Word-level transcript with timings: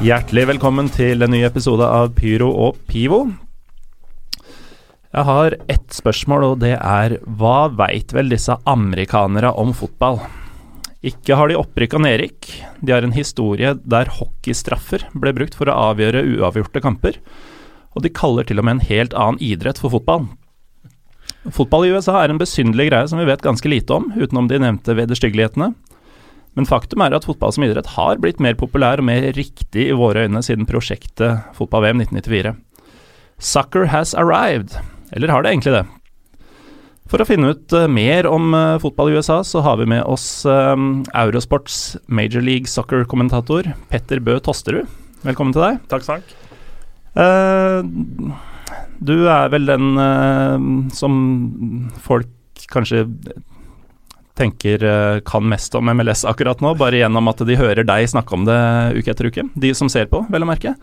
Hjertelig 0.00 0.46
velkommen 0.48 0.86
til 0.88 1.20
en 1.20 1.28
ny 1.28 1.42
episode 1.44 1.84
av 1.84 2.14
Pyro 2.16 2.46
og 2.56 2.78
Pivo. 2.88 3.18
Jeg 5.12 5.24
har 5.28 5.56
ett 5.68 5.92
spørsmål, 5.92 6.46
og 6.46 6.62
det 6.62 6.70
er 6.78 7.18
hva 7.36 7.66
veit 7.76 8.14
vel 8.16 8.32
disse 8.32 8.56
amerikanere 8.64 9.50
om 9.60 9.74
fotball? 9.76 10.22
Ikke 11.04 11.36
har 11.36 11.52
de 11.52 11.58
opprykka 11.60 12.00
nedrykk, 12.00 12.48
de 12.80 12.94
har 12.96 13.04
en 13.04 13.12
historie 13.12 13.74
der 13.84 14.08
hockeystraffer 14.16 15.04
ble 15.12 15.34
brukt 15.36 15.58
for 15.60 15.68
å 15.68 15.76
avgjøre 15.90 16.24
uavgjorte 16.38 16.80
kamper, 16.80 17.20
og 17.92 18.00
de 18.00 18.14
kaller 18.22 18.48
til 18.48 18.64
og 18.64 18.70
med 18.70 18.78
en 18.78 18.88
helt 18.88 19.12
annen 19.12 19.42
idrett 19.44 19.84
for 19.84 19.92
fotball. 19.92 20.30
Fotball 21.52 21.90
i 21.90 21.92
USA 21.92 22.22
er 22.22 22.32
en 22.32 22.40
besynderlig 22.40 22.88
greie 22.88 23.12
som 23.12 23.20
vi 23.20 23.28
vet 23.28 23.44
ganske 23.44 23.68
lite 23.68 24.00
om, 24.00 24.08
utenom 24.16 24.48
de 24.48 24.64
nevnte 24.64 24.96
vederstyggelighetene. 24.96 25.74
Men 26.58 26.66
faktum 26.66 27.02
er 27.04 27.14
at 27.14 27.26
fotball 27.28 27.52
som 27.54 27.64
idrett 27.66 27.92
har 27.94 28.18
blitt 28.22 28.40
mer 28.42 28.56
populær 28.58 29.00
og 29.00 29.06
mer 29.06 29.28
riktig 29.36 29.86
i 29.86 29.96
våre 29.96 30.26
øyne 30.26 30.42
siden 30.42 30.66
prosjektet 30.68 31.46
fotball-VM 31.58 32.02
1994. 32.02 32.56
Soccer 33.40 33.86
has 33.92 34.14
arrived. 34.18 34.74
Eller 35.14 35.30
har 35.30 35.42
det 35.42 35.54
egentlig 35.54 35.76
det? 35.78 35.86
For 37.10 37.22
å 37.22 37.26
finne 37.26 37.54
ut 37.54 37.74
uh, 37.74 37.88
mer 37.90 38.26
om 38.30 38.52
uh, 38.54 38.78
fotball 38.82 39.10
i 39.10 39.16
USA, 39.18 39.40
så 39.46 39.62
har 39.66 39.80
vi 39.80 39.88
med 39.90 40.04
oss 40.06 40.44
um, 40.46 41.02
Eurosports 41.10 41.96
Major 42.06 42.44
League 42.44 42.70
Soccer-kommentator 42.70 43.72
Petter 43.90 44.22
Bø 44.22 44.38
Tosterud. 44.38 44.86
Velkommen 45.26 45.54
til 45.54 45.64
deg. 45.64 45.80
Takk, 45.90 46.06
takk. 46.06 46.36
Uh, 47.18 47.82
du 49.02 49.16
er 49.32 49.50
vel 49.50 49.66
den 49.66 49.96
som 50.94 51.14
folk 52.04 52.28
kanskje 52.70 53.06
tenker 54.40 54.82
kan 55.28 55.46
mest 55.48 55.76
om 55.78 55.92
MLS 55.92 56.24
akkurat 56.28 56.62
nå, 56.64 56.72
bare 56.80 57.02
gjennom 57.02 57.30
at 57.30 57.44
de 57.46 57.58
hører 57.60 57.86
deg 57.86 58.08
snakke 58.10 58.34
om 58.36 58.48
det 58.48 58.58
uke 58.96 59.12
etter 59.12 59.28
uke. 59.30 59.46
De 59.54 59.70
som 59.76 59.92
ser 59.92 60.08
på, 60.10 60.24
vel 60.32 60.46
å 60.46 60.48
merke. 60.48 60.74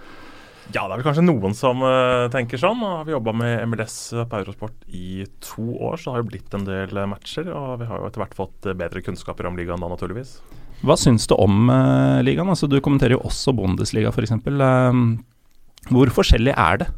Ja, 0.75 0.83
det 0.83 0.97
er 0.97 0.97
vel 0.97 1.05
kanskje 1.05 1.23
noen 1.23 1.53
som 1.55 1.79
uh, 1.79 2.27
tenker 2.31 2.59
sånn. 2.59 2.81
Nå 2.81 2.89
har 2.97 3.05
vi 3.07 3.13
jobba 3.13 3.31
med 3.39 3.61
MLS 3.71 3.95
på 4.27 4.39
Eurosport 4.41 4.75
i 4.91 5.23
to 5.43 5.63
år, 5.87 5.95
så 5.95 6.09
det 6.09 6.15
har 6.15 6.23
jo 6.23 6.29
blitt 6.33 6.57
en 6.57 6.67
del 6.67 6.99
matcher. 7.07 7.47
Og 7.55 7.77
vi 7.81 7.87
har 7.87 8.01
jo 8.01 8.09
etter 8.09 8.23
hvert 8.23 8.35
fått 8.35 8.67
bedre 8.75 9.03
kunnskaper 9.05 9.47
om 9.47 9.59
ligaen 9.59 9.83
da, 9.83 9.89
naturligvis. 9.93 10.37
Hva 10.83 10.97
syns 10.99 11.25
du 11.29 11.37
om 11.39 11.71
uh, 11.71 12.19
ligaen? 12.25 12.51
Altså, 12.51 12.67
du 12.67 12.81
kommenterer 12.83 13.15
jo 13.15 13.23
også 13.29 13.55
Bundesliga, 13.55 14.11
f.eks. 14.11 14.35
Uh, 14.43 15.87
hvor 15.93 16.11
forskjellig 16.19 16.53
er 16.53 16.83
det? 16.83 16.91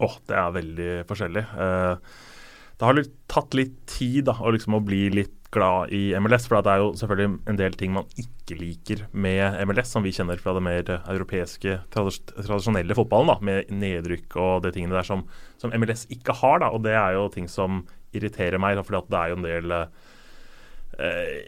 Åh, 0.00 0.08
oh, 0.08 0.16
det 0.30 0.40
er 0.40 0.56
veldig 0.56 0.90
forskjellig. 1.10 1.44
Uh, 1.52 2.24
det 2.80 2.88
har 2.88 3.02
tatt 3.28 3.58
litt 3.58 3.76
tid 3.98 4.24
da, 4.30 4.38
å, 4.40 4.54
liksom, 4.56 4.78
å 4.78 4.84
bli 4.84 5.04
litt 5.12 5.36
glad 5.54 5.92
i 5.94 6.02
MLS. 6.20 6.46
For 6.48 6.62
det 6.62 6.72
er 6.72 6.82
jo 6.82 6.90
selvfølgelig 6.98 7.38
en 7.50 7.58
del 7.60 7.78
ting 7.78 7.94
man 7.94 8.10
ikke 8.20 8.58
liker 8.58 9.06
med 9.12 9.58
MLS, 9.68 9.94
som 9.94 10.06
vi 10.06 10.14
kjenner 10.14 10.40
fra 10.40 10.54
det 10.56 10.64
mer 10.64 10.92
europeiske, 11.00 11.80
tradisjonelle 11.94 12.96
fotballen, 12.98 13.32
da, 13.32 13.38
med 13.46 13.72
nedrykk 13.74 14.38
og 14.40 14.62
de 14.66 14.74
tingene 14.74 14.96
der 14.98 15.06
som, 15.06 15.26
som, 15.60 15.74
MLS 15.74 16.06
ikke 16.12 16.36
har. 16.42 16.62
Da, 16.64 16.70
og 16.74 16.86
det 16.86 16.94
er 16.98 17.18
jo 17.18 17.28
ting 17.34 17.50
som 17.50 17.84
irriterer 18.16 18.60
meg, 18.62 18.80
for 18.86 19.02
det 19.06 19.18
er 19.18 19.30
jo 19.30 19.38
en 19.38 19.46
del 19.46 19.74
uh, 19.76 19.90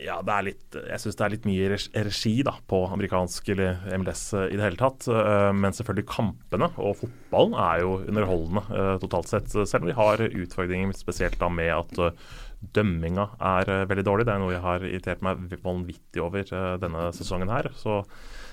ja, 0.02 0.20
det 0.24 0.34
er 0.34 0.44
litt, 0.46 0.76
jeg 0.78 1.02
syns 1.02 1.18
det 1.18 1.24
er 1.26 1.32
litt 1.34 1.48
mye 1.48 1.72
regi 2.06 2.36
da, 2.46 2.54
på 2.70 2.84
amerikansk 2.94 3.50
eller 3.52 3.82
MLS 3.98 4.28
uh, 4.38 4.46
i 4.46 4.54
det 4.54 4.62
hele 4.68 4.78
tatt. 4.80 5.08
Uh, 5.10 5.50
men 5.56 5.74
selvfølgelig 5.74 6.06
kampene 6.10 6.70
og 6.76 7.00
fotballen 7.02 7.58
er 7.58 7.82
jo 7.82 7.98
underholdende 8.04 8.86
totalt 9.02 9.34
sett. 9.34 9.50
Selv 9.58 9.82
om 9.82 9.90
vi 9.90 9.98
har 9.98 10.22
utfordringer 10.30 10.94
spesielt 10.96 11.38
da 11.42 11.50
med 11.50 11.74
at 11.74 12.16
dømminga 12.76 13.26
er 13.42 13.70
uh, 13.70 13.84
veldig 13.90 14.04
dårlig. 14.06 14.26
Det 14.28 14.34
er 14.34 14.42
noe 14.42 14.54
jeg 14.54 14.64
har 14.64 14.86
irritert 14.86 15.24
meg 15.24 15.56
vanvittig 15.64 16.22
over 16.22 16.46
uh, 16.54 16.74
denne 16.82 17.08
sesongen 17.16 17.52
her. 17.52 17.70
Så 17.78 18.02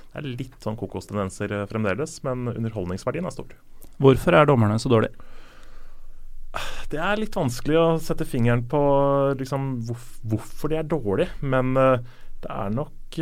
det 0.09 0.21
er 0.21 0.29
litt 0.29 0.57
sånn 0.65 0.79
kokostendenser 0.79 1.53
uh, 1.53 1.65
fremdeles, 1.69 2.17
men 2.27 2.49
underholdningsverdien 2.55 3.29
er 3.29 3.35
stor. 3.35 3.53
Hvorfor 3.99 4.37
er 4.37 4.49
dommerne 4.49 4.79
så 4.81 4.91
dårlige? 4.91 5.13
Det 6.89 6.97
er 6.97 7.19
litt 7.21 7.35
vanskelig 7.37 7.77
å 7.77 7.87
sette 8.01 8.25
fingeren 8.25 8.63
på 8.69 8.79
liksom, 9.37 9.75
hvorf 9.85 10.07
hvorfor 10.25 10.71
de 10.71 10.79
er 10.79 10.87
dårlige, 10.89 11.35
men 11.45 11.75
det 11.77 12.49
er 12.49 12.71
nok 12.73 13.19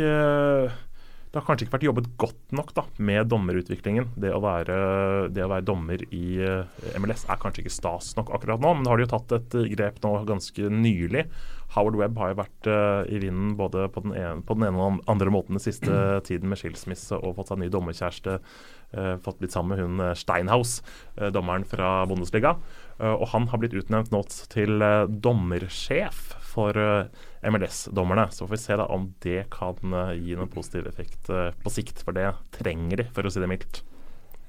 det 1.28 1.36
har 1.36 1.44
kanskje 1.44 1.66
ikke 1.66 1.74
vært 1.76 1.84
jobbet 1.84 2.08
godt 2.20 2.54
nok 2.56 2.70
da, 2.76 2.84
med 3.04 3.28
dommerutviklingen. 3.28 4.06
Det 4.16 4.30
å, 4.32 4.40
være, 4.40 4.78
det 5.34 5.44
å 5.44 5.50
være 5.50 5.66
dommer 5.68 6.00
i 6.08 6.38
MLS 6.96 7.26
er 7.28 7.40
kanskje 7.42 7.66
ikke 7.66 7.74
stas 7.74 8.14
nok 8.16 8.32
akkurat 8.32 8.62
nå, 8.64 8.72
men 8.78 8.86
nå 8.86 8.94
har 8.94 9.00
de 9.00 9.04
jo 9.04 9.12
tatt 9.12 9.34
et 9.36 9.56
grep 9.74 10.00
nå 10.04 10.14
ganske 10.28 10.70
nylig. 10.72 11.26
Howard 11.74 11.98
Webb 12.00 12.16
har 12.16 12.32
jo 12.32 12.38
vært 12.38 12.70
uh, 12.72 13.02
i 13.12 13.20
vinden 13.20 13.52
både 13.58 13.90
på 13.92 14.00
den, 14.06 14.14
ene, 14.16 14.40
på 14.40 14.56
den, 14.56 14.70
ene, 14.70 14.80
og 14.80 14.96
den 14.96 15.02
andre 15.12 15.32
måten 15.34 15.58
den 15.58 15.64
siste 15.66 15.92
tiden 16.28 16.48
med 16.48 16.62
skilsmisse 16.62 17.20
og 17.20 17.36
fått 17.36 17.52
seg 17.52 17.60
ny 17.60 17.68
dommerkjæreste. 17.72 18.38
Uh, 18.96 19.14
fått 19.20 19.42
blitt 19.42 19.52
sammen 19.52 19.74
med 19.74 19.84
hun 19.84 20.16
Steinhaus, 20.16 20.78
dommeren 21.36 21.68
fra 21.68 22.06
Bundesliga. 22.08 22.56
og 22.98 23.26
han 23.34 23.50
har 23.52 23.60
blitt 23.60 23.76
utnevnt 23.76 24.10
nå 24.10 24.22
til 24.48 24.80
dommersjef 25.22 26.32
for 26.58 26.78
MLS-dommerne. 27.46 28.28
Så 28.34 28.46
får 28.46 28.56
vi 28.56 28.62
se 28.64 28.78
da 28.80 28.88
om 28.90 29.12
det 29.22 29.44
kan 29.54 29.94
gi 30.18 30.34
noen 30.34 30.50
positiv 30.50 30.90
effekt 30.90 31.30
på 31.30 31.72
sikt, 31.72 32.02
for 32.02 32.16
det 32.16 32.32
trenger 32.58 33.04
de, 33.04 33.06
for 33.14 33.26
å 33.26 33.32
si 33.32 33.42
det 33.42 33.50
mildt. 33.50 33.82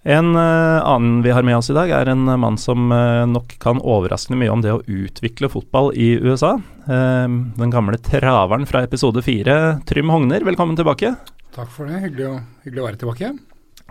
En 0.09 0.31
annen 0.33 1.19
vi 1.25 1.33
har 1.35 1.43
med 1.43 1.57
oss 1.59 1.69
i 1.69 1.75
dag, 1.75 1.91
er 1.91 2.09
en 2.09 2.23
mann 2.39 2.57
som 2.57 2.87
nok 3.33 3.57
kan 3.61 3.81
overraskende 3.83 4.39
mye 4.39 4.53
om 4.53 4.63
det 4.63 4.71
å 4.71 4.79
utvikle 4.87 5.51
fotball 5.51 5.91
i 5.91 6.13
USA. 6.23 6.55
den 6.87 7.73
gamle 7.73 7.99
traveren 7.99 8.65
fra 8.65 8.85
episode 8.87 9.21
fire, 9.21 9.59
Trym 9.85 10.09
Hogner, 10.09 10.47
velkommen 10.47 10.79
tilbake. 10.79 11.13
Takk 11.55 11.69
for 11.73 11.91
det, 11.91 11.99
hyggelig 12.05 12.29
å, 12.29 12.35
hyggelig 12.63 12.81
å 12.81 12.87
være 12.87 13.01
tilbake. 13.03 13.33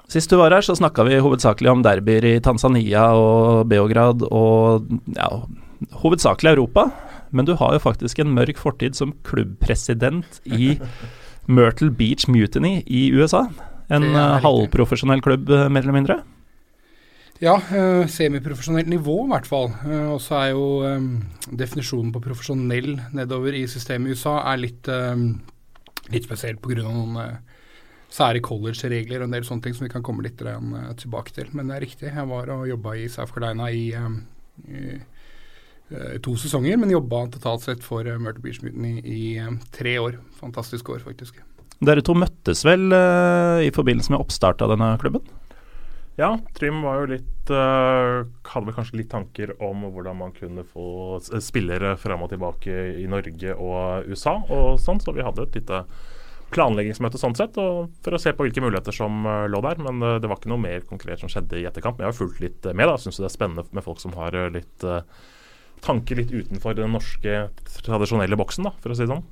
Sist 0.08 0.32
du 0.32 0.38
var 0.40 0.54
her, 0.56 0.64
så 0.64 0.72
snakka 0.72 1.04
vi 1.04 1.18
hovedsakelig 1.20 1.68
om 1.68 1.82
derbyer 1.84 2.24
i 2.30 2.38
Tanzania 2.40 3.10
og 3.12 3.66
Beograd 3.68 4.22
og 4.24 4.86
ja, 5.12 5.28
hovedsakelig 6.00 6.54
Europa. 6.54 6.86
Men 7.30 7.48
du 7.48 7.54
har 7.60 7.74
jo 7.76 7.84
faktisk 7.84 8.20
en 8.22 8.34
mørk 8.36 8.60
fortid 8.60 8.96
som 8.98 9.14
klubbpresident 9.26 10.40
i 10.44 10.76
Myrtle 11.48 11.90
Beach 11.90 12.28
Mutiny 12.28 12.82
i 12.86 13.08
USA. 13.16 13.46
En 13.88 14.04
uh, 14.12 14.38
halvprofesjonell 14.44 15.22
klubb, 15.24 15.48
mer 15.48 15.84
eller 15.84 15.96
mindre? 15.96 16.18
Ja, 17.40 17.54
uh, 17.56 18.04
semiprofesjonelt 18.10 18.90
nivå 18.90 19.22
i 19.24 19.30
hvert 19.32 19.48
fall. 19.48 19.70
Og 20.12 20.20
så 20.22 20.40
er 20.42 20.48
jo 20.52 20.66
definisjonen 21.48 22.12
på 22.12 22.24
profesjonell 22.24 22.96
nedover 23.16 23.56
i 23.56 23.66
systemet 23.70 24.12
i 24.12 24.18
USA 24.18 24.40
er 24.52 24.64
litt, 24.64 24.90
litt 26.12 26.28
spesielt 26.28 26.60
pga. 26.64 26.82
noen 26.84 27.38
sære 28.08 28.40
college-regler 28.40 29.20
og 29.20 29.28
en 29.28 29.34
del 29.36 29.44
sånne 29.44 29.66
ting 29.66 29.74
som 29.76 29.84
vi 29.84 29.92
kan 29.92 30.04
komme 30.04 30.24
litt 30.24 30.40
tilbake 30.40 31.32
til. 31.36 31.48
Men 31.52 31.68
det 31.68 31.76
er 31.76 31.84
riktig. 31.84 32.08
Jeg 32.08 32.28
var 32.28 32.52
og 32.52 32.68
jobba 32.68 32.96
i 32.96 33.08
South 33.12 33.34
Carolina 33.34 33.68
i, 33.68 33.90
i 33.92 34.98
to 36.24 36.34
sesonger, 36.36 36.76
men 36.76 36.92
jobba 36.92 37.24
totalt 37.32 37.64
sett 37.64 37.84
for 37.84 38.04
uh, 38.04 38.18
Murder 38.20 38.42
Beach 38.44 38.62
Mutiny 38.64 38.98
i, 39.00 39.18
i 39.18 39.22
um, 39.40 39.60
tre 39.72 39.96
år. 40.02 40.18
Fantastisk 40.40 40.90
år, 40.92 41.00
faktisk. 41.06 41.40
Dere 41.78 42.02
to 42.02 42.16
møttes 42.18 42.64
vel 42.66 42.90
i 42.90 43.68
forbindelse 43.70 44.10
med 44.10 44.18
oppstart 44.18 44.64
av 44.64 44.72
denne 44.72 44.96
klubben? 44.98 45.22
Ja, 46.18 46.32
Trym 46.54 46.80
var 46.82 46.96
jo 46.98 47.10
litt 47.12 47.50
uh, 47.54 48.26
Hadde 48.50 48.66
vel 48.66 48.74
kanskje 48.74 48.96
litt 48.98 49.10
tanker 49.12 49.52
om 49.62 49.84
hvordan 49.86 50.18
man 50.18 50.32
kunne 50.34 50.64
få 50.66 51.20
spillere 51.22 51.92
fram 52.00 52.24
og 52.26 52.32
tilbake 52.32 52.74
i 52.98 53.06
Norge 53.10 53.54
og 53.54 54.08
USA 54.10 54.34
og 54.42 54.80
sånn, 54.82 54.98
så 54.98 55.14
vi 55.14 55.22
hadde 55.22 55.46
et 55.46 55.60
lite 55.60 55.84
planleggingsmøte 56.50 57.20
sånn 57.20 57.36
sett, 57.38 57.54
for 57.54 58.16
å 58.16 58.18
se 58.18 58.32
på 58.34 58.46
hvilke 58.46 58.62
muligheter 58.64 58.94
som 58.96 59.26
lå 59.52 59.60
der. 59.62 59.78
Men 59.84 60.02
uh, 60.02 60.16
det 60.18 60.26
var 60.26 60.40
ikke 60.40 60.50
noe 60.50 60.64
mer 60.64 60.82
konkret 60.90 61.22
som 61.22 61.30
skjedde 61.30 61.60
i 61.60 61.66
etterkant. 61.70 62.00
Men 62.00 62.08
jeg 62.08 62.14
har 62.16 62.18
fulgt 62.18 62.42
litt 62.42 62.66
med. 62.72 62.88
da, 62.88 62.98
Syns 62.98 63.20
det 63.20 63.28
er 63.28 63.36
spennende 63.36 63.68
med 63.70 63.86
folk 63.86 64.02
som 64.02 64.16
har 64.18 64.34
litt 64.50 64.88
tanker 65.84 66.18
litt 66.20 66.32
utenfor 66.32 66.76
den 66.78 66.94
norske 66.94 67.48
tradisjonelle 67.84 68.38
boksen, 68.38 68.68
da, 68.68 68.74
for 68.82 68.92
å 68.92 68.98
si 68.98 69.04
det 69.04 69.12
sånn. 69.12 69.26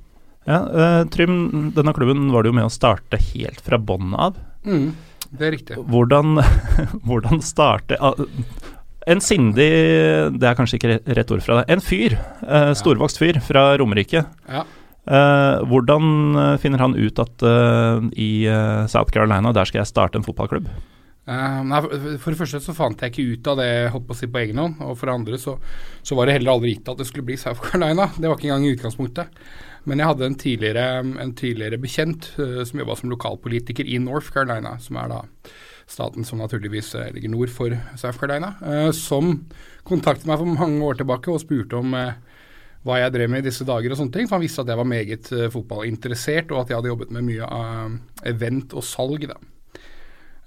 Ja, 0.47 0.61
uh, 0.63 1.01
Trym, 1.11 1.73
denne 1.75 1.93
klubben 1.95 2.29
var 2.31 2.43
du 2.43 2.51
jo 2.51 2.55
med 2.55 2.69
å 2.69 2.71
starte 2.71 3.19
helt 3.33 3.59
fra 3.65 3.79
bånn 3.79 4.15
av. 4.15 4.37
Mm, 4.63 4.93
det 5.27 5.47
er 5.47 5.53
riktig. 5.57 5.79
Hvordan, 5.91 6.39
hvordan 7.07 7.43
starte 7.43 7.99
uh, 7.99 8.19
En 9.07 9.21
sindig 9.23 9.67
Det 10.35 10.47
er 10.47 10.55
kanskje 10.57 10.79
ikke 10.79 10.97
rett 11.15 11.29
ord 11.31 11.43
fra 11.43 11.59
deg. 11.59 11.69
En 11.75 11.83
fyr, 11.83 12.17
uh, 12.43 12.71
storvokst 12.75 13.19
fyr 13.19 13.39
fra 13.43 13.69
Romerike. 13.79 14.25
Ja. 14.47 14.65
hvordan 15.63 16.57
finner 16.59 16.81
han 16.83 16.95
ut 16.97 17.19
at 17.23 17.43
i 18.19 18.43
South 18.91 19.13
Carolina, 19.15 19.53
der 19.55 19.69
skal 19.69 19.79
jeg 19.79 19.87
starte 19.87 20.19
en 20.19 20.25
fotballklubb? 20.25 20.67
Nei, 21.27 21.79
For 22.23 22.31
det 22.31 22.39
første 22.39 22.61
så 22.63 22.73
fant 22.75 23.01
jeg 23.03 23.11
ikke 23.11 23.33
ut 23.35 23.47
av 23.51 23.57
det 23.59 23.71
holdt 23.91 24.05
på 24.07 24.15
å 24.15 24.17
si 24.17 24.29
på 24.31 24.39
egen 24.45 24.61
hånd. 24.61 24.77
Og 24.85 24.95
for 24.95 25.09
det 25.09 25.15
andre 25.17 25.39
så, 25.41 25.57
så 25.99 26.15
var 26.15 26.27
det 26.27 26.37
heller 26.37 26.55
aldri 26.55 26.75
gitt 26.75 26.87
at 26.87 27.01
det 27.01 27.07
skulle 27.09 27.27
bli 27.27 27.39
South 27.39 27.63
Carolina. 27.65 28.07
Det 28.15 28.29
var 28.29 28.37
ikke 28.39 28.47
engang 28.47 28.67
i 28.67 28.75
utgangspunktet. 28.77 29.41
Men 29.87 29.99
jeg 29.99 30.09
hadde 30.11 30.27
en 30.27 30.37
tidligere, 30.39 30.85
en 31.23 31.33
tidligere 31.35 31.79
bekjent 31.83 32.29
uh, 32.39 32.61
som 32.67 32.79
jobba 32.79 32.95
som 32.99 33.11
lokalpolitiker 33.11 33.87
i 33.87 33.99
North 34.03 34.31
Carolina, 34.35 34.77
som 34.83 34.99
er 34.99 35.11
da 35.11 35.19
staten 35.87 36.27
som 36.27 36.39
naturligvis 36.43 36.93
uh, 36.99 37.09
ligger 37.15 37.31
nord 37.31 37.51
for 37.51 37.75
South 37.99 38.19
Carolina, 38.19 38.53
som 38.95 39.37
kontaktet 39.87 40.27
meg 40.27 40.39
for 40.41 40.59
mange 40.59 40.83
år 40.83 40.99
tilbake 40.99 41.31
og 41.31 41.39
spurte 41.43 41.79
om 41.79 41.95
hva 41.95 42.97
jeg 42.99 43.13
drev 43.15 43.31
med 43.31 43.43
i 43.43 43.47
disse 43.47 43.67
dager 43.67 43.91
og 43.91 43.99
sånne 43.99 44.15
ting. 44.15 44.27
For 44.27 44.35
han 44.35 44.43
visste 44.43 44.63
at 44.63 44.71
jeg 44.71 44.79
var 44.79 44.87
meget 44.87 45.31
fotballinteressert, 45.51 46.51
og 46.51 46.63
at 46.63 46.71
jeg 46.71 46.79
hadde 46.81 46.91
jobbet 46.91 47.13
med 47.15 47.27
mye 47.27 47.47
av 47.47 48.27
event 48.27 48.75
og 48.75 48.83
salg. 48.87 49.27
da. 49.31 49.39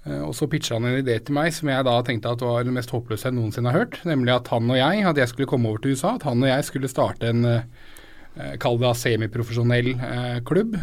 Eh, 0.07 0.21
og 0.25 0.33
så 0.37 0.47
pitcha 0.49 0.77
han 0.77 0.87
en 0.89 0.99
idé 1.01 1.17
til 1.21 1.35
meg 1.37 1.53
som 1.53 1.69
jeg 1.69 1.85
da 1.85 1.95
tenkte 2.05 2.33
at 2.33 2.43
var 2.45 2.65
det 2.65 2.73
mest 2.73 2.93
håpløse 2.93 3.29
jeg 3.29 3.37
noensinne 3.37 3.71
har 3.71 3.83
hørt. 3.83 3.99
Nemlig 4.07 4.33
at 4.33 4.51
han 4.53 4.69
og 4.69 4.79
jeg, 4.79 5.03
at 5.11 5.21
jeg 5.21 5.31
skulle 5.31 5.49
komme 5.49 5.69
over 5.69 5.83
til 5.83 5.95
USA, 5.95 6.15
at 6.17 6.25
han 6.27 6.41
og 6.41 6.49
jeg 6.49 6.69
skulle 6.69 6.91
starte 6.91 7.29
en 7.29 7.45
eh, 7.49 8.55
kall 8.61 8.79
det 8.81 8.95
semiprofesjonell 8.97 9.93
eh, 9.97 10.39
klubb 10.47 10.77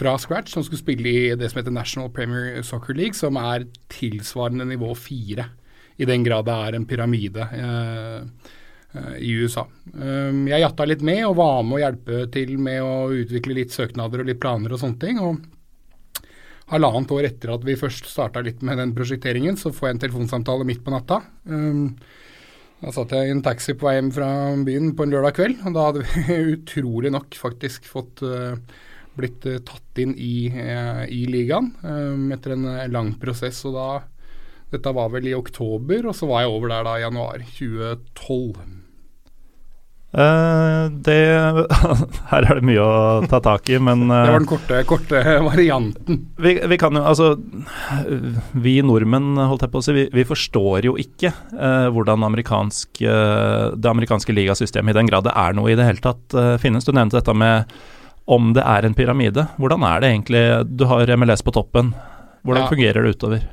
fra 0.00 0.14
scratch, 0.16 0.54
som 0.54 0.64
skulle 0.64 0.80
spille 0.80 1.10
i 1.10 1.34
det 1.36 1.50
som 1.50 1.58
heter 1.60 1.74
National 1.74 2.08
Premier 2.14 2.62
Soccer 2.64 2.96
League, 2.96 3.18
som 3.18 3.36
er 3.36 3.66
tilsvarende 3.92 4.64
nivå 4.64 4.94
fire, 4.96 5.50
i 6.00 6.06
den 6.08 6.24
grad 6.24 6.46
det 6.46 6.54
er 6.54 6.78
en 6.78 6.86
pyramide 6.88 7.48
i 9.20 9.34
USA. 9.42 9.66
Jeg 9.92 10.62
jatta 10.62 10.86
litt 10.88 11.04
med 11.04 11.20
og 11.26 11.36
var 11.42 11.60
med 11.66 11.76
å 11.76 11.82
hjelpe 11.82 12.22
til 12.32 12.54
med 12.62 12.80
å 12.80 12.94
utvikle 13.12 13.58
litt 13.58 13.76
søknader 13.76 14.22
og 14.22 14.30
litt 14.30 14.40
planer 14.40 14.72
og 14.72 14.80
sånne 14.80 15.02
ting. 15.02 15.20
og 15.20 15.42
halvannet 16.70 17.12
år 17.14 17.28
etter 17.28 17.54
at 17.54 17.64
vi 17.66 17.78
først 17.78 18.08
starta 18.10 18.42
litt 18.44 18.62
med 18.66 18.78
den 18.80 18.94
prosjekteringen, 18.96 19.58
så 19.58 19.72
får 19.74 19.88
jeg 19.88 19.96
en 19.96 20.02
telefonsamtale 20.04 20.66
midt 20.68 20.84
på 20.86 20.94
natta. 20.94 21.20
Um, 21.50 21.96
da 22.80 22.92
satt 22.96 23.12
jeg 23.12 23.28
i 23.28 23.34
en 23.34 23.42
taxi 23.44 23.74
på 23.76 23.88
vei 23.88 23.98
hjem 23.98 24.12
fra 24.14 24.28
byen 24.64 24.94
på 24.96 25.04
en 25.04 25.12
lørdag 25.12 25.36
kveld, 25.36 25.58
og 25.66 25.76
da 25.76 25.88
hadde 25.88 26.04
vi 26.06 26.38
utrolig 26.54 27.12
nok 27.12 27.36
faktisk 27.36 27.88
fått 27.90 28.22
uh, 28.24 28.54
blitt 29.18 29.44
uh, 29.50 29.58
tatt 29.66 30.00
inn 30.00 30.14
i, 30.16 30.48
uh, 30.54 31.04
i 31.04 31.26
ligaen 31.28 31.74
um, 31.82 32.30
etter 32.34 32.56
en 32.56 32.68
lang 32.92 33.14
prosess. 33.20 33.64
og 33.68 33.76
da 33.76 33.88
Dette 34.70 34.94
var 34.96 35.10
vel 35.12 35.28
i 35.28 35.36
oktober, 35.36 36.08
og 36.08 36.16
så 36.16 36.30
var 36.30 36.44
jeg 36.44 36.54
over 36.54 36.72
der 36.72 36.86
da 36.86 36.96
i 36.96 37.04
januar 37.04 37.44
2012. 37.58 38.89
Uh, 40.10 40.90
det 41.06 41.20
Her 42.32 42.42
er 42.42 42.58
det 42.58 42.66
mye 42.66 42.82
å 42.82 43.26
ta 43.30 43.38
tak 43.44 43.68
i, 43.70 43.76
men 43.78 44.08
uh, 44.08 44.24
Det 44.24 44.32
var 44.32 44.42
den 44.42 44.48
korte, 44.50 44.78
korte 44.88 45.20
varianten. 45.46 46.24
Vi, 46.34 46.56
vi, 46.66 46.78
kan 46.82 46.98
jo, 46.98 47.04
altså 47.06 47.28
Vi 48.58 48.80
nordmenn, 48.82 49.38
holdt 49.38 49.62
jeg 49.62 49.70
på 49.70 49.78
å 49.78 49.84
si, 49.86 49.94
vi, 49.94 50.08
vi 50.18 50.24
forstår 50.26 50.88
jo 50.88 50.96
ikke 50.98 51.30
uh, 51.54 51.86
hvordan 51.94 52.26
amerikansk, 52.26 53.04
det 53.04 53.92
amerikanske 53.92 54.34
ligasystemet, 54.34 54.96
i 54.96 54.98
den 54.98 55.12
grad 55.12 55.28
det 55.28 55.36
er 55.38 55.54
noe 55.54 55.70
i 55.70 55.78
det 55.78 55.86
hele 55.86 56.02
tatt, 56.02 56.34
finnes. 56.62 56.86
Du 56.86 56.90
nevnte 56.96 57.20
dette 57.20 57.34
med 57.36 57.70
om 58.30 58.50
det 58.56 58.64
er 58.66 58.86
en 58.86 58.96
pyramide. 58.96 59.46
Hvordan 59.62 59.86
er 59.86 60.02
det 60.02 60.10
egentlig? 60.10 60.42
Du 60.74 60.84
har 60.90 61.14
MLS 61.18 61.42
på 61.46 61.54
toppen. 61.54 61.94
Hvordan 62.46 62.66
ja. 62.66 62.72
fungerer 62.72 63.06
det 63.06 63.14
utover? 63.14 63.46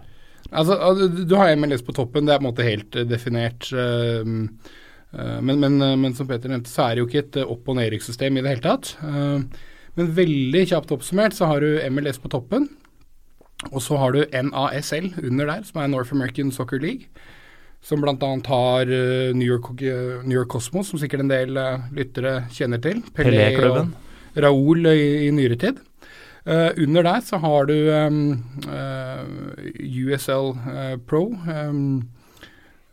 Altså, 0.50 0.77
du 1.06 1.38
har 1.38 1.53
MLS 1.60 1.86
på 1.86 1.95
toppen, 1.98 2.25
det 2.27 2.33
er 2.36 2.42
på 2.42 2.48
en 2.48 2.50
måte 2.50 2.68
helt 2.68 3.00
definert. 3.10 3.69
Uh, 3.74 4.50
Eh, 4.65 4.87
men, 5.15 5.59
men, 5.62 5.77
eh, 5.81 5.95
men, 5.95 6.15
som 6.15 6.27
Peter 6.27 6.51
nevnte, 6.51 6.71
så 6.71 6.88
er 6.88 6.95
det 6.95 7.04
jo 7.04 7.07
ikke 7.09 7.24
et 7.24 7.39
eh, 7.42 7.54
opp- 7.54 7.69
og 7.71 7.80
nedrykkssystem 7.80 8.38
i 8.38 8.44
det 8.44 8.56
hele 8.56 8.65
tatt. 8.65 8.94
Men 9.98 10.12
veldig 10.13 10.65
kjapt 10.69 10.92
oppsummert 10.94 11.33
så 11.33 11.48
har 11.50 11.63
du 11.63 11.80
MLS 11.94 12.19
på 12.21 12.30
toppen. 12.30 12.68
Og 13.71 13.81
så 13.81 13.98
har 13.98 14.13
du 14.13 14.19
NASL 14.30 15.09
under 15.25 15.50
der, 15.50 15.63
som 15.65 15.81
er 15.81 15.89
North 15.89 16.13
American 16.13 16.51
Soccer 16.54 16.77
League. 16.83 17.09
Som 17.81 18.04
bl.a. 18.04 18.13
har 18.45 18.92
New 19.33 19.48
York, 19.48 19.71
New 19.81 20.36
York, 20.36 20.51
Cosmos, 20.54 20.92
som 20.92 21.01
sikkert 21.01 21.24
en 21.24 21.31
del 21.31 21.57
lyttere 21.95 22.44
kjenner 22.53 22.81
til. 22.83 23.01
Pelé, 23.18 23.50
og 23.65 23.89
Raoul 24.38 24.86
i, 24.92 25.25
i 25.25 25.31
nyere 25.33 25.57
tid. 25.57 25.81
Uh, 26.48 26.71
under 26.77 27.03
der 27.03 27.19
så 27.19 27.38
har 27.38 27.65
du 27.68 27.74
um, 27.92 28.44
uh, 28.69 29.25
USL 29.83 30.53
uh, 30.56 30.95
Pro. 31.07 31.36
Um, 31.44 32.07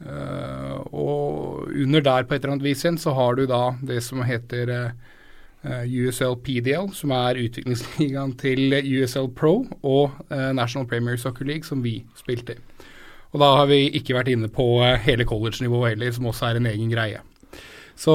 og 0.04 1.68
under 1.72 2.00
der 2.04 2.26
på 2.28 2.34
et 2.34 2.44
eller 2.44 2.58
annet 2.58 2.66
vis 2.66 2.84
så 3.00 3.14
har 3.16 3.36
du 3.36 3.46
da 3.48 3.74
det 3.82 4.02
som 4.04 4.22
heter 4.22 4.70
uh, 4.70 4.90
eh, 5.64 5.84
USL 5.88 6.36
PDL, 6.44 6.90
som 6.92 7.10
er 7.16 7.40
utviklingsligaen 7.40 8.34
til 8.40 8.74
USL 8.84 9.30
Pro 9.34 9.64
og 9.82 10.12
uh, 10.30 10.52
National 10.52 10.88
Premier 10.88 11.16
Soccer 11.16 11.44
League, 11.44 11.64
som 11.64 11.82
vi 11.82 12.02
spilte 12.16 12.56
i. 12.56 12.88
Og 13.32 13.40
da 13.40 13.50
har 13.58 13.66
vi 13.66 13.88
ikke 13.98 14.14
vært 14.14 14.30
inne 14.30 14.48
på 14.52 14.78
hele 15.02 15.24
college-nivået 15.26 15.96
heller, 15.96 16.12
som 16.14 16.28
også 16.30 16.52
er 16.52 16.60
en 16.60 16.68
egen 16.70 16.92
greie. 16.92 17.18
Så 17.98 18.12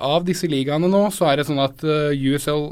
av 0.00 0.24
disse 0.24 0.48
ligaene 0.48 0.88
nå, 0.88 1.02
så 1.12 1.26
er 1.28 1.40
det 1.40 1.44
sånn 1.48 1.60
at 1.60 1.84
USL 1.84 2.64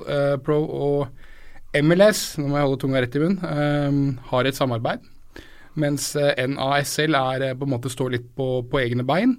Pro 0.45 0.57
og 0.65 1.77
MLS, 1.77 2.39
nå 2.41 2.49
må 2.49 2.57
jeg 2.57 2.69
holde 2.69 2.81
tunga 2.81 3.03
rett 3.05 3.17
i 3.17 3.21
munnen, 3.21 4.17
har 4.31 4.49
et 4.49 4.57
samarbeid 4.57 5.05
mens 5.81 6.11
eh, 6.19 6.35
NASL 6.49 7.17
er, 7.19 7.45
eh, 7.51 7.57
på 7.59 7.67
en 7.67 7.75
måte 7.75 7.93
står 7.93 8.17
litt 8.17 8.29
på, 8.37 8.49
på, 8.69 8.81
egne 8.83 9.07
bein, 9.07 9.37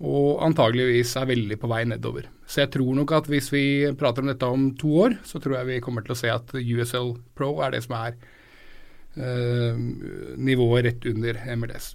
og 0.00 0.40
antageligvis 0.46 1.12
er 1.20 1.28
veldig 1.28 1.58
på 1.60 1.68
vei 1.70 1.82
nedover. 1.88 2.28
Så 2.48 2.62
jeg 2.62 2.72
tror 2.76 2.94
nok 2.96 3.12
at 3.18 3.28
hvis 3.28 3.50
vi 3.52 3.64
prater 4.00 4.24
om 4.24 4.30
dette 4.30 4.48
om 4.48 4.70
to 4.80 4.94
år, 5.04 5.18
så 5.28 5.42
tror 5.42 5.58
jeg 5.58 5.68
vi 5.68 5.82
kommer 5.84 6.06
til 6.06 6.16
å 6.16 6.20
se 6.20 6.30
at 6.32 6.54
USL 6.56 7.12
Pro 7.36 7.52
er 7.64 7.74
det 7.74 7.82
som 7.84 7.98
er 8.00 8.16
eh, 9.20 9.76
nivået 10.40 10.88
rett 10.88 11.10
under 11.12 11.42
MLS. 11.60 11.92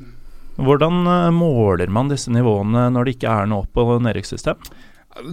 Hvordan 0.56 1.01
eh, 1.10 1.31
måler 1.36 1.92
man 1.92 2.12
disse 2.12 2.31
nivåene 2.31 2.88
når 2.94 3.07
det 3.07 3.18
ikke 3.18 3.33
er 3.42 3.50
noe 3.51 3.66
opp- 3.66 3.81
og 3.81 3.98
nedrykkssystem? 4.06 4.62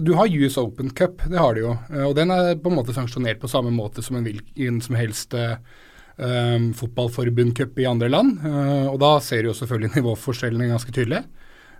Du 0.01 0.13
har 0.15 0.31
US 0.31 0.57
Open 0.57 0.93
Cup, 0.95 1.25
det 1.27 1.39
har 1.39 1.55
du 1.55 1.65
jo. 1.65 1.71
Og 2.07 2.13
den 2.15 2.31
er 2.31 2.53
på 2.55 2.71
en 2.71 2.77
måte 2.79 2.95
sanksjonert 2.95 3.41
på 3.41 3.51
samme 3.51 3.71
måte 3.75 4.01
som 4.01 4.15
en 4.15 4.23
hvilken 4.23 4.79
som 4.81 4.95
helst 4.95 5.35
uh, 5.35 5.57
um, 6.17 6.71
fotballforbundcup 6.73 7.79
i 7.79 7.87
andre 7.89 8.09
land. 8.11 8.39
Uh, 8.45 8.87
og 8.91 8.99
da 9.01 9.15
ser 9.23 9.43
du 9.43 9.51
jo 9.51 9.57
selvfølgelig 9.57 9.93
nivåforskjellene 9.97 10.71
ganske 10.71 10.95
tydelig. 10.95 11.23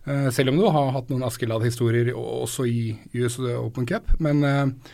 Uh, 0.08 0.30
selv 0.36 0.54
om 0.54 0.60
du 0.60 0.68
har 0.68 0.94
hatt 0.98 1.10
noen 1.12 1.26
Askeladd-historier 1.28 2.14
også 2.18 2.68
i 2.70 2.94
US 3.22 3.40
Open 3.60 3.88
Cup. 3.90 4.16
Men, 4.24 4.44
uh, 4.44 4.94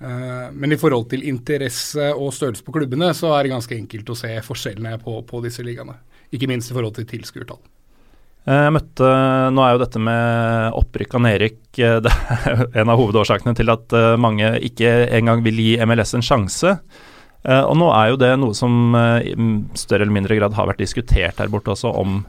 men, 0.00 0.72
i 0.72 0.80
forhold 0.80 1.10
til 1.10 1.26
interesse 1.28 2.12
og 2.14 2.32
størrelse 2.32 2.64
på 2.64 2.72
klubbene, 2.72 3.12
så 3.16 3.34
er 3.36 3.44
det 3.44 3.52
ganske 3.52 3.76
enkelt 3.76 4.08
å 4.08 4.16
se 4.16 4.32
forskjellene 4.46 4.96
på, 5.02 5.18
på 5.28 5.42
disse 5.44 5.64
ligaene. 5.66 5.98
Ikke 6.32 6.48
minst 6.48 6.70
i 6.70 6.76
forhold 6.76 6.96
til 6.96 7.08
tilskuertall. 7.10 7.60
Jeg 8.48 8.72
møtte, 8.72 9.08
Nå 9.52 9.60
er 9.60 9.74
jo 9.74 9.80
dette 9.82 10.00
med 10.00 10.76
opprykk 10.78 11.18
av 11.18 11.22
nedrykk 11.26 11.80
en 12.80 12.88
av 12.94 12.96
hovedårsakene 12.96 13.52
til 13.58 13.68
at 13.68 13.92
mange 14.16 14.54
ikke 14.64 14.88
engang 15.18 15.44
vil 15.44 15.60
gi 15.60 15.74
MLS 15.84 16.16
en 16.16 16.24
sjanse. 16.24 16.72
Uh, 17.40 17.64
og 17.70 17.76
nå 17.80 17.88
er 17.96 18.10
jo 18.10 18.20
det 18.20 18.34
noe 18.36 18.56
som 18.56 18.92
uh, 18.92 19.16
i 19.24 19.32
større 19.78 20.04
eller 20.04 20.12
mindre 20.12 20.36
grad 20.36 20.56
har 20.58 20.68
vært 20.68 20.82
diskutert 20.82 21.40
her 21.40 21.48
borte 21.52 21.72
også, 21.72 21.92
om 21.96 22.22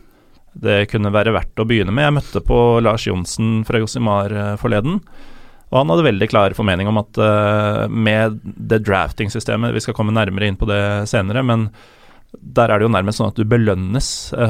det 0.51 0.85
kunne 0.91 1.11
være 1.11 1.33
verdt 1.35 1.59
å 1.59 1.67
begynne 1.67 1.91
med. 1.95 2.05
Jeg 2.07 2.15
møtte 2.19 2.43
på 2.47 2.59
Lars 2.83 3.07
Johnsen 3.07 3.61
fra 3.67 3.81
Josimar 3.81 4.31
uh, 4.35 4.55
forleden, 4.59 5.01
og 5.71 5.77
han 5.79 5.91
hadde 5.91 6.07
veldig 6.07 6.27
klar 6.31 6.55
formening 6.55 6.89
om 6.91 6.97
at 6.99 7.15
med 7.87 8.41
det 8.43 8.81
drafting-systemet 8.83 9.71
Vi 9.71 9.79
skal 9.79 9.95
komme 9.95 10.11
nærmere 10.11 10.49
inn 10.49 10.57
på 10.59 10.67
det 10.67 11.07
senere, 11.07 11.45
men 11.47 11.69
der 12.35 12.67
er 12.67 12.75
det 12.75 12.89
jo 12.89 12.91
nærmest 12.91 13.21
sånn 13.21 13.31
at 13.31 13.39
du 13.39 13.47
belønnes 13.47 14.09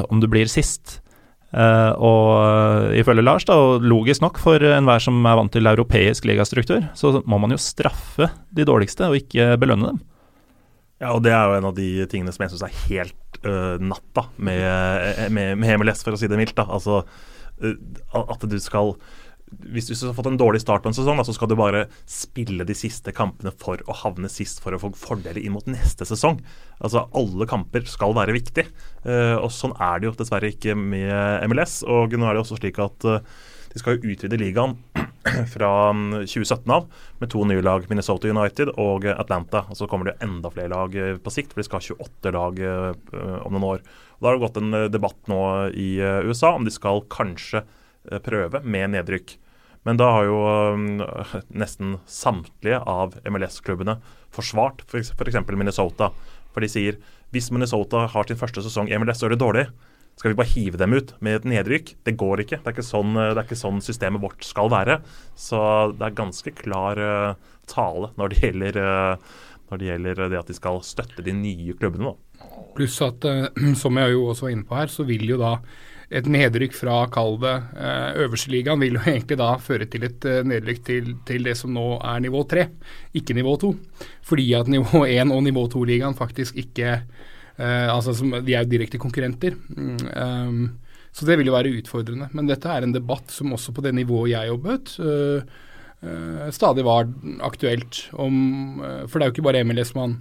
om 0.09 0.17
du 0.17 0.25
blir 0.25 0.49
sist. 0.49 0.95
Uh, 1.53 1.93
og 2.01 2.97
ifølge 2.97 3.21
Lars, 3.21 3.45
da, 3.45 3.53
og 3.53 3.85
logisk 3.85 4.25
nok 4.25 4.41
for 4.41 4.65
enhver 4.65 5.05
som 5.05 5.21
er 5.21 5.37
vant 5.37 5.53
til 5.53 5.69
europeisk 5.69 6.25
ligastruktur, 6.25 6.89
så 6.97 7.19
må 7.21 7.37
man 7.43 7.53
jo 7.53 7.61
straffe 7.61 8.31
de 8.49 8.65
dårligste 8.65 9.11
og 9.11 9.21
ikke 9.21 9.51
belønne 9.61 9.93
dem. 9.93 10.01
Ja, 11.01 11.15
og 11.15 11.23
det 11.25 11.33
er 11.33 11.49
jo 11.49 11.57
en 11.57 11.67
av 11.71 11.73
de 11.77 11.89
tingene 12.11 12.33
som 12.33 12.45
jeg 12.45 12.53
syns 12.53 12.67
er 12.67 12.77
helt 12.85 13.41
uh, 13.41 13.81
natta 13.81 14.27
med, 14.37 14.61
eh, 14.61 15.25
med, 15.33 15.57
med, 15.57 15.81
MLS, 15.81 16.03
for 16.05 16.13
å 16.13 16.21
si 16.21 16.29
det 16.29 16.37
mildt. 16.37 16.53
da, 16.59 16.67
altså 16.69 17.01
uh, 17.01 17.75
At 18.21 18.45
du 18.45 18.57
skal 18.61 18.95
hvis 19.51 19.89
du 19.89 20.05
har 20.07 20.13
fått 20.15 20.29
en 20.29 20.37
dårlig 20.39 20.61
start 20.63 20.79
på 20.85 20.87
en 20.87 20.95
sesong, 20.95 21.17
da, 21.19 21.25
så 21.27 21.33
skal 21.35 21.49
du 21.51 21.57
bare 21.59 21.81
spille 22.07 22.63
de 22.63 22.75
siste 22.77 23.11
kampene 23.11 23.51
for 23.59 23.81
å 23.83 23.97
havne 23.99 24.29
sist 24.31 24.61
for 24.63 24.71
å 24.71 24.79
få 24.79 24.93
fordeler 24.95 25.41
inn 25.41 25.51
mot 25.51 25.67
neste 25.67 26.07
sesong. 26.07 26.39
Altså 26.79 27.03
Alle 27.19 27.49
kamper 27.51 27.83
skal 27.89 28.15
være 28.15 28.37
viktig, 28.37 28.69
uh, 29.09 29.41
og 29.41 29.49
sånn 29.51 29.73
er 29.75 29.99
det 29.99 30.07
jo 30.07 30.13
dessverre 30.21 30.53
ikke 30.53 30.77
med 30.77 31.49
MLS. 31.51 31.81
Og 31.83 32.15
nå 32.15 32.29
er 32.29 32.37
det 32.37 32.45
også 32.45 32.61
slik 32.61 32.79
at 32.79 33.09
De 33.71 33.81
skal 33.81 33.97
jo 33.97 34.13
utvide 34.13 34.39
ligaen 34.39 34.77
fra 35.53 35.71
2017 36.25 36.73
av 36.75 36.87
med 37.21 37.31
to 37.31 37.43
nye 37.47 37.63
lag, 37.63 37.85
Minnesota 37.89 38.29
United 38.31 38.73
og 38.81 39.05
Atlanta. 39.13 39.65
Og 39.69 39.79
så 39.79 39.87
kommer 39.89 40.11
det 40.11 40.17
enda 40.25 40.51
flere 40.53 40.73
lag 40.73 40.97
på 41.23 41.33
sikt, 41.33 41.53
for 41.53 41.61
de 41.61 41.67
skal 41.69 41.81
ha 41.81 41.97
28 42.01 42.33
lag 42.35 42.63
om 43.45 43.53
noen 43.55 43.69
år. 43.75 43.85
Og 44.17 44.25
Da 44.25 44.29
har 44.29 44.37
det 44.37 44.45
gått 44.47 44.59
en 44.61 44.79
debatt 44.93 45.31
nå 45.31 45.43
i 45.77 45.91
USA 46.27 46.55
om 46.57 46.65
de 46.67 46.73
skal 46.73 47.05
kanskje 47.13 47.63
prøve 48.25 48.63
med 48.65 48.95
nedrykk. 48.97 49.37
Men 49.83 49.97
da 49.97 50.09
har 50.13 50.27
jo 50.27 50.41
uh, 50.45 51.37
nesten 51.49 51.95
samtlige 52.09 52.81
av 52.85 53.15
MLS-klubbene 53.25 53.97
forsvart 54.33 54.83
f.eks. 54.85 55.13
For 55.17 55.57
Minnesota. 55.57 56.11
For 56.53 56.61
de 56.61 56.69
sier 56.69 56.99
hvis 57.31 57.49
Minnesota 57.53 58.05
har 58.11 58.27
sin 58.27 58.39
første 58.39 58.63
sesong 58.65 58.91
i 58.91 58.99
MLS 58.99 59.21
så 59.21 59.29
er 59.29 59.33
det 59.33 59.41
dårlig, 59.41 59.65
skal 60.21 60.35
vi 60.35 60.37
bare 60.37 60.53
hive 60.53 60.77
dem 60.77 60.93
ut 60.93 61.15
med 61.25 61.39
et 61.39 61.45
nedrykk? 61.49 61.95
Det 62.05 62.13
går 62.13 62.43
ikke. 62.43 62.59
Det 62.61 62.69
er 62.69 62.75
ikke 62.75 62.85
sånn, 62.85 63.15
det 63.17 63.31
er 63.33 63.41
ikke 63.41 63.57
sånn 63.57 63.79
systemet 63.81 64.21
vårt 64.21 64.45
skal 64.45 64.69
være. 64.69 64.99
Så 65.33 65.61
det 65.97 66.05
er 66.05 66.19
ganske 66.19 66.53
klar 66.59 67.01
uh, 67.01 67.55
tale 67.65 68.11
når 68.21 68.29
det, 68.29 68.41
gjelder, 68.43 68.77
uh, 68.77 69.39
når 69.71 69.81
det 69.81 69.87
gjelder 69.87 70.21
det 70.21 70.37
at 70.43 70.51
de 70.51 70.57
skal 70.59 70.77
støtte 70.85 71.25
de 71.25 71.33
nye 71.33 71.73
klubbene. 71.79 72.13
Da. 72.13 72.51
Pluss 72.77 72.99
at, 73.01 73.25
som 73.81 73.97
jeg 73.97 74.13
jo 74.13 74.27
også 74.29 74.45
var 74.45 74.53
inne 74.53 74.69
på 74.69 74.77
her, 74.77 74.93
så 74.93 75.07
vil 75.09 75.25
jo 75.33 75.41
da 75.41 75.55
et 76.11 76.29
nedrykk 76.29 76.77
fra, 76.77 76.99
kall 77.09 77.37
det, 77.41 77.55
eh, 77.79 78.21
øverste 78.27 78.51
ligaen 78.53 78.81
vil 78.83 78.99
jo 78.99 79.03
egentlig 79.15 79.39
da 79.41 79.55
føre 79.63 79.89
til 79.89 80.05
et 80.05 80.29
eh, 80.29 80.43
nedrykk 80.45 80.85
til, 80.85 81.11
til 81.25 81.49
det 81.49 81.57
som 81.57 81.73
nå 81.73 81.87
er 81.97 82.21
nivå 82.21 82.45
tre, 82.51 82.67
ikke 83.17 83.37
nivå 83.41 83.57
to. 83.65 83.73
Fordi 84.27 84.51
at 84.59 84.69
nivå 84.69 85.05
én 85.17 85.33
og 85.33 85.41
nivå 85.47 85.65
to-ligaen 85.71 86.17
faktisk 86.19 86.59
ikke 86.61 86.97
uh, 86.99 87.30
altså 87.59 88.13
som, 88.17 88.31
De 88.45 88.55
er 88.55 88.63
jo 88.63 88.71
direkte 88.71 89.01
konkurrenter. 89.01 89.57
Um, 89.75 90.79
så 91.11 91.27
det 91.27 91.37
vil 91.39 91.49
jo 91.51 91.55
være 91.57 91.73
utfordrende. 91.81 92.29
Men 92.31 92.47
dette 92.47 92.71
er 92.71 92.87
en 92.87 92.95
debatt 92.95 93.33
som 93.33 93.51
også 93.53 93.73
på 93.75 93.83
det 93.85 93.93
nivået 93.97 94.31
jeg 94.31 94.51
jobbet, 94.51 94.93
uh, 95.03 95.43
uh, 96.05 96.47
stadig 96.55 96.85
var 96.87 97.09
aktuelt 97.43 98.05
om 98.13 98.81
For 99.07 99.17
det 99.19 99.25
er 99.25 99.29
jo 99.29 99.35
ikke 99.35 99.47
bare 99.49 99.65
MLS 99.67 99.95
man 99.97 100.19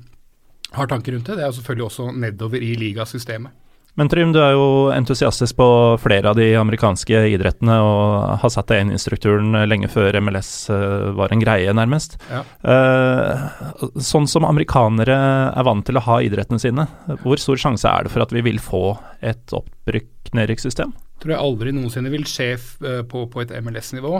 har 0.75 0.87
tanker 0.91 1.15
rundt 1.17 1.27
det, 1.27 1.39
det 1.39 1.43
er 1.43 1.51
jo 1.51 1.59
selvfølgelig 1.59 1.87
også 1.89 2.11
nedover 2.15 2.63
i 2.63 2.75
ligasystemet. 2.79 3.55
Men 4.01 4.09
Trym, 4.09 4.31
du 4.33 4.39
er 4.41 4.55
jo 4.57 4.69
entusiastisk 4.95 5.59
på 5.59 5.65
flere 6.01 6.31
av 6.31 6.39
de 6.39 6.47
amerikanske 6.57 7.19
idrettene 7.35 7.75
og 7.85 8.39
har 8.41 8.53
satt 8.55 8.71
deg 8.71 8.81
inn 8.81 8.95
i 8.97 9.01
strukturen 9.03 9.53
lenge 9.69 9.91
før 9.93 10.17
MLS 10.25 10.71
eh, 10.73 11.11
var 11.19 11.35
en 11.35 11.43
greie, 11.43 11.75
nærmest. 11.77 12.17
Ja. 12.33 12.41
Uh, 12.65 13.93
sånn 14.01 14.25
som 14.25 14.47
amerikanere 14.49 15.19
er 15.53 15.69
vant 15.69 15.85
til 15.85 16.01
å 16.01 16.05
ha 16.07 16.17
idrettene 16.25 16.63
sine, 16.63 16.89
hvor 17.27 17.45
stor 17.45 17.61
sjanse 17.61 17.93
er 17.93 18.09
det 18.09 18.15
for 18.15 18.25
at 18.25 18.33
vi 18.33 18.41
vil 18.49 18.63
få 18.65 18.95
et 19.21 19.53
opprykk-nedrykkssystem? 19.53 20.97
Tror 21.21 21.37
jeg 21.37 21.45
aldri 21.51 21.77
noensinne 21.77 22.17
vil 22.17 22.25
skje 22.25 22.55
eh, 22.57 23.03
på, 23.05 23.27
på 23.29 23.45
et 23.45 23.53
MLS-nivå. 23.61 24.17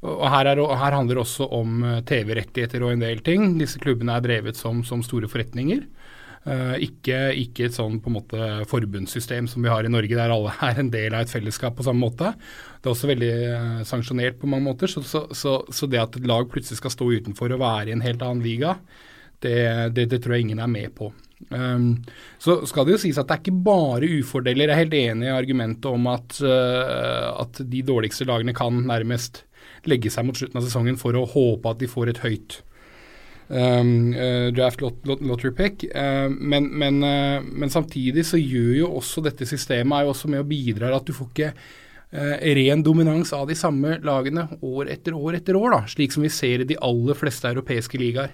Og 0.00 0.26
her, 0.32 0.50
er, 0.50 0.58
her, 0.58 0.96
handler 0.96 1.20
det 1.20 1.22
også 1.22 1.46
om 1.54 1.86
TV-rettigheter 2.08 2.82
og 2.82 2.96
en 2.96 3.06
del 3.06 3.22
ting. 3.22 3.52
Disse 3.62 3.78
klubbene 3.78 4.18
er 4.18 4.26
drevet 4.26 4.58
som, 4.58 4.82
som 4.82 5.06
store 5.06 5.30
forretninger. 5.30 5.86
Uh, 6.40 6.72
ikke, 6.80 7.18
ikke, 7.36 7.66
et 7.68 7.74
sånn 7.76 7.98
på 8.00 8.08
en 8.08 8.14
måte 8.16 8.44
forbundssystem 8.70 9.44
som 9.50 9.60
vi 9.60 9.68
har 9.68 9.84
i 9.84 9.90
Norge, 9.92 10.16
der 10.16 10.32
alle 10.32 10.54
er 10.70 10.78
en 10.80 10.88
del 10.92 11.12
av 11.12 11.26
et 11.26 11.32
fellesskap 11.32 11.76
på 11.76 11.84
samme 11.84 12.00
måte. 12.00 12.32
Det 12.80 12.88
er 12.88 12.94
også 12.94 13.10
veldig 13.10 13.32
uh, 13.52 13.82
sanksjonert 13.88 14.38
på 14.40 14.48
mange 14.48 14.64
måter. 14.70 14.88
Så, 14.88 15.04
så, 15.04 15.26
så, 15.36 15.58
så, 15.68 15.88
det 15.90 16.00
at 16.00 16.16
et 16.16 16.28
lag 16.28 16.48
plutselig 16.48 16.80
skal 16.80 16.94
stå 16.94 17.10
utenfor 17.20 17.52
og 17.52 17.60
være 17.60 17.92
i 17.92 17.96
en 17.96 18.04
helt 18.06 18.24
annen 18.24 18.40
liga, 18.44 18.78
det, 19.44 19.58
det, 19.96 20.06
det 20.12 20.22
tror 20.24 20.36
jeg 20.36 20.48
ingen 20.48 20.64
er 20.64 20.72
med 20.72 20.94
på. 20.96 21.10
Um, 21.52 22.00
så 22.40 22.58
skal 22.68 22.88
det 22.88 22.96
jo 22.96 23.02
sies 23.04 23.20
at 23.20 23.28
det 23.28 23.36
er 23.36 23.44
ikke 23.44 23.62
bare 23.68 24.10
ufordeler. 24.20 24.68
Jeg 24.68 24.76
er 24.76 24.82
helt 24.82 24.96
enig 24.96 25.28
i 25.28 25.36
argumentet 25.36 25.92
om 25.92 26.08
at, 26.08 26.40
uh, 26.40 27.36
at 27.44 27.60
de 27.68 27.84
dårligste 27.84 28.28
lagene 28.28 28.56
kan 28.56 28.80
nærmest 28.88 29.44
legge 29.88 30.12
seg 30.12 30.24
mot 30.28 30.36
slutten 30.36 30.60
av 30.60 30.64
sesongen 30.64 30.96
for 31.00 31.16
å 31.16 31.28
håpe 31.28 31.68
at 31.68 31.84
de 31.84 31.88
får 31.88 32.12
et 32.12 32.24
høyt 32.24 32.60
um, 33.50 34.12
draft 34.54 34.80
lot, 34.80 35.06
lot, 35.06 35.22
lottery 35.22 35.52
pick. 35.52 35.84
Uh, 35.94 36.30
men, 36.30 36.68
men, 36.70 37.02
uh, 37.02 37.42
men, 37.42 37.70
samtidig 37.70 38.24
så 38.26 38.40
gjør 38.40 38.74
jo 38.78 38.90
også 39.00 39.24
dette 39.26 39.48
systemet 39.48 39.98
er 39.98 40.06
jo 40.06 40.14
også 40.14 40.30
med 40.30 40.42
å 40.42 40.48
bidra 40.48 40.94
at 40.96 41.06
du 41.06 41.14
får 41.16 41.32
ikke 41.32 41.54
ren 42.10 42.80
dominans 42.82 43.30
av 43.36 43.44
de 43.46 43.54
samme 43.54 44.00
lagene 44.02 44.48
år 44.66 44.88
etter 44.90 45.14
år 45.14 45.36
etter 45.38 45.54
år, 45.54 45.76
da, 45.76 45.78
slik 45.92 46.10
som 46.10 46.24
vi 46.24 46.30
ser 46.34 46.64
i 46.64 46.66
de 46.66 46.74
aller 46.82 47.14
fleste 47.14 47.46
europeiske 47.46 48.00
ligaer. 48.02 48.32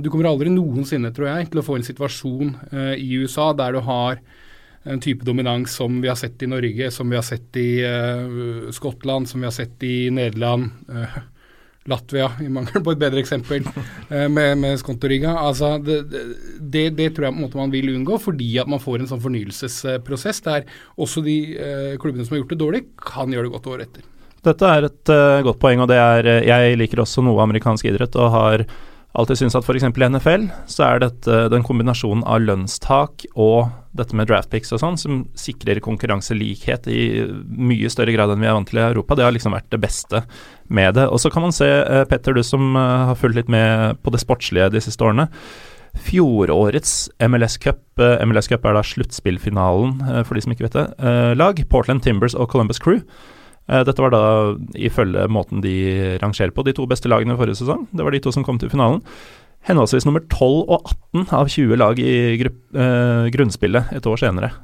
du 0.00 0.08
kommer 0.08 0.30
aldri 0.30 0.48
noensinne, 0.48 1.10
tror 1.12 1.28
jeg, 1.28 1.50
til 1.50 1.60
å 1.60 1.64
få 1.66 1.76
en 1.76 1.84
situasjon 1.84 2.54
i 2.96 3.10
USA 3.20 3.50
der 3.52 3.76
du 3.76 3.82
har 3.84 4.22
en 4.88 5.04
type 5.04 5.28
dominans 5.28 5.76
som 5.76 6.00
vi 6.00 6.08
har 6.08 6.16
sett 6.16 6.40
i 6.40 6.48
Norge, 6.48 6.88
som 6.88 7.12
vi 7.12 7.20
har 7.20 7.26
sett 7.28 7.60
i 7.60 7.84
Skottland, 8.72 9.28
som 9.28 9.44
vi 9.44 9.50
har 9.50 9.58
sett 9.58 9.84
i 9.84 10.08
Nederland. 10.08 10.72
Latvia, 11.88 12.26
i 12.44 12.48
mangel 12.52 12.82
på 12.84 12.92
et 12.92 13.00
bedre 13.00 13.22
eksempel, 13.22 13.64
eh, 14.12 14.26
med, 14.28 14.58
med 14.60 14.76
Skontoriga. 14.82 15.32
Altså, 15.40 15.78
det, 15.80 16.02
det, 16.60 16.84
det, 16.98 17.08
tror 17.16 17.28
jeg 17.28 17.34
på 17.34 17.38
en 17.38 17.46
måte 17.46 17.60
man 17.60 17.72
vil 17.72 17.88
unngå, 17.94 18.18
fordi 18.20 18.50
at 18.60 18.68
man 18.70 18.82
får 18.82 19.00
en 19.00 19.10
sånn 19.10 19.22
fornyelsesprosess 19.24 20.44
der 20.44 20.68
også 21.00 21.24
de 21.24 21.38
eh, 21.56 21.94
klubbene 22.00 22.26
som 22.26 22.36
har 22.36 22.44
gjort 22.44 22.54
det 22.54 22.60
dårlig, 22.60 22.84
kan 23.00 23.32
gjøre 23.32 23.48
det 23.48 23.54
godt 23.56 23.70
året 23.72 23.88
etter. 23.88 24.06
Dette 24.40 24.68
er 24.72 24.86
et 24.86 25.10
uh, 25.12 25.42
godt 25.44 25.58
poeng, 25.60 25.82
og 25.84 25.90
det 25.90 25.98
er 26.00 26.26
Jeg 26.48 26.76
liker 26.80 27.02
også 27.02 27.20
noe 27.20 27.42
amerikansk 27.44 27.90
idrett 27.90 28.14
og 28.16 28.30
har 28.32 28.62
alltid 29.18 29.40
syns 29.40 29.56
at 29.58 29.66
f.eks. 29.66 29.84
i 29.88 30.08
NFL 30.08 30.46
så 30.70 30.86
er 30.86 31.02
dette 31.02 31.38
den 31.50 31.64
kombinasjonen 31.66 32.22
av 32.28 32.42
lønnstak 32.44 33.26
og 33.34 33.70
dette 33.96 34.14
med 34.14 34.28
draftpicks 34.30 34.70
og 34.76 34.82
sånn, 34.82 34.98
som 35.00 35.22
sikrer 35.38 35.80
konkurranselikhet 35.82 36.86
i 36.90 37.26
mye 37.42 37.90
større 37.90 38.14
grad 38.14 38.30
enn 38.30 38.44
vi 38.44 38.50
er 38.50 38.54
vant 38.54 38.70
til 38.70 38.78
i 38.78 38.84
Europa. 38.86 39.16
Det 39.18 39.26
har 39.26 39.34
liksom 39.34 39.56
vært 39.56 39.70
det 39.74 39.80
beste 39.82 40.22
med 40.70 40.94
det. 40.98 41.08
Og 41.10 41.18
så 41.22 41.32
kan 41.32 41.42
man 41.46 41.54
se, 41.54 41.66
uh, 41.66 42.04
Petter, 42.10 42.36
du 42.36 42.44
som 42.46 42.76
uh, 42.78 43.10
har 43.10 43.18
fulgt 43.18 43.40
litt 43.40 43.50
med 43.50 43.98
på 44.04 44.14
det 44.14 44.22
sportslige 44.22 44.70
de 44.70 44.84
siste 44.84 45.04
årene. 45.06 45.26
Fjorårets 46.06 46.94
MLS 47.26 47.58
Cup, 47.58 47.82
uh, 47.98 48.22
MLS 48.28 48.46
Cup 48.52 48.68
er 48.68 48.78
da 48.78 48.86
sluttspillfinalen, 48.86 49.98
for 50.22 50.38
de 50.38 50.46
som 50.46 50.54
ikke 50.54 50.68
vet 50.68 50.78
det, 50.78 50.86
lag. 51.34 51.58
Portland 51.72 52.06
Timbers 52.06 52.38
og 52.38 52.46
Columbus 52.52 52.78
Crew. 52.78 53.02
Eh, 53.70 53.84
dette 53.86 54.02
var 54.02 54.14
da 54.14 54.22
ifølge 54.74 55.28
måten 55.30 55.62
de 55.62 55.74
rangerer 56.22 56.54
på, 56.54 56.64
de 56.66 56.74
to 56.74 56.88
beste 56.90 57.10
lagene 57.10 57.38
forrige 57.38 57.62
sesong. 57.62 57.86
Det 57.94 58.06
var 58.06 58.16
de 58.16 58.22
to 58.24 58.34
som 58.34 58.46
kom 58.46 58.58
til 58.58 58.72
finalen. 58.72 59.04
Henholdsvis 59.68 60.06
nummer 60.08 60.24
12 60.24 60.72
og 60.72 60.90
18 61.14 61.30
av 61.36 61.48
20 61.52 61.78
lag 61.78 61.98
i 62.00 62.12
uh, 62.40 63.28
grunnspillet 63.30 63.92
et 63.92 64.06
år 64.08 64.20
senere. 64.22 64.54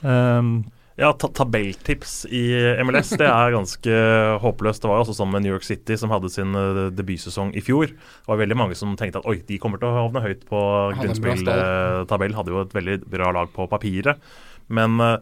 Um, 0.00 0.62
ja, 0.96 1.10
ta 1.12 1.28
tabelltips 1.32 2.22
i 2.32 2.42
MLS 2.84 3.12
det 3.20 3.28
er 3.28 3.52
ganske 3.52 3.98
håpløst. 4.40 4.80
Det 4.80 4.88
var 4.88 4.98
jo 4.98 5.04
også 5.04 5.18
sånn 5.20 5.30
med 5.32 5.44
New 5.44 5.52
York 5.52 5.66
City, 5.68 5.98
som 6.00 6.12
hadde 6.12 6.32
sin 6.32 6.56
uh, 6.56 6.88
debutsesong 6.96 7.52
i 7.52 7.62
fjor. 7.64 7.92
Det 7.92 8.32
var 8.32 8.40
veldig 8.40 8.58
mange 8.58 8.78
som 8.80 8.96
tenkte 8.98 9.20
at 9.20 9.28
oi, 9.28 9.38
de 9.44 9.60
kommer 9.60 9.80
til 9.80 9.92
å 9.92 10.06
havne 10.06 10.24
høyt 10.24 10.48
på 10.48 10.64
grunnspilltabell. 11.02 12.36
Hadde 12.40 12.56
jo 12.56 12.64
et 12.64 12.76
veldig 12.80 12.98
bra 13.12 13.30
lag 13.36 13.52
på 13.54 13.68
papiret. 13.70 14.24
Men 14.72 14.96
uh, 15.04 15.14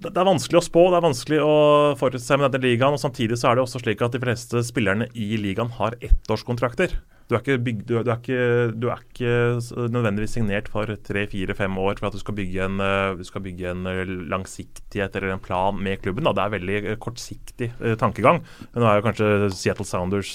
det 0.00 0.16
er 0.16 0.26
vanskelig 0.26 0.60
å 0.60 0.64
spå, 0.64 0.88
det 0.90 0.98
er 0.98 1.04
vanskelig 1.04 1.38
å 1.44 1.54
forutse 2.00 2.38
med 2.38 2.50
denne 2.50 2.72
ligaen. 2.72 2.96
og 2.96 3.02
Samtidig 3.02 3.38
så 3.40 3.50
er 3.50 3.58
det 3.58 3.66
også 3.66 3.82
slik 3.82 4.02
at 4.04 4.14
de 4.14 4.22
fleste 4.22 4.64
spillerne 4.66 5.10
i 5.14 5.34
ligaen 5.40 5.72
har 5.78 5.98
ettårskontrakter. 6.00 6.96
Du 7.30 7.36
er 7.36 7.40
ikke, 7.40 7.62
bygd, 7.64 7.86
du, 7.88 7.94
er 8.02 8.18
ikke, 8.18 8.40
du 8.76 8.88
er 8.92 9.04
ikke 9.06 9.86
nødvendigvis 9.94 10.34
signert 10.36 10.66
for 10.68 10.90
tre, 11.06 11.22
fire, 11.30 11.54
fem 11.56 11.78
år 11.80 11.94
for 11.96 12.10
at 12.10 12.16
du 12.16 12.20
skal 12.20 12.36
bygge 12.36 12.66
en, 12.66 12.82
du 13.16 13.22
skal 13.24 13.44
bygge 13.46 13.70
en 13.70 13.88
eh, 13.88 14.02
langsiktighet 14.28 15.16
eller 15.16 15.36
en 15.36 15.40
plan 15.40 15.78
med 15.78 16.02
klubben. 16.02 16.26
Da. 16.28 16.34
Det 16.36 16.44
er 16.44 16.54
veldig 16.56 16.76
eh, 16.82 16.98
kortsiktig 17.00 17.70
tankegang. 18.02 18.42
Nå 18.74 18.84
er 18.84 18.98
jo 18.98 19.06
kanskje 19.06 19.30
Seattle 19.54 19.88
Sounders 19.88 20.34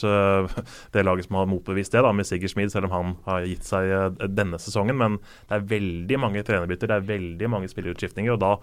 det 0.96 1.06
laget 1.06 1.28
som 1.28 1.38
har 1.38 1.52
motbevist 1.52 1.94
det, 1.94 2.02
da, 2.08 2.16
med 2.16 2.26
Sigurd 2.26 2.56
Smid, 2.56 2.74
selv 2.74 2.90
om 2.90 2.96
han 2.96 3.16
har 3.28 3.46
gitt 3.52 3.68
seg 3.68 4.18
denne 4.34 4.58
sesongen. 4.64 4.98
Men 4.98 5.22
det 5.52 5.60
er 5.60 5.70
veldig 5.76 6.22
mange 6.24 6.46
trenerbytter, 6.48 6.90
det 6.90 6.98
er 6.98 7.10
veldig 7.14 7.54
mange 7.54 7.70
spillerutskiftninger. 7.70 8.34
og 8.34 8.42
da 8.42 8.56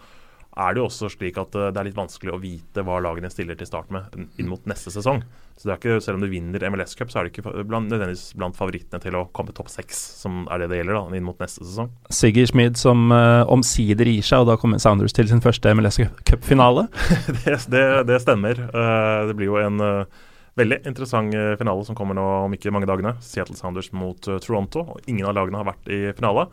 er 0.54 0.74
det 0.74 0.82
jo 0.82 0.86
også 0.86 1.10
slik 1.10 1.38
at 1.40 1.56
eh, 1.58 1.70
det 1.74 1.80
er 1.80 1.88
litt 1.88 1.98
vanskelig 1.98 2.34
å 2.34 2.40
vite 2.42 2.84
hva 2.86 3.00
lagene 3.02 3.30
stiller 3.32 3.58
til 3.58 3.68
start 3.68 3.90
med 3.94 4.14
inn 4.38 4.50
mot 4.50 4.62
neste 4.70 4.92
sesong. 4.94 5.22
Så 5.58 5.68
det 5.68 5.72
er 5.74 5.80
ikke, 5.80 6.02
Selv 6.02 6.18
om 6.18 6.24
du 6.24 6.30
vinner 6.30 6.62
MLS 6.70 6.94
Cup, 6.98 7.10
så 7.10 7.20
er 7.20 7.26
det 7.26 7.32
ikke 7.34 7.64
blant, 7.66 7.90
nødvendigvis 7.90 8.34
blant 8.38 8.58
favorittene 8.58 9.02
til 9.02 9.16
å 9.18 9.24
komme 9.34 9.54
topp 9.54 9.70
seks, 9.70 9.98
som 10.22 10.44
er 10.50 10.62
det 10.62 10.70
det 10.72 10.80
gjelder 10.80 10.98
da, 10.98 11.04
inn 11.18 11.26
mot 11.26 11.38
neste 11.42 11.62
sesong. 11.66 11.90
Sigurd 12.10 12.50
Schmid 12.50 12.78
som 12.78 13.06
uh, 13.14 13.46
omsider 13.50 14.10
gir 14.10 14.26
seg, 14.26 14.42
og 14.42 14.50
da 14.50 14.58
kommer 14.60 14.82
Sounders 14.82 15.14
til 15.14 15.30
sin 15.30 15.42
første 15.44 15.70
MLS 15.78 16.00
Cup-finale? 16.26 16.88
det, 17.44 17.58
det, 17.70 17.84
det, 18.10 18.20
stemmer. 18.22 18.64
Uh, 18.74 19.30
det 19.30 19.38
blir 19.38 19.52
jo 19.52 19.60
en 19.62 19.78
uh, 19.78 20.22
veldig 20.58 20.80
interessant 20.90 21.34
finale 21.58 21.86
som 21.86 21.98
kommer 21.98 22.18
nå 22.18 22.26
om 22.44 22.54
ikke 22.58 22.74
mange 22.74 22.90
dagene. 22.90 23.14
Seattle 23.22 23.58
Sounders 23.58 23.92
mot 23.94 24.18
Toronto. 24.42 24.86
og 24.94 25.10
Ingen 25.10 25.30
av 25.30 25.38
lagene 25.38 25.62
har 25.62 25.70
vært 25.70 25.90
i 25.90 26.00
finale. 26.18 26.48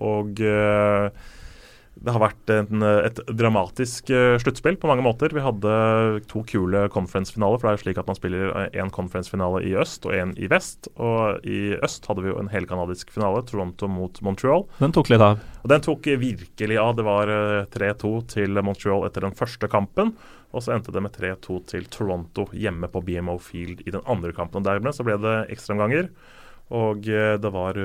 Og 0.00 0.40
det 2.00 2.12
har 2.14 2.22
vært 2.22 2.50
en, 2.50 2.82
et 2.82 3.18
dramatisk 3.36 4.08
uh, 4.10 4.34
sluttspill 4.40 4.78
på 4.80 4.88
mange 4.88 5.04
måter. 5.04 5.34
Vi 5.36 5.44
hadde 5.44 5.74
to 6.30 6.40
kule 6.48 6.86
conference-finaler. 6.92 7.60
For 7.60 7.68
det 7.68 7.72
er 7.72 7.78
jo 7.78 7.82
slik 7.84 8.00
at 8.00 8.08
man 8.08 8.18
spiller 8.18 8.52
én 8.72 8.92
conference-finale 8.94 9.62
i 9.68 9.74
øst 9.78 10.08
og 10.08 10.16
én 10.16 10.32
i 10.40 10.48
vest. 10.50 10.88
Og 10.96 11.44
i 11.44 11.76
øst 11.76 12.08
hadde 12.08 12.24
vi 12.24 12.32
jo 12.32 12.38
en 12.40 12.50
helkanadisk 12.52 13.12
finale, 13.14 13.44
Toronto 13.46 13.90
mot 13.92 14.22
Montreal. 14.24 14.66
Den 14.80 14.96
tok 14.96 15.12
litt 15.12 15.24
av? 15.24 15.42
Og 15.62 15.72
Den 15.74 15.84
tok 15.84 16.10
virkelig 16.24 16.80
av. 16.80 16.96
Det 16.98 17.06
var 17.06 17.30
uh, 17.30 17.64
3-2 17.76 18.14
til 18.38 18.62
Montreal 18.64 19.06
etter 19.06 19.28
den 19.28 19.36
første 19.36 19.70
kampen. 19.70 20.16
Og 20.52 20.64
så 20.64 20.74
endte 20.74 20.92
det 20.92 21.04
med 21.04 21.14
3-2 21.16 21.62
til 21.70 21.88
Toronto 21.92 22.48
hjemme 22.56 22.88
på 22.92 23.04
BMO 23.04 23.38
Field 23.40 23.84
i 23.86 23.92
den 23.92 24.04
andre 24.08 24.34
kampen. 24.36 24.60
Og 24.60 24.68
Dermed 24.68 24.96
så 24.96 25.04
ble 25.06 25.20
det 25.20 25.38
ekstraomganger. 25.54 26.10
Og 26.72 27.08
uh, 27.08 27.34
det 27.40 27.52
var 27.54 27.78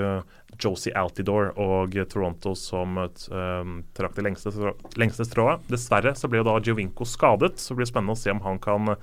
Josie 0.57 0.95
Altidore 0.97 1.53
og 1.61 1.95
Toronto 2.09 2.55
som 2.57 2.97
um, 2.97 3.77
trakk 3.97 4.17
det 4.17 4.25
lengste, 4.25 4.53
lengste, 4.97 5.27
strået. 5.27 5.65
Dessverre 5.69 6.15
så 6.17 6.29
ble 6.31 6.41
jo 6.41 6.47
da 6.47 6.57
Giovinco 6.63 7.05
skadet, 7.05 7.59
så 7.61 7.73
det 7.73 7.81
blir 7.83 7.91
spennende 7.91 8.17
å 8.17 8.21
se 8.21 8.33
om 8.33 8.41
han 8.45 8.61
kan 8.63 8.95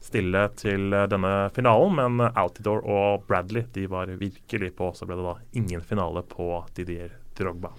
stille 0.00 0.46
til 0.60 0.92
denne 1.12 1.34
finalen. 1.56 1.96
Men 1.96 2.26
Altidore 2.30 2.84
og 2.84 3.28
Bradley 3.28 3.68
de 3.76 3.86
var 3.88 4.12
virkelig 4.20 4.74
på, 4.76 4.92
så 4.96 5.08
ble 5.08 5.20
det 5.20 5.28
da 5.28 5.38
ingen 5.62 5.84
finale 5.84 6.24
på 6.26 6.52
Didier 6.76 7.16
Drogba. 7.38 7.72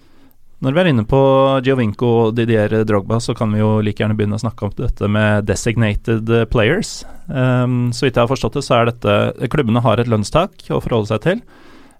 Når 0.62 0.76
vi 0.76 0.78
er 0.78 0.88
inne 0.92 1.02
på 1.10 1.20
Giovinco 1.66 2.08
og 2.20 2.36
Didier 2.38 2.70
Drogba, 2.86 3.16
så 3.18 3.34
kan 3.34 3.50
vi 3.50 3.58
jo 3.58 3.80
like 3.82 3.98
gjerne 3.98 4.14
begynne 4.14 4.36
å 4.38 4.42
snakke 4.44 4.68
om 4.68 4.74
dette 4.78 5.08
med 5.10 5.48
designated 5.48 6.30
players. 6.52 7.00
Um, 7.26 7.90
så 7.90 8.06
vidt 8.06 8.14
jeg 8.14 8.22
har 8.22 8.30
forstått 8.30 8.60
det, 8.60 8.62
så 8.62 8.76
er 8.76 8.92
dette 8.92 9.48
Klubbene 9.50 9.82
har 9.82 9.98
et 9.98 10.10
lønnstak 10.10 10.62
å 10.70 10.78
forholde 10.78 11.10
seg 11.10 11.24
til. 11.24 11.42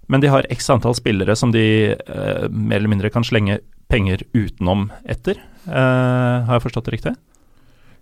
Men 0.07 0.23
de 0.23 0.31
har 0.31 0.47
x 0.53 0.71
antall 0.71 0.95
spillere 0.95 1.35
som 1.35 1.51
de 1.51 1.65
uh, 2.07 2.47
mer 2.47 2.79
eller 2.79 2.93
mindre 2.93 3.11
kan 3.11 3.27
slenge 3.27 3.59
penger 3.91 4.23
utenom 4.31 4.87
etter. 5.11 5.43
Uh, 5.67 6.47
har 6.47 6.55
jeg 6.55 6.65
forstått 6.69 6.87
det 6.87 6.95
riktig? 6.95 7.15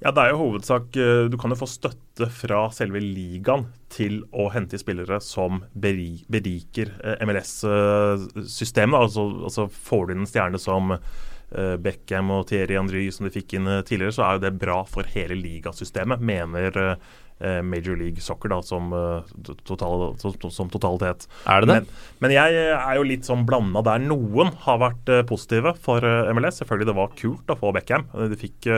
Ja, 0.02 0.10
det 0.10 0.24
er 0.24 0.32
jo 0.34 0.40
hovedsak 0.40 0.96
eh, 0.98 1.28
Du 1.30 1.38
kan 1.38 1.54
jo 1.54 1.60
få 1.60 1.70
støtte 1.70 2.28
fra 2.34 2.64
selve 2.74 3.02
ligaen 3.04 3.68
til 3.92 4.22
å 4.34 4.48
hente 4.54 4.80
spillere 4.82 5.20
som 5.24 5.62
beriker 5.74 6.94
eh, 7.04 7.22
MLS-systemet. 7.28 8.98
Altså, 8.98 9.28
altså 9.46 9.68
får 9.70 10.08
du 10.08 10.14
inn 10.16 10.24
en 10.26 10.30
stjerne 10.30 10.62
som 10.62 10.96
eh, 10.96 11.76
Beckham 11.82 12.34
og 12.34 12.48
Thierry 12.50 12.80
Andry 12.82 13.08
som 13.14 13.28
de 13.28 13.34
fikk 13.36 13.60
inn 13.60 13.70
tidligere, 13.86 14.16
så 14.18 14.26
er 14.26 14.38
jo 14.38 14.46
det 14.48 14.56
bra 14.62 14.82
for 14.90 15.10
hele 15.14 15.38
ligasystemet, 15.38 16.24
mener 16.24 16.98
Eh, 17.42 17.62
Major 17.62 17.96
League 17.98 18.22
Soccer 18.22 18.50
da, 18.50 18.62
som, 18.62 18.94
eh, 18.94 19.54
total, 19.66 20.16
som, 20.52 20.70
totalitet. 20.70 21.28
Er 21.50 21.62
det 21.62 21.68
det? 21.68 21.78
Men, 21.80 21.88
men, 22.20 22.34
jeg 22.36 22.60
er 22.76 23.00
jo 23.00 23.06
litt 23.08 23.26
sånn 23.26 23.48
blanda 23.50 23.82
der. 23.82 24.04
Noen 24.06 24.52
har 24.62 24.78
vært 24.84 25.10
positive 25.30 25.74
for 25.82 26.06
MLS. 26.36 26.60
Selvfølgelig 26.62 26.92
det 26.92 26.98
var 27.00 27.16
kult 27.18 27.50
å 27.50 27.58
få 27.58 27.74
Beckham. 27.74 28.06
De 28.30 28.38
fikk 28.38 28.70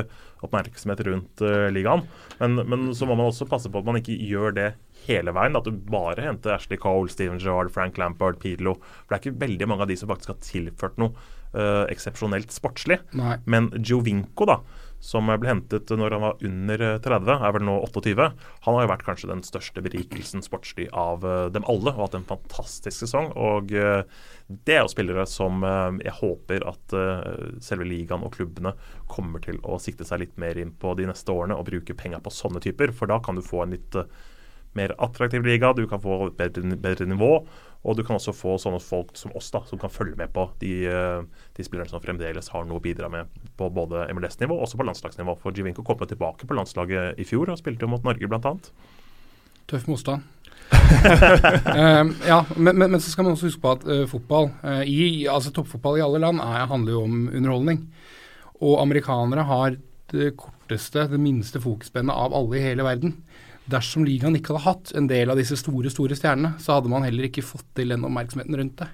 oppmerksomhet 0.44 1.04
rundt 1.08 1.44
ligaen. 1.74 2.06
Men, 2.40 2.60
men, 2.70 2.88
så 2.96 3.08
må 3.10 3.18
man 3.20 3.30
også 3.32 3.48
passe 3.50 3.72
på 3.72 3.82
at 3.82 3.88
man 3.88 4.00
ikke 4.00 4.18
gjør 4.28 4.56
det 4.58 4.70
hele 5.08 5.34
veien. 5.36 5.58
At 5.60 5.68
du 5.68 5.74
bare 5.74 6.26
henter 6.26 6.56
Ashley 6.56 6.80
Cole, 6.82 7.12
Steven 7.12 7.42
Gerrard, 7.42 7.74
Frank 7.76 8.00
Lampard, 8.02 8.40
Pidlo. 8.44 8.78
For 9.04 9.14
det 9.14 9.20
er 9.20 9.24
ikke 9.24 9.44
veldig 9.46 9.70
mange 9.72 9.88
av 9.88 9.92
de 9.92 10.00
som 10.00 10.12
faktisk 10.12 10.34
har 10.36 10.44
tilført 10.46 11.02
noe 11.02 11.14
eksepsjonelt 11.94 12.50
sportslig. 12.50 12.98
Nei. 13.14 13.36
Men 13.46 13.70
Giovinco, 13.78 14.48
da 14.50 14.62
som 15.04 15.28
ble 15.28 15.50
hentet 15.50 15.92
når 15.92 16.16
han 16.16 16.24
var 16.24 16.46
under 16.48 16.84
30, 17.04 17.32
er 17.36 17.56
vel 17.58 17.66
nå 17.68 17.76
28. 17.90 18.28
Han 18.64 18.78
har 18.78 18.86
jo 18.86 18.92
vært 18.94 19.04
kanskje 19.04 19.30
den 19.34 19.44
største 19.44 19.84
berikelsen 19.84 20.46
sportslig 20.46 20.88
av 20.96 21.26
eh, 21.28 21.50
dem 21.52 21.68
alle 21.68 21.92
og 21.92 22.06
hatt 22.06 22.16
en 22.20 22.28
fantastisk 22.30 23.04
sesong. 23.04 23.34
Og 23.36 23.74
eh, 23.76 24.06
det 24.48 24.78
er 24.78 24.86
jo 24.86 24.94
spillere 24.94 25.26
som 25.28 25.60
eh, 25.68 26.00
jeg 26.08 26.16
håper 26.22 26.64
at 26.72 26.96
selve 27.64 27.88
ligaen 27.88 28.24
og 28.24 28.36
klubbene 28.38 28.76
kommer 29.12 29.44
til 29.44 29.60
å 29.68 29.80
sikte 29.82 30.08
seg 30.08 30.24
litt 30.24 30.40
mer 30.40 30.60
inn 30.62 30.72
på 30.80 30.94
de 30.96 31.10
neste 31.10 31.36
årene 31.36 31.58
og 31.60 31.68
bruke 31.68 31.98
penger 32.00 32.24
på 32.24 32.32
sånne 32.34 32.64
typer. 32.64 32.96
For 32.96 33.12
da 33.12 33.20
kan 33.24 33.36
du 33.36 33.44
få 33.44 33.66
en 33.66 33.76
litt 33.76 34.00
mer 34.78 34.96
attraktiv 35.02 35.46
liga, 35.46 35.74
du 35.74 35.86
kan 35.90 36.02
få 36.02 36.28
et 36.28 36.40
bedre, 36.40 36.78
bedre 36.80 37.08
nivå. 37.10 37.36
Og 37.84 37.98
du 37.98 38.04
kan 38.08 38.16
også 38.16 38.32
få 38.36 38.56
sånne 38.62 38.80
folk 38.80 39.12
som 39.20 39.34
oss, 39.36 39.50
da, 39.52 39.60
som 39.68 39.80
kan 39.80 39.92
følge 39.92 40.16
med 40.16 40.32
på 40.32 40.46
de, 40.62 40.72
eh, 40.88 41.48
de 41.58 41.66
spillerne 41.68 41.92
som 41.92 42.04
fremdeles 42.04 42.48
har 42.54 42.64
noe 42.68 42.80
å 42.80 42.84
bidra 42.84 43.10
med 43.12 43.28
på 43.60 43.68
både 43.76 44.06
MLS-nivå 44.16 44.56
og 44.56 44.64
også 44.68 44.80
på 44.80 44.88
landslagsnivå. 44.88 45.36
For 45.42 45.52
Jivinko 45.52 45.84
kom 45.84 46.00
tilbake 46.08 46.48
på 46.48 46.56
landslaget 46.56 47.20
i 47.20 47.28
fjor 47.28 47.52
og 47.52 47.60
spilte 47.60 47.84
jo 47.84 47.92
mot 47.92 48.08
Norge 48.08 48.30
bl.a. 48.32 48.56
Tøff 49.68 49.90
motstand. 49.92 50.24
uh, 50.74 52.08
ja, 52.32 52.40
men, 52.56 52.78
men, 52.78 52.88
men, 52.88 53.00
så 53.04 53.12
skal 53.12 53.28
man 53.28 53.36
også 53.36 53.52
huske 53.52 53.64
på 53.64 53.76
at 53.76 53.84
uh, 53.84 54.06
fotball, 54.08 54.50
uh, 54.64 54.84
i, 54.88 55.28
altså 55.28 55.52
toppfotball 55.52 56.00
i 56.00 56.06
alle 56.06 56.24
land, 56.24 56.40
er, 56.40 56.70
handler 56.72 56.96
jo 56.96 57.04
om 57.04 57.26
underholdning. 57.28 57.84
Og 58.64 58.80
amerikanere 58.80 59.44
har 59.50 59.76
det 60.14 60.36
korteste, 60.40 61.08
det 61.12 61.20
minste 61.20 61.60
fokusspennet 61.60 62.16
av 62.16 62.36
alle 62.38 62.60
i 62.60 62.64
hele 62.64 62.86
verden. 62.88 63.18
Dersom 63.72 64.04
ligaen 64.04 64.36
ikke 64.36 64.54
hadde 64.54 64.66
hatt 64.66 64.92
en 64.98 65.08
del 65.08 65.32
av 65.32 65.40
disse 65.40 65.56
store 65.60 65.92
store 65.94 66.18
stjernene, 66.20 66.58
så 66.60 66.78
hadde 66.78 66.92
man 66.92 67.06
heller 67.06 67.30
ikke 67.30 67.46
fått 67.46 67.70
til 67.78 67.94
den 67.94 68.04
oppmerksomheten 68.04 68.60
rundt 68.60 68.82
det. 68.82 68.90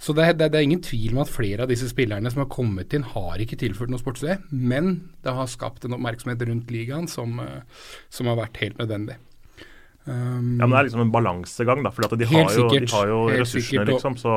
Så 0.00 0.14
det, 0.16 0.30
det, 0.38 0.48
det, 0.54 0.58
er 0.58 0.64
ingen 0.64 0.82
tvil 0.84 1.12
om 1.12 1.22
at 1.24 1.30
flere 1.32 1.64
av 1.64 1.72
disse 1.72 1.90
spillerne 1.90 2.30
som 2.32 2.40
har 2.44 2.50
kommet 2.52 2.94
inn, 2.96 3.04
har 3.04 3.42
ikke 3.42 3.58
tilført 3.60 3.92
noe 3.92 4.00
sportslig, 4.00 4.38
men 4.48 4.94
det 5.26 5.34
har 5.36 5.50
skapt 5.50 5.84
en 5.84 5.96
oppmerksomhet 5.98 6.44
rundt 6.48 6.72
ligaen 6.72 7.08
som, 7.10 7.36
eh, 7.42 7.88
som 8.12 8.30
har 8.30 8.38
vært 8.40 8.62
helt 8.62 8.80
nødvendig. 8.80 9.18
Um, 10.08 10.56
ja, 10.56 10.64
men 10.64 10.72
Det 10.72 10.78
er 10.78 10.86
liksom 10.86 11.02
en 11.04 11.12
balansegang, 11.12 11.82
da. 11.84 11.92
For 11.92 12.16
de, 12.16 12.28
har 12.30 12.54
jo, 12.54 12.68
de 12.72 12.86
har 12.94 13.10
jo 13.10 13.18
ressursene, 13.28 13.64
sikkert, 13.66 13.90
liksom. 13.92 14.16
Så 14.16 14.36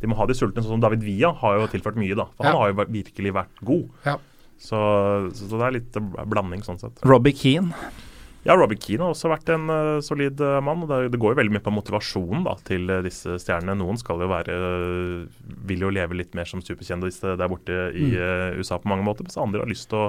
de 0.00 0.08
må 0.08 0.16
ha 0.16 0.24
de 0.28 0.36
sultne. 0.38 0.62
Sånn 0.64 0.78
som 0.78 0.84
David 0.84 1.04
Villa 1.04 1.34
har 1.42 1.58
jo 1.58 1.66
tilført 1.74 1.98
mye, 2.00 2.16
da. 2.16 2.30
For 2.38 2.48
ja. 2.48 2.54
han 2.54 2.62
har 2.62 2.72
jo 2.72 2.86
virkelig 2.96 3.34
vært 3.36 3.60
god. 3.60 3.90
Ja. 4.06 4.16
Så, 4.62 4.78
så, 5.36 5.50
det 5.52 5.66
er 5.66 5.76
litt 5.76 6.00
blanding 6.32 6.64
sånn 6.64 6.80
sett. 6.80 7.02
Robbie 7.04 7.36
Keane 7.36 7.76
ja, 8.42 8.56
Robert 8.58 8.82
Keane 8.82 9.06
har 9.06 9.14
også 9.14 9.30
vært 9.30 9.50
en 9.54 9.70
uh, 9.70 10.00
solid 10.02 10.40
uh, 10.42 10.58
mann. 10.64 10.82
og 10.82 10.90
det, 10.90 11.12
det, 11.14 11.20
går 11.22 11.34
jo 11.34 11.38
veldig 11.38 11.54
mye 11.54 11.62
på 11.62 11.74
motivasjonen 11.74 12.42
da, 12.46 12.56
til 12.66 12.90
uh, 12.90 12.98
disse 13.04 13.36
stjernene. 13.38 13.76
Noen 13.78 14.00
skal 14.00 14.22
jo 14.24 14.30
være 14.30 14.56
vil 15.68 15.84
jo 15.86 15.92
leve 15.94 16.18
litt 16.18 16.34
mer 16.34 16.48
som 16.50 16.62
superkjendis 16.64 17.20
der 17.22 17.50
borte 17.50 17.76
i 17.94 18.08
mm. 18.10 18.58
USA 18.58 18.80
på 18.82 18.90
mange 18.90 19.06
måter, 19.06 19.26
mens 19.26 19.38
andre 19.38 19.62
har 19.62 19.70
lyst 19.70 19.88
til 19.92 20.08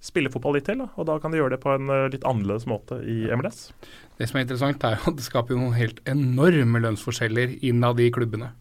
spille 0.00 0.32
fotball 0.32 0.56
litt 0.56 0.64
til. 0.70 0.80
Da, 0.80 0.88
og 0.96 1.08
da 1.10 1.18
kan 1.20 1.34
de 1.34 1.40
gjøre 1.40 1.58
det 1.58 1.60
på 1.60 1.74
en 1.74 1.92
litt 2.12 2.24
annerledes 2.24 2.64
måte 2.70 3.02
i 3.04 3.28
MLS. 3.36 3.68
Det 4.16 4.30
som 4.30 4.40
er 4.40 4.46
interessant, 4.46 4.86
er 4.88 4.96
jo 4.96 5.12
at 5.12 5.20
det 5.20 5.26
skaper 5.26 5.52
jo 5.52 5.60
noen 5.60 5.76
helt 5.76 6.00
enorme 6.08 6.80
lønnsforskjeller 6.86 7.58
innad 7.68 8.00
i 8.00 8.08
klubbene. 8.14 8.54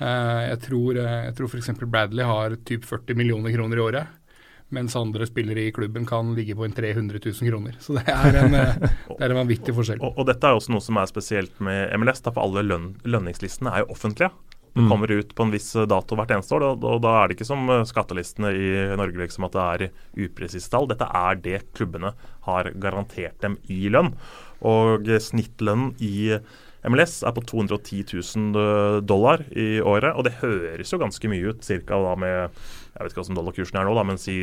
jeg 0.00 0.58
tror, 0.64 0.96
jeg 0.96 1.36
tror 1.36 1.52
f.eks. 1.52 1.70
Bradley 1.84 2.24
har 2.24 2.56
typ 2.64 2.88
40 2.88 3.20
millioner 3.20 3.52
kroner 3.52 3.76
i 3.76 3.86
året 3.90 4.21
mens 4.72 4.96
andre 4.96 5.26
spillere 5.28 5.66
i 5.66 5.72
klubben 5.74 6.06
kan 6.08 6.32
ligge 6.36 6.56
på 6.56 6.64
en 6.66 6.72
300 6.72 7.20
000 7.24 7.50
kroner. 7.50 7.76
Så 7.80 7.96
det 7.98 8.06
er 8.08 8.38
en, 8.44 8.56
eh, 8.56 8.78
det 9.18 9.20
er 9.20 9.34
en 9.34 9.42
vanvittig 9.42 9.74
forskjell. 9.76 10.00
Og, 10.00 10.16
og, 10.16 10.26
dette 10.30 10.48
er 10.48 10.56
også 10.56 10.74
noe 10.74 10.84
som 10.84 11.00
er 11.00 11.10
spesielt 11.10 11.60
med 11.64 11.92
MLS, 12.00 12.24
da, 12.24 12.32
for 12.32 12.46
alle 12.46 12.64
løn, 12.66 12.94
lønningslistene 13.04 13.72
er 13.72 13.84
jo 13.84 13.92
offentlige. 13.96 14.32
Det 14.72 14.80
mm. 14.80 14.88
kommer 14.88 15.12
ut 15.12 15.34
på 15.36 15.44
en 15.44 15.52
viss 15.52 15.68
dato 15.88 16.16
hvert 16.16 16.32
eneste 16.32 16.56
år, 16.56 16.64
og, 16.70 16.86
og 16.88 17.02
da 17.04 17.12
er 17.18 17.28
det 17.28 17.36
ikke 17.36 17.50
som 17.50 17.68
eh, 17.68 17.84
skattelistene 17.88 18.54
i 18.56 18.72
Norge 18.96 19.20
liksom 19.20 19.48
at 19.48 19.58
det 19.58 19.68
er 19.68 20.26
upresise 20.26 20.72
tall. 20.72 20.88
Dette 20.88 21.08
er 21.08 21.40
det 21.44 21.62
klubbene 21.76 22.14
har 22.48 22.72
garantert 22.80 23.38
dem 23.44 23.60
i 23.68 23.84
lønn. 23.92 24.14
Og 24.66 25.08
snittlønnen 25.20 25.96
i 26.00 26.32
MLS 26.88 27.20
er 27.22 27.34
på 27.34 27.44
210 27.46 28.02
000 28.10 28.58
eh, 28.58 28.96
dollar 29.06 29.44
i 29.54 29.78
året, 29.80 30.16
og 30.16 30.26
det 30.26 30.38
høres 30.40 30.90
jo 30.90 30.98
ganske 31.02 31.30
mye 31.30 31.52
ut, 31.52 31.62
ca. 31.62 32.00
med 32.18 32.62
jeg 32.92 33.04
vet 33.06 33.12
ikke 33.12 33.22
hva 33.22 33.26
som 33.30 33.36
dollarkursen 33.38 33.78
er 33.80 33.88
nå, 33.88 33.92
da, 33.96 34.04
men 34.04 34.20
si 34.20 34.36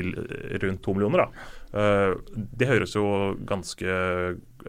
rundt 0.63 0.81
to 0.85 0.95
millioner. 0.97 1.25
da. 1.25 1.47
Uh, 1.69 2.45
det 2.57 2.69
høres 2.69 2.95
jo 2.97 3.05
ganske 3.47 3.97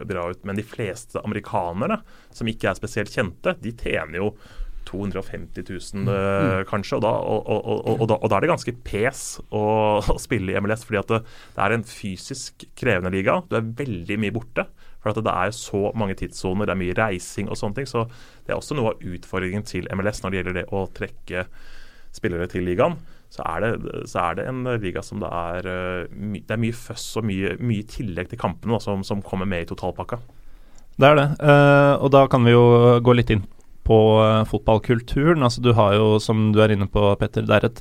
bra 0.07 0.27
ut, 0.31 0.43
men 0.47 0.59
de 0.59 0.65
fleste 0.65 1.21
amerikanere 1.25 2.01
som 2.31 2.49
ikke 2.49 2.69
er 2.71 2.77
spesielt 2.77 3.13
kjente, 3.13 3.55
de 3.61 3.73
tjener 3.77 4.21
jo 4.21 4.35
250 4.91 5.65
000 5.95 6.09
uh, 6.09 6.61
kanskje, 6.69 6.97
og 6.97 7.03
da, 7.05 7.11
og, 7.21 7.49
og, 7.49 8.05
da, 8.09 8.17
og 8.17 8.29
da, 8.29 8.37
er 8.37 8.45
det 8.45 8.51
ganske 8.51 8.75
pes 8.85 9.23
å, 9.49 9.63
å 10.01 10.17
spille 10.21 10.53
i 10.53 10.61
MLS. 10.61 10.85
fordi 10.87 11.01
at 11.01 11.13
det, 11.13 11.21
det, 11.55 11.61
er 11.65 11.75
en 11.75 11.85
fysisk 11.87 12.65
krevende 12.79 13.13
liga. 13.13 13.39
Du 13.49 13.57
er 13.59 13.75
veldig 13.81 14.19
mye 14.21 14.35
borte. 14.35 14.67
For 15.01 15.09
at 15.09 15.23
det 15.25 15.33
er 15.33 15.53
så 15.57 15.87
mange 15.97 16.13
tidssoner, 16.19 16.67
det 16.69 16.75
er 16.75 16.81
mye 16.81 16.97
reising 16.97 17.49
og 17.49 17.57
sånne 17.57 17.79
ting. 17.79 17.89
Så 17.89 18.05
det 18.45 18.53
er 18.53 18.59
også 18.59 18.77
noe 18.77 18.93
av 18.93 19.01
utfordringen 19.01 19.65
til 19.65 19.89
MLS 19.97 20.21
når 20.21 20.33
det 20.33 20.41
gjelder 20.41 20.59
det 20.59 20.67
å 20.69 20.83
trekke 20.93 21.47
spillere 22.13 22.49
til 22.51 22.67
ligaen. 22.67 22.99
Så 23.31 23.45
er, 23.47 23.63
det, 23.63 23.91
så 24.11 24.25
er 24.25 24.37
det 24.37 24.45
en 24.49 24.65
liga 24.81 24.99
som 25.05 25.21
det 25.21 25.29
er 25.31 25.67
eh, 25.71 26.33
Det 26.35 26.51
er 26.51 26.59
mye 26.59 26.75
føss 26.75 27.05
og 27.21 27.29
mye, 27.29 27.53
mye 27.63 27.85
tillegg 27.87 28.27
til 28.27 28.41
kampene 28.41 28.79
som, 28.83 29.05
som, 29.07 29.23
kommer 29.23 29.47
med 29.47 29.63
i 29.63 29.69
totalpakka. 29.69 30.19
Det 30.99 31.07
er 31.07 31.15
det. 31.15 31.27
Uh, 31.39 31.95
og 32.03 32.11
da 32.11 32.25
kan 32.29 32.43
vi 32.43 32.51
jo 32.51 32.63
gå 32.99 33.15
litt 33.15 33.31
inn 33.31 33.45
på 33.87 33.99
uh, 34.19 34.43
fotballkulturen. 34.49 35.47
Altså 35.47 35.63
Du 35.63 35.71
har 35.77 35.95
jo, 35.95 36.17
som 36.19 36.49
du 36.51 36.59
er 36.59 36.75
inne 36.75 36.89
på, 36.91 37.05
Petter, 37.21 37.47
det 37.47 37.55
er 37.55 37.69
et 37.69 37.79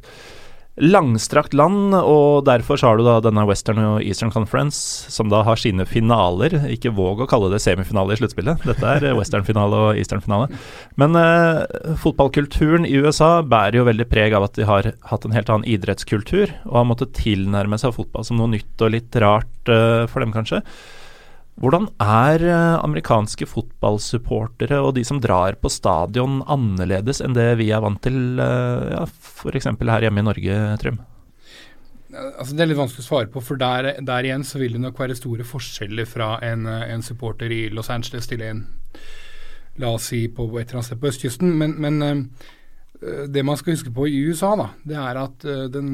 langstrakt 0.78 1.54
land, 1.56 1.94
og 1.96 2.44
derfor 2.46 2.78
har 2.84 2.98
du 2.98 3.04
da 3.04 3.16
denne 3.24 3.42
Western 3.48 3.80
og 3.82 4.04
Eastern 4.04 4.30
Conference, 4.32 5.10
som 5.12 5.30
da 5.32 5.42
har 5.46 5.60
sine 5.60 5.84
finaler. 5.88 6.54
Ikke 6.70 6.92
våg 6.94 7.24
å 7.24 7.28
kalle 7.30 7.50
det 7.52 7.60
semifinale 7.64 8.14
i 8.14 8.20
sluttspillet. 8.20 8.62
Dette 8.68 8.94
er 8.94 9.08
eh, 9.10 9.16
Western-finale 9.18 9.82
og 9.88 10.00
Eastern-finale. 10.00 10.48
Men 11.00 11.18
eh, 11.18 11.96
fotballkulturen 12.00 12.86
i 12.88 12.96
USA 13.02 13.40
bærer 13.42 13.80
jo 13.80 13.88
veldig 13.90 14.08
preg 14.10 14.36
av 14.36 14.46
at 14.46 14.56
de 14.56 14.68
har 14.68 14.92
hatt 15.10 15.26
en 15.26 15.36
helt 15.36 15.52
annen 15.52 15.68
idrettskultur, 15.68 16.54
og 16.70 16.78
har 16.78 16.88
måttet 16.88 17.16
tilnærme 17.18 17.80
seg 17.80 17.96
fotball 17.96 18.26
som 18.26 18.40
noe 18.40 18.54
nytt 18.54 18.86
og 18.86 18.94
litt 18.94 19.20
rart 19.20 19.72
eh, 19.74 20.06
for 20.10 20.24
dem, 20.24 20.32
kanskje. 20.36 20.62
Hvordan 21.60 21.90
er 22.00 22.42
eh, 22.46 22.78
amerikanske 22.80 23.44
fotballsupportere 23.48 24.78
og 24.80 24.94
de 24.96 25.04
som 25.04 25.18
drar 25.20 25.58
på 25.60 25.68
stadion 25.72 26.40
annerledes 26.48 27.20
enn 27.20 27.36
det 27.36 27.50
vi 27.60 27.68
er 27.74 27.82
vant 27.84 28.00
til 28.04 28.40
eh, 28.40 28.92
ja, 28.94 29.02
f.eks. 29.04 29.68
her 29.68 30.06
hjemme 30.06 30.22
i 30.22 30.28
Norge, 30.30 30.60
Trym? 30.80 31.00
Altså 32.10 32.56
Det 32.56 32.64
er 32.64 32.70
litt 32.72 32.80
vanskelig 32.80 33.04
å 33.04 33.08
svare 33.10 33.30
på, 33.30 33.42
for 33.44 33.60
der, 33.60 33.92
der, 34.02 34.26
igjen 34.26 34.46
så 34.46 34.58
vil 34.62 34.74
det 34.74 34.82
nok 34.82 34.98
være 34.98 35.18
store 35.18 35.44
forskjeller 35.46 36.08
fra 36.08 36.32
en, 36.42 36.64
en, 36.66 37.04
supporter 37.06 37.52
i 37.54 37.66
Los 37.70 37.92
Angeles 37.92 38.26
til 38.30 38.42
en 38.42 38.64
la 39.78 39.92
oss 39.94 40.08
si 40.10 40.24
på 40.32 40.48
et 40.58 40.64
eller 40.64 40.80
annet 40.80 40.88
sted 40.88 40.98
på 41.02 41.12
østkysten. 41.12 41.52
Men, 41.60 41.76
men 41.78 42.02
eh, 42.08 43.28
det 43.30 43.44
man 43.46 43.60
skal 43.60 43.76
huske 43.76 43.92
på 43.94 44.08
i 44.08 44.24
USA, 44.26 44.56
da, 44.58 44.72
det 44.88 44.98
er 44.98 45.22
at 45.28 45.46
den 45.76 45.92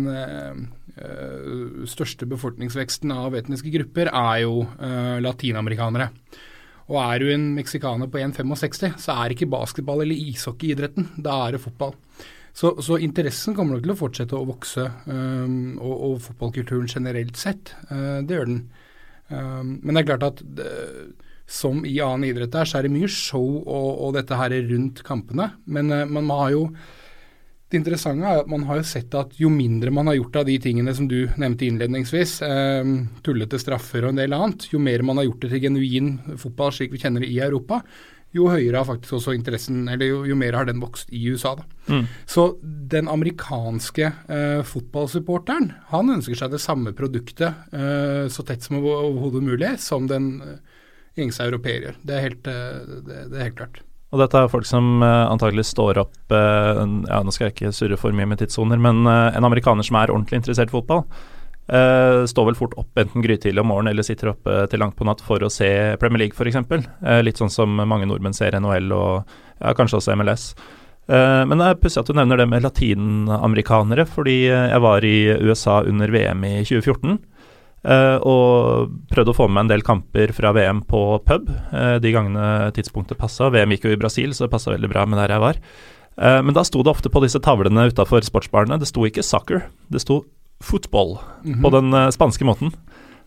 største 0.97 2.25
befolkningsveksten 2.31 3.11
av 3.13 3.35
etniske 3.37 3.69
grupper 3.75 4.09
er 4.09 4.39
jo 4.47 4.63
uh, 4.65 5.19
latinamerikanere. 5.21 6.11
Og 6.87 6.99
er 7.03 7.21
du 7.21 7.31
en 7.33 7.47
meksikaner 7.57 8.09
på 8.11 8.21
1,65, 8.23 8.97
så 9.03 9.19
er 9.19 9.35
ikke 9.35 9.51
basketball 9.51 10.05
eller 10.05 10.17
ishockey 10.17 10.71
idretten. 10.73 11.11
Da 11.19 11.41
er 11.47 11.57
det 11.57 11.63
fotball. 11.65 11.97
Så, 12.57 12.73
så, 12.81 12.97
interessen 13.03 13.53
kommer 13.57 13.77
nok 13.77 13.85
til 13.85 13.93
å 13.93 13.99
fortsette 13.99 14.37
å 14.39 14.47
vokse, 14.49 14.87
um, 15.11 15.77
og, 15.77 15.95
og, 15.95 16.15
fotballkulturen 16.25 16.89
generelt 16.89 17.37
sett. 17.37 17.75
Uh, 17.91 18.23
det 18.25 18.39
gjør 18.39 18.49
den. 18.49 18.63
Um, 19.29 19.75
men 19.83 19.93
det 19.93 20.03
er 20.03 20.09
klart 20.15 20.29
at 20.31 20.41
det, 20.57 20.71
som 21.51 21.83
i 21.85 21.99
annen 22.01 22.31
idrett 22.31 22.55
der, 22.55 22.65
så 22.65 22.79
er 22.79 22.87
det 22.87 22.95
mye 22.95 23.11
show 23.13 23.59
og, 23.59 23.91
og 24.07 24.15
dette 24.17 24.39
her 24.41 24.55
rundt 24.71 25.05
kampene. 25.05 25.51
Men 25.69 25.93
uh, 25.93 26.07
man 26.09 26.33
har 26.33 26.55
jo 26.55 26.63
det 27.67 27.81
interessante 27.81 28.27
er 28.31 28.45
at 28.45 28.51
man 28.51 28.63
har 28.69 28.79
jo 28.79 28.87
sett 28.87 29.15
at 29.19 29.33
jo 29.41 29.49
mindre 29.51 29.91
man 29.91 30.07
har 30.07 30.15
gjort 30.21 30.37
av 30.43 30.45
de 30.47 30.55
tingene 30.63 30.93
som 30.95 31.09
du 31.11 31.25
nevnte 31.35 31.67
innledningsvis, 31.67 32.37
eh, 32.47 32.91
tullete 33.27 33.59
straffer 33.59 34.07
og 34.07 34.15
en 34.15 34.21
del 34.21 34.37
annet, 34.37 34.69
jo 34.71 34.79
mer 34.83 35.03
man 35.03 35.19
har 35.19 35.27
gjort 35.27 35.43
det 35.43 35.51
til 35.55 35.65
genuin 35.67 36.13
fotball 36.39 36.71
slik 36.75 36.95
vi 36.95 37.01
kjenner 37.03 37.25
det 37.25 37.33
i 37.33 37.41
Europa, 37.43 37.81
jo 38.37 38.49
høyere 38.51 38.81
har 38.81 38.89
faktisk 38.89 39.17
også 39.19 39.35
interessen, 39.37 39.85
eller 39.89 40.11
jo, 40.11 40.21
jo 40.29 40.37
mer 40.39 40.57
har 40.59 40.69
den 40.69 40.83
vokst 40.83 41.11
i 41.15 41.23
USA. 41.31 41.55
da. 41.59 41.67
Mm. 41.89 42.07
Så 42.29 42.47
den 42.93 43.11
amerikanske 43.11 44.11
eh, 44.13 44.63
fotballsupporteren, 44.67 45.71
han 45.93 46.15
ønsker 46.17 46.39
seg 46.39 46.53
det 46.53 46.63
samme 46.63 46.95
produktet 46.97 47.73
eh, 47.73 48.27
så 48.33 48.47
tett 48.47 48.67
som 48.67 48.79
overhodet 48.83 49.45
mulig 49.47 49.77
som 49.83 50.09
den 50.11 50.37
eh, 50.45 50.79
gjengse 51.19 51.49
europeer 51.49 51.89
gjør. 51.89 52.01
Det 52.03 52.17
er 52.17 52.27
helt, 52.29 52.51
eh, 52.51 52.97
det, 53.07 53.27
det 53.33 53.41
er 53.41 53.49
helt 53.49 53.61
klart. 53.63 53.86
Og 54.14 54.21
dette 54.23 54.38
er 54.38 54.51
folk 54.51 54.66
som 54.69 55.01
uh, 55.03 55.27
antagelig 55.27 55.66
står 55.73 55.99
opp 56.05 56.35
uh, 56.35 56.83
Ja, 57.09 57.23
nå 57.25 57.35
skal 57.35 57.49
jeg 57.49 57.57
ikke 57.57 57.73
surre 57.75 57.99
for 57.99 58.14
mye 58.14 58.29
med 58.31 58.40
tidssoner, 58.42 58.79
men 58.79 59.03
uh, 59.09 59.33
en 59.35 59.49
amerikaner 59.49 59.87
som 59.87 59.99
er 59.99 60.12
ordentlig 60.14 60.40
interessert 60.40 60.71
i 60.71 60.77
fotball, 60.77 61.03
uh, 61.73 62.23
står 62.31 62.51
vel 62.51 62.59
fort 62.59 62.77
opp 62.79 63.03
enten 63.03 63.25
grytidlig 63.25 63.62
om 63.62 63.71
morgenen 63.73 63.92
eller 63.92 64.07
sitter 64.07 64.31
oppe 64.31 64.62
til 64.71 64.83
langt 64.83 64.97
på 64.99 65.09
natt 65.09 65.25
for 65.27 65.42
å 65.42 65.51
se 65.51 65.69
Premier 66.03 66.23
League, 66.23 66.38
f.eks. 66.38 66.62
Uh, 67.03 67.21
litt 67.27 67.42
sånn 67.42 67.53
som 67.53 67.75
mange 67.83 68.07
nordmenn 68.07 68.37
ser 68.37 68.55
NHL 68.61 68.95
og 68.95 69.38
ja, 69.59 69.75
kanskje 69.75 69.99
også 70.01 70.19
MLS. 70.21 70.51
men 71.09 71.61
det 71.61 71.66
er 71.66 71.77
pussig 71.79 72.01
at 72.01 72.09
du 72.11 72.16
nevner 72.19 72.40
det 72.40 72.49
med 72.51 72.64
latinamerikanere, 72.64 74.05
fordi 74.11 74.49
jeg 74.51 74.81
var 74.83 75.05
i 75.07 75.16
USA 75.38 75.79
under 75.87 76.11
VM 76.11 76.42
i 76.45 76.57
2014. 76.66 77.14
Uh, 77.87 78.19
og 78.27 78.95
prøvde 79.12 79.31
å 79.31 79.37
få 79.37 79.47
med 79.47 79.55
meg 79.55 79.65
en 79.67 79.73
del 79.77 79.85
kamper 79.87 80.33
fra 80.35 80.51
VM 80.57 80.81
på 80.91 81.01
pub 81.23 81.51
uh, 81.71 81.99
de 82.03 82.11
gangene 82.11 82.73
tidspunktet 82.75 83.19
passa. 83.21 83.51
VM 83.55 83.77
gikk 83.77 83.87
jo 83.87 83.93
i 83.95 84.01
Brasil, 84.01 84.33
så 84.35 84.47
det 84.47 84.55
passa 84.57 84.73
veldig 84.73 84.91
bra 84.91 85.05
med 85.07 85.21
der 85.21 85.37
jeg 85.37 85.45
var. 85.45 85.61
Uh, 86.19 86.41
men 86.43 86.57
da 86.57 86.65
sto 86.67 86.83
det 86.83 86.91
ofte 86.91 87.12
på 87.12 87.23
disse 87.23 87.39
tavlene 87.45 87.87
utafor 87.93 88.27
sportsbarene, 88.27 88.81
det 88.83 88.91
sto 88.91 89.07
ikke 89.07 89.23
'soccer', 89.23 89.69
det 89.93 90.03
sto 90.03 90.25
'football' 90.59 91.21
mm 91.45 91.55
-hmm. 91.55 91.62
på 91.62 91.71
den 91.71 92.12
spanske 92.12 92.45
måten. 92.45 92.73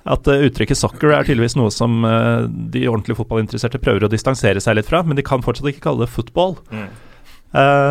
At 0.05 0.27
uttrykket 0.27 0.75
'soccer' 0.75 1.13
er 1.13 1.23
tydeligvis 1.23 1.55
noe 1.55 1.71
som 1.71 2.01
de 2.71 2.87
ordentlig 2.87 3.15
fotballinteresserte 3.15 3.79
prøver 3.79 4.03
å 4.03 4.11
distansere 4.11 4.59
seg 4.59 4.75
litt 4.75 4.87
fra, 4.87 5.03
men 5.03 5.15
de 5.15 5.23
kan 5.23 5.41
fortsatt 5.41 5.67
ikke 5.67 5.87
kalle 5.87 6.05
det 6.05 6.09
'football'. 6.09 6.57
Mm. 6.71 6.89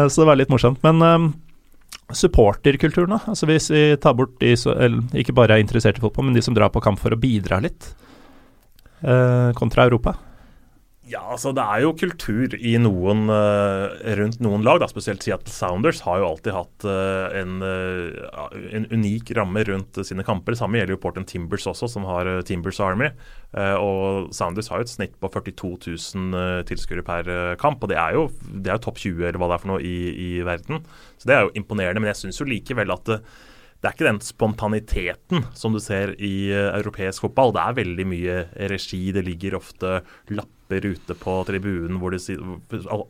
så 0.08 0.16
det 0.16 0.26
var 0.26 0.36
litt 0.36 0.50
morsomt. 0.50 0.82
Men 0.82 1.32
supporterkulturen, 2.14 3.12
da? 3.16 3.20
Altså 3.28 3.48
Hvis 3.48 3.70
vi 3.70 3.82
tar 4.00 4.16
bort 4.16 4.38
de 4.40 4.54
som 4.56 5.02
ikke 5.12 5.34
bare 5.36 5.58
er 5.58 5.64
interessert 5.64 5.98
i 6.00 6.04
fotball, 6.04 6.28
men 6.28 6.38
de 6.38 6.44
som 6.44 6.56
drar 6.56 6.72
på 6.72 6.82
kamp 6.84 7.00
for 7.00 7.12
å 7.14 7.20
bidra 7.20 7.60
litt, 7.64 7.92
eh, 9.02 9.52
kontra 9.58 9.84
Europa? 9.84 10.16
Ja, 11.08 11.22
altså 11.32 11.54
det 11.56 11.62
er 11.64 11.80
jo 11.80 11.94
kultur 11.96 12.52
i 12.58 12.74
noen 12.80 13.30
uh, 13.32 13.88
rundt 14.18 14.42
noen 14.44 14.64
lag. 14.66 14.80
da, 14.82 14.88
Spesielt 14.90 15.24
Seattle 15.24 15.52
Sounders 15.52 16.02
har 16.04 16.20
jo 16.20 16.26
alltid 16.28 16.52
hatt 16.52 16.84
uh, 16.84 17.28
en, 17.38 17.62
uh, 17.64 18.50
en, 18.76 18.84
unik 18.92 19.32
ramme 19.38 19.62
rundt 19.70 20.00
sine 20.04 20.24
kamper. 20.26 20.52
Det 20.52 20.60
samme 20.60 20.80
gjelder 20.80 20.96
jo 20.96 21.00
Portland 21.00 21.30
Timbers 21.30 21.64
også, 21.70 21.88
som 21.94 22.04
har 22.08 22.28
Timbers 22.48 22.80
Army. 22.84 23.08
og 23.80 24.34
Sounders 24.36 24.68
har 24.68 24.82
jo 24.82 24.88
et 24.88 24.92
snitt 24.92 25.14
på 25.20 25.30
42 25.32 25.70
000 25.86 26.64
tilskuere 26.68 27.04
per 27.06 27.30
kamp. 27.60 27.82
og 27.82 27.92
Det 27.92 27.96
er 27.96 28.18
jo, 28.18 28.26
det 28.52 28.74
er 28.74 28.82
topp 28.84 29.00
20 29.00 29.30
eller 29.30 29.40
hva 29.40 29.48
det 29.48 29.56
er 29.56 29.64
for 29.64 29.72
noe 29.72 29.80
i, 29.80 29.98
i 30.12 30.30
verden. 30.44 30.84
Så 31.16 31.30
det 31.30 31.36
er 31.36 31.46
jo 31.46 31.54
imponerende. 31.56 32.04
Men 32.04 32.12
jeg 32.12 32.24
syns 32.26 32.42
jo 32.42 32.48
likevel 32.48 32.92
at 32.92 33.08
det, 33.08 33.22
det 33.78 33.88
er 33.88 33.94
ikke 33.94 34.08
den 34.10 34.20
spontaniteten 34.26 35.48
som 35.56 35.72
du 35.72 35.80
ser 35.80 36.12
i 36.18 36.50
europeisk 36.52 37.24
fotball. 37.24 37.54
Det 37.56 37.64
er 37.64 37.80
veldig 37.80 38.08
mye 38.12 38.38
regi. 38.74 39.04
Det 39.14 39.24
ligger 39.24 39.56
ofte 39.62 40.00
lapper 40.28 40.57
lapper 40.68 40.86
ute 40.86 41.14
på 41.14 41.44
tribunen 41.44 41.98
det, 41.98 42.38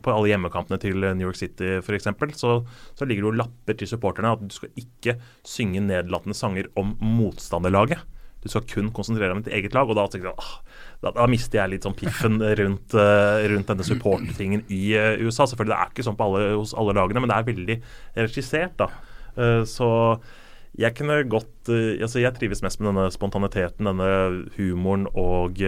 på 0.01 0.11
alle 0.11 0.29
hjemmekampene 0.29 0.79
til 0.79 0.99
New 0.99 1.27
York 1.27 1.35
City 1.35 1.79
f.eks., 1.79 2.07
så, 2.35 2.65
så 2.95 3.05
ligger 3.05 3.23
det 3.23 3.29
jo 3.29 3.39
lapper 3.41 3.73
til 3.77 3.87
supporterne 3.87 4.31
at 4.33 4.41
du 4.41 4.53
skal 4.53 4.69
ikke 4.75 5.17
synge 5.43 5.81
nedlatende 5.81 6.35
sanger 6.35 6.69
om 6.75 6.95
motstanderlaget. 6.99 7.99
Du 8.41 8.47
skal 8.47 8.63
kun 8.63 8.89
konsentrere 8.95 9.33
deg 9.33 9.35
om 9.35 9.43
ditt 9.43 9.53
eget 9.53 9.73
lag. 9.75 9.89
og 9.89 9.95
Da 9.97 10.07
jeg, 10.15 10.31
da, 11.01 11.11
da 11.11 11.27
mister 11.27 11.59
jeg 11.59 11.71
litt 11.73 11.83
sånn 11.83 11.97
piffen 11.97 12.39
rundt, 12.39 12.95
uh, 12.95 13.43
rundt 13.51 13.67
denne 13.67 13.83
supportertingen 13.83 14.63
i 14.71 14.95
uh, 14.95 15.19
USA. 15.19 15.43
Selvfølgelig, 15.43 15.75
Det 15.75 15.79
er 15.79 15.91
ikke 15.91 16.05
sånn 16.07 16.21
alle, 16.23 16.45
hos 16.55 16.71
alle 16.73 16.95
lagene, 16.95 17.19
men 17.19 17.33
det 17.33 17.35
er 17.35 17.49
veldig 17.49 17.77
regissert. 18.15 18.79
da. 18.79 18.87
Uh, 19.35 19.65
så 19.67 19.89
jeg 20.79 20.93
kunne 20.95 21.23
godt 21.27 21.67
altså 21.67 22.21
Jeg 22.21 22.37
trives 22.37 22.61
mest 22.63 22.79
med 22.79 22.93
denne 22.93 23.09
spontaniteten, 23.11 23.89
denne 23.89 24.45
humoren 24.55 25.09
og 25.17 25.59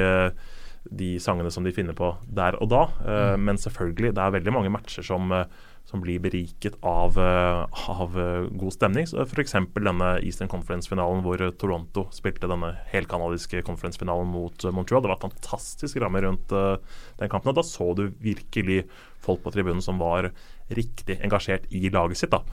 de 0.91 1.15
sangene 1.23 1.51
som 1.51 1.63
de 1.63 1.71
finner 1.73 1.95
på 1.95 2.11
der 2.27 2.57
og 2.61 2.71
da. 2.71 2.85
Uh, 3.01 3.33
mm. 3.35 3.45
Men 3.47 3.59
selvfølgelig, 3.59 4.13
det 4.17 4.23
er 4.23 4.33
veldig 4.35 4.53
mange 4.53 4.71
matcher 4.73 5.05
som, 5.07 5.31
uh, 5.31 5.45
som 5.87 6.03
blir 6.03 6.19
beriket 6.23 6.75
av, 6.85 7.15
uh, 7.15 7.83
av 7.91 8.17
god 8.59 8.75
stemning. 8.75 9.07
F.eks. 9.07 9.55
denne 9.77 10.09
Eastern 10.19 10.51
Conference-finalen 10.51 11.23
hvor 11.25 11.43
Toronto 11.61 12.07
spilte 12.15 12.49
denne 12.51 12.73
helkanadiske 12.91 13.63
conference-finalen 13.67 14.27
mot 14.33 14.67
Montreal. 14.75 15.03
Det 15.05 15.13
var 15.13 15.23
fantastisk 15.23 16.01
ramme 16.03 16.23
rundt 16.25 16.51
den 16.51 17.31
kampen. 17.31 17.53
og 17.53 17.61
Da 17.61 17.65
så 17.65 17.91
du 17.95 18.09
virkelig 18.19 18.83
folk 19.23 19.43
på 19.45 19.53
tribunen 19.55 19.83
som 19.85 20.01
var 20.01 20.31
riktig 20.71 21.19
engasjert 21.23 21.69
i 21.71 21.87
laget 21.93 22.19
sitt. 22.19 22.35
da. 22.35 22.43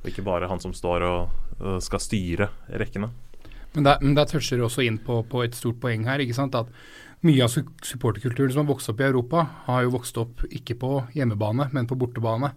Og 0.00 0.12
ikke 0.12 0.24
bare 0.24 0.48
han 0.48 0.62
som 0.62 0.72
står 0.72 1.04
og 1.04 1.82
skal 1.84 2.00
styre 2.00 2.48
rekkene. 2.80 3.10
Men 3.76 3.86
der, 3.86 4.02
men 4.02 4.16
der 4.18 4.26
toucher 4.30 4.58
du 4.58 4.66
også 4.66 4.84
inn 4.86 4.98
på, 5.02 5.20
på, 5.30 5.44
et 5.46 5.56
stort 5.58 5.80
poeng 5.82 6.06
her. 6.08 6.22
ikke 6.22 6.36
sant? 6.36 6.58
At 6.58 6.70
mye 7.26 7.44
av 7.44 7.52
supporterkulturen 7.52 8.52
som 8.54 8.64
har 8.64 8.72
vokst 8.72 8.90
opp 8.90 9.02
i 9.02 9.08
Europa, 9.10 9.46
har 9.68 9.86
jo 9.86 9.96
vokst 9.98 10.20
opp 10.20 10.46
ikke 10.50 10.78
på 10.80 10.94
hjemmebane, 11.16 11.70
men 11.74 11.90
på 11.90 11.98
bortebane. 12.00 12.54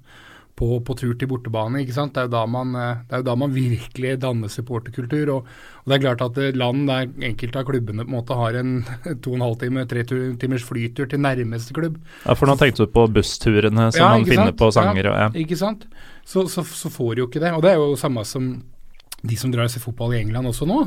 På, 0.53 0.67
på 0.85 0.93
tur 0.93 1.15
til 1.17 1.25
bortebane. 1.31 1.79
ikke 1.81 1.95
sant? 1.95 2.13
Det 2.13 2.21
er 2.21 2.27
jo 2.27 2.31
da 2.35 2.43
man, 2.45 2.75
jo 3.09 3.21
da 3.25 3.33
man 3.41 3.55
virkelig 3.55 4.11
danner 4.21 4.51
supporterkultur. 4.53 5.31
Og, 5.33 5.47
og, 5.81 5.87
det 5.89 5.95
er 5.97 6.03
klart 6.03 6.21
at 6.27 6.37
land 6.57 6.83
der 6.89 7.07
enkelte 7.29 7.61
av 7.61 7.65
klubbene 7.65 8.05
på 8.05 8.11
en 8.11 8.17
måte 8.19 8.37
har 8.37 8.59
en 8.61 8.75
to 9.25 9.33
og 9.33 9.39
en 9.39 9.45
halv 9.47 9.57
time, 9.63 9.85
tre 9.89 10.05
timers 10.05 10.65
flytur 10.65 11.09
til 11.09 11.23
nærmeste 11.25 11.73
klubb. 11.73 11.97
Ja, 12.21 12.37
For 12.37 12.49
nå 12.49 12.57
tenkte 12.61 12.85
du 12.85 12.93
på 12.93 13.07
bussturene 13.15 13.89
som 13.89 14.05
ja, 14.05 14.11
man 14.13 14.29
finner 14.29 14.53
sant? 14.53 14.61
på 14.61 14.69
sanger 14.77 15.09
og 15.09 15.19
ja. 15.23 15.31
Ikke 15.41 15.57
sant. 15.57 15.89
Så, 16.21 16.45
så, 16.53 16.61
så 16.61 16.93
får 16.93 17.23
jo 17.23 17.27
ikke 17.29 17.41
det. 17.41 17.55
Og 17.57 17.65
det 17.65 17.73
er 17.73 17.81
jo 17.81 17.97
samme 17.99 18.21
som 18.25 18.53
de 19.23 19.37
som 19.39 19.51
drar 19.53 19.69
og 19.69 19.71
ser 19.71 19.83
fotball 19.83 20.17
i 20.17 20.19
England 20.19 20.49
også 20.49 20.67
nå, 20.67 20.81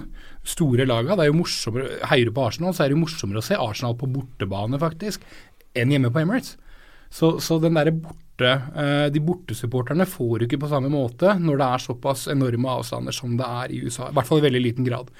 store 0.47 0.85
laga, 0.89 1.17
det 1.17 1.25
er 1.25 1.31
jo 1.31 1.39
morsommere 1.39 2.01
Heier 2.11 2.29
du 2.29 2.35
på 2.37 2.45
Arsenal, 2.45 2.75
så 2.77 2.85
er 2.85 2.93
det 2.93 2.99
jo 2.99 3.03
morsommere 3.07 3.41
å 3.41 3.47
se 3.47 3.57
Arsenal 3.57 3.97
på 3.97 4.11
bortebane, 4.13 4.81
faktisk, 4.83 5.25
enn 5.77 5.95
hjemme 5.95 6.13
på 6.13 6.21
Emirates. 6.21 6.57
Så, 7.13 7.37
så 7.41 7.57
den 7.63 7.79
der 7.79 7.93
borte, 7.95 8.51
eh, 8.77 9.07
de 9.15 9.23
bortesupporterne 9.25 10.05
får 10.11 10.35
du 10.39 10.47
ikke 10.47 10.61
på 10.65 10.71
samme 10.71 10.91
måte 10.93 11.37
når 11.41 11.61
det 11.61 11.69
er 11.69 11.85
såpass 11.87 12.27
enorme 12.33 12.75
avstander 12.75 13.15
som 13.15 13.39
det 13.39 13.47
er 13.47 13.73
i 13.73 13.81
USA. 13.87 14.11
I 14.11 14.17
hvert 14.19 14.29
fall 14.29 14.43
i 14.43 14.47
veldig 14.49 14.63
liten 14.65 14.89
grad. 14.89 15.13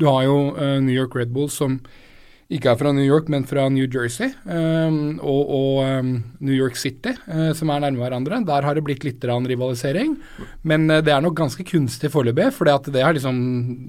Du 0.00 0.06
har 0.08 0.24
jo 0.28 0.38
eh, 0.54 0.78
New 0.80 0.94
York 0.94 1.16
Red 1.18 1.34
Bulls 1.34 1.58
som 1.58 1.80
ikke 2.52 2.72
er 2.72 2.78
fra 2.80 2.92
New 2.94 3.04
York, 3.04 3.30
men 3.32 3.46
fra 3.48 3.64
New 3.72 3.86
Jersey 3.88 4.32
um, 4.44 5.18
og, 5.18 5.52
og 5.56 5.78
um, 5.82 6.10
New 6.44 6.54
York 6.54 6.76
City, 6.80 7.14
uh, 7.28 7.50
som 7.56 7.72
er 7.72 7.84
nærme 7.84 8.02
hverandre. 8.02 8.42
Der 8.48 8.66
har 8.66 8.76
det 8.76 8.84
blitt 8.86 9.06
litt 9.06 9.24
rivalisering, 9.24 10.18
men 10.68 10.84
uh, 10.90 11.00
det 11.04 11.14
er 11.14 11.24
nok 11.24 11.36
ganske 11.38 11.64
kunstig 11.68 12.12
foreløpig. 12.12 12.50
For 12.56 12.68
det 12.68 13.04
har 13.04 13.16
liksom 13.16 13.40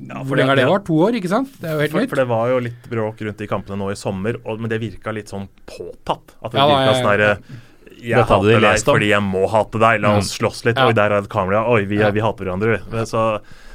ja, 0.09 0.23
Hvor 0.23 0.39
lenge 0.39 0.53
har 0.53 0.61
det 0.61 0.69
vært? 0.69 0.87
To 0.87 1.01
år, 1.05 1.19
ikke 1.19 1.31
sant? 1.31 1.51
Det 1.59 1.69
er 1.69 1.75
jo 1.75 1.83
helt 1.85 1.95
for, 1.95 2.05
nytt. 2.05 2.13
For 2.13 2.23
det 2.23 2.29
var 2.31 2.53
jo 2.53 2.63
litt 2.69 2.87
bråk 2.91 3.21
rundt 3.27 3.43
de 3.43 3.49
kampene 3.51 3.79
nå 3.83 3.91
i 3.93 3.99
sommer, 3.99 4.39
og, 4.43 4.63
men 4.63 4.71
det 4.71 4.81
virka 4.83 5.13
litt 5.15 5.31
sånn 5.33 5.49
påtatt. 5.69 6.37
At 6.39 6.55
det 6.55 6.63
ja, 6.63 6.71
virka 6.71 6.97
sånn 6.97 7.11
derre 7.11 7.35
jeg 8.03 8.19
Dette 8.19 8.35
hater 8.35 8.63
deg 8.63 8.81
fordi 8.83 9.11
jeg 9.13 9.23
må 9.23 9.43
hate 9.47 9.79
deg. 9.79 10.01
La 10.03 10.17
oss 10.19 10.33
slåss 10.35 10.65
litt. 10.67 10.79
Ja. 10.79 10.89
Oi, 10.89 10.95
der 10.97 11.13
er 11.13 11.23
et 11.23 11.29
kamera. 11.31 11.63
Oi, 11.71 11.85
vi, 11.87 12.01
vi 12.01 12.23
hater 12.23 12.49
hverandre. 12.49 12.81
vi. 12.83 13.05
Så 13.07 13.21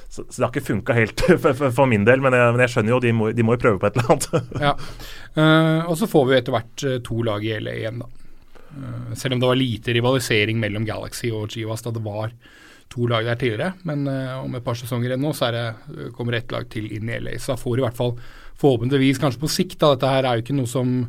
så, 0.09 0.25
så, 0.25 0.35
det 0.37 0.45
har 0.47 0.53
ikke 0.55 0.69
funka 0.69 0.97
helt 0.97 1.21
for, 1.43 1.53
for, 1.53 1.73
for, 1.75 1.89
min 1.91 2.07
del, 2.09 2.23
men 2.25 2.37
jeg, 2.37 2.53
men 2.55 2.65
jeg 2.65 2.75
skjønner 2.75 2.95
jo 2.95 3.01
de 3.05 3.15
må, 3.17 3.31
de 3.37 3.45
må 3.45 3.57
jo 3.57 3.65
prøve 3.65 3.83
på 3.83 3.91
et 3.91 3.99
eller 3.99 4.15
annet. 4.15 4.55
ja. 4.67 4.73
Uh, 5.37 5.91
og 5.91 5.99
så 6.01 6.09
får 6.11 6.31
vi 6.31 6.39
etter 6.39 6.57
hvert 6.57 6.87
uh, 6.87 6.95
to 7.05 7.21
lag 7.27 7.45
i 7.45 7.59
LA 7.61 7.77
igjen, 7.83 8.01
da. 8.05 8.09
Uh, 8.69 9.13
selv 9.19 9.37
om 9.37 9.43
det 9.43 9.51
var 9.51 9.61
lite 9.61 9.95
rivalisering 9.97 10.59
mellom 10.61 10.87
Galaxy 10.89 11.33
og 11.35 11.53
Chivas 11.53 11.85
da 11.85 11.93
det 11.95 12.05
var 12.05 12.33
to 12.89 13.05
lag 13.09 13.27
der 13.29 13.37
tidligere. 13.37 13.75
Men 13.85 14.07
om 14.09 14.55
et 14.57 14.65
par 14.65 14.77
sesonger 14.79 15.13
ennå 15.13 15.29
nå, 15.29 15.37
så 15.37 15.51
det, 15.53 15.65
kommer 16.17 16.39
ett 16.39 16.53
lag 16.55 16.65
til 16.73 16.87
inn 16.97 17.11
i 17.13 17.19
LA. 17.21 17.35
Så 17.37 17.53
da 17.53 17.61
får 17.61 17.83
i 17.83 17.85
hvert 17.85 17.99
fall 17.99 18.15
forhåpentligvis, 18.59 19.21
kanskje 19.21 19.43
på 19.43 19.51
sikt, 19.53 19.77
da, 19.83 19.91
dette 19.93 20.09
her 20.09 20.25
er 20.25 20.39
jo 20.39 20.45
ikke 20.47 20.57
noe 20.57 20.71
som 20.71 21.03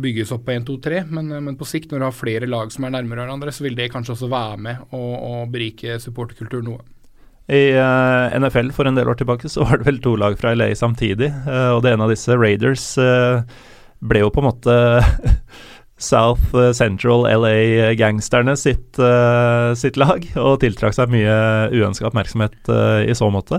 bygges 0.00 0.32
opp 0.32 0.46
på 0.46 0.54
1, 0.54 0.64
2, 0.70 0.78
3, 0.86 1.02
men, 1.12 1.28
men, 1.44 1.58
på 1.60 1.68
sikt, 1.68 1.90
når 1.92 2.00
du 2.00 2.04
har 2.06 2.16
flere 2.16 2.48
lag 2.48 2.72
som 2.72 2.86
er 2.88 2.94
nærmere 2.94 3.26
hverandre, 3.26 3.52
så 3.52 3.66
vil 3.66 3.76
det 3.76 3.90
kanskje 3.92 4.14
også 4.14 4.30
være 4.32 4.56
med 4.64 4.96
å, 4.96 5.02
å 5.04 5.34
berike 5.52 5.98
supporterkulturen 6.00 6.70
noe. 6.70 6.80
I 7.50 7.72
uh, 7.74 8.30
eh, 8.30 8.38
NFL 8.38 8.70
for 8.76 8.86
en 8.86 8.94
del 8.98 9.08
år 9.10 9.18
tilbake 9.18 9.50
så 9.50 9.64
var 9.66 9.80
det 9.80 9.88
vel 9.88 9.98
to 10.02 10.14
lag 10.20 10.38
fra 10.38 10.54
LA 10.54 10.70
samtidig, 10.78 11.32
uh, 11.48 11.74
og 11.74 11.82
det 11.82 11.94
ene 11.94 12.06
av 12.06 12.12
disse, 12.12 12.36
Raiders, 12.38 12.86
uh, 13.02 13.42
ble 14.06 14.22
jo 14.22 14.30
på 14.30 14.42
en 14.42 14.48
måte 14.52 14.76
South 16.10 16.54
Central 16.78 17.26
LA-gangsterne 17.28 18.54
sitt, 18.56 18.96
sitt, 19.76 19.98
lag, 20.00 20.24
og 20.40 20.54
tiltrakk 20.62 20.96
seg 20.96 21.10
mye 21.12 21.34
uønska 21.76 22.06
oppmerksomhet 22.08 22.70
i 23.04 23.12
så 23.12 23.28
måte. 23.28 23.58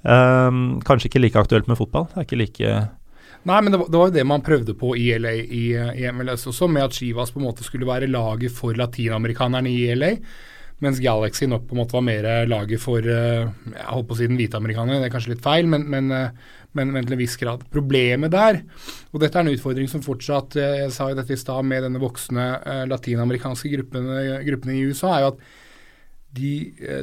Kanskje 0.00 1.10
ikke 1.10 1.20
like 1.20 1.42
aktuelt 1.42 1.68
med 1.68 1.76
fotball. 1.76 2.06
Det 2.08 2.22
er 2.22 2.24
ikke 2.24 2.40
like 2.40 2.70
Nei, 3.44 3.58
men 3.60 3.74
det 3.74 3.82
var 3.82 4.08
jo 4.08 4.14
det 4.16 4.24
man 4.24 4.46
prøvde 4.46 4.72
på 4.80 4.94
i 4.96 5.10
LA 5.20 5.34
i, 5.44 5.66
i 5.76 6.08
MLS 6.16 6.48
også, 6.48 6.70
med 6.72 6.86
at 6.86 6.96
Chivas 6.96 7.34
på 7.34 7.42
en 7.42 7.50
måte 7.50 7.68
skulle 7.68 7.90
være 7.90 8.08
laget 8.08 8.56
for 8.56 8.72
latinamerikanerne 8.80 9.68
i 9.68 9.92
LA. 9.92 10.14
Mens 10.82 10.98
Galaxy 10.98 11.46
nok 11.46 11.68
på 11.68 11.76
en 11.76 11.80
måte 11.84 11.94
var 11.94 12.02
mer 12.04 12.26
laget 12.50 12.82
for 12.82 12.98
eh, 12.98 13.46
jeg 13.46 13.86
holdt 13.86 14.08
på 14.08 14.16
å 14.16 14.18
si 14.18 14.26
den 14.26 14.38
hvite 14.40 14.58
amerikanere, 14.58 14.98
det 15.00 15.08
er 15.08 15.14
kanskje 15.14 15.34
litt 15.34 15.44
feil, 15.44 15.68
men, 15.70 15.84
men, 15.90 16.10
eh, 16.12 16.56
men, 16.74 16.90
men, 16.96 17.06
til 17.06 17.14
en 17.14 17.20
viss 17.20 17.36
grad. 17.38 17.62
Problemet 17.72 18.32
der, 18.34 18.58
og 19.12 19.22
dette 19.22 19.38
er 19.38 19.46
en 19.46 19.54
utfordring 19.54 19.86
som 19.90 20.02
fortsatt 20.04 20.58
eh, 20.58 20.80
Jeg 20.82 20.94
sa 20.96 21.08
jo 21.10 21.18
dette 21.20 21.36
i 21.36 21.38
stad 21.38 21.68
med 21.68 21.86
denne 21.86 22.02
voksne 22.02 22.48
latinamerikanske 22.90 23.70
gruppene, 23.76 24.40
gruppene, 24.48 24.74
i 24.74 24.88
USA, 24.90 25.14
er 25.14 25.24
jo 25.24 25.32
at 25.36 25.44
de, 26.34 26.52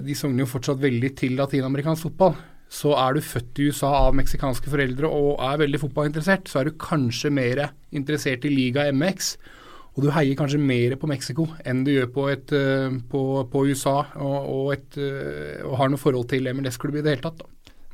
de 0.04 0.16
sogner 0.20 0.44
jo 0.44 0.52
fortsatt 0.52 0.82
veldig 0.82 1.14
til 1.16 1.38
latinamerikansk 1.40 2.10
fotball. 2.10 2.36
Så 2.72 2.92
er 3.00 3.16
du 3.16 3.24
født 3.24 3.60
i 3.60 3.70
USA 3.72 3.94
av 4.02 4.16
meksikanske 4.20 4.72
foreldre 4.72 5.08
og 5.08 5.40
er 5.48 5.64
veldig 5.64 5.80
fotballinteressert, 5.80 6.52
så 6.52 6.60
er 6.60 6.68
du 6.68 6.80
kanskje 6.80 7.32
mer 7.32 7.70
interessert 7.96 8.44
i 8.48 8.52
liga 8.52 8.90
MX 8.92 9.38
og 9.92 10.06
du 10.06 10.12
heier 10.16 10.38
kanskje 10.40 10.60
mer 10.64 10.96
på 11.00 11.10
Mexico 11.12 11.48
enn 11.68 11.84
du 11.84 11.92
gjør 11.92 12.12
på, 12.16 12.28
et, 12.32 12.54
eh, 12.56 12.94
på, 13.12 13.24
på 13.52 13.64
USA 13.68 13.98
og, 14.24 14.38
og, 14.40 14.68
et, 14.76 14.96
eh, 14.96 15.60
og, 15.66 15.76
har 15.82 15.92
noe 15.92 16.00
forhold 16.00 16.30
til 16.32 16.48
MLS-klubb 16.56 17.02
i 17.02 17.04
det 17.04 17.18
hele 17.18 17.26
tatt. 17.26 17.44
da. 17.44 17.50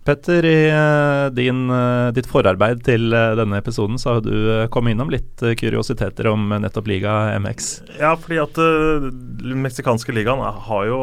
Petter, 0.08 0.46
i 0.48 0.70
eh, 0.72 1.26
din, 1.36 1.66
eh, 1.68 2.10
ditt 2.16 2.30
forarbeid 2.32 2.80
til 2.88 3.12
eh, 3.12 3.34
denne 3.36 3.58
episoden 3.60 4.00
så 4.00 4.14
har 4.16 4.22
du 4.24 4.70
kommet 4.72 4.94
innom 4.96 5.10
litt 5.12 5.44
kuriositeter 5.60 6.30
om 6.32 6.46
nettopp 6.64 6.88
liga 6.88 7.16
MX. 7.44 7.68
Ja, 8.00 8.14
fordi 8.16 8.38
at 8.40 8.56
den 8.56 9.66
meksikanske 9.66 10.16
ligaen 10.16 10.40
har 10.40 10.88
jo, 10.88 11.00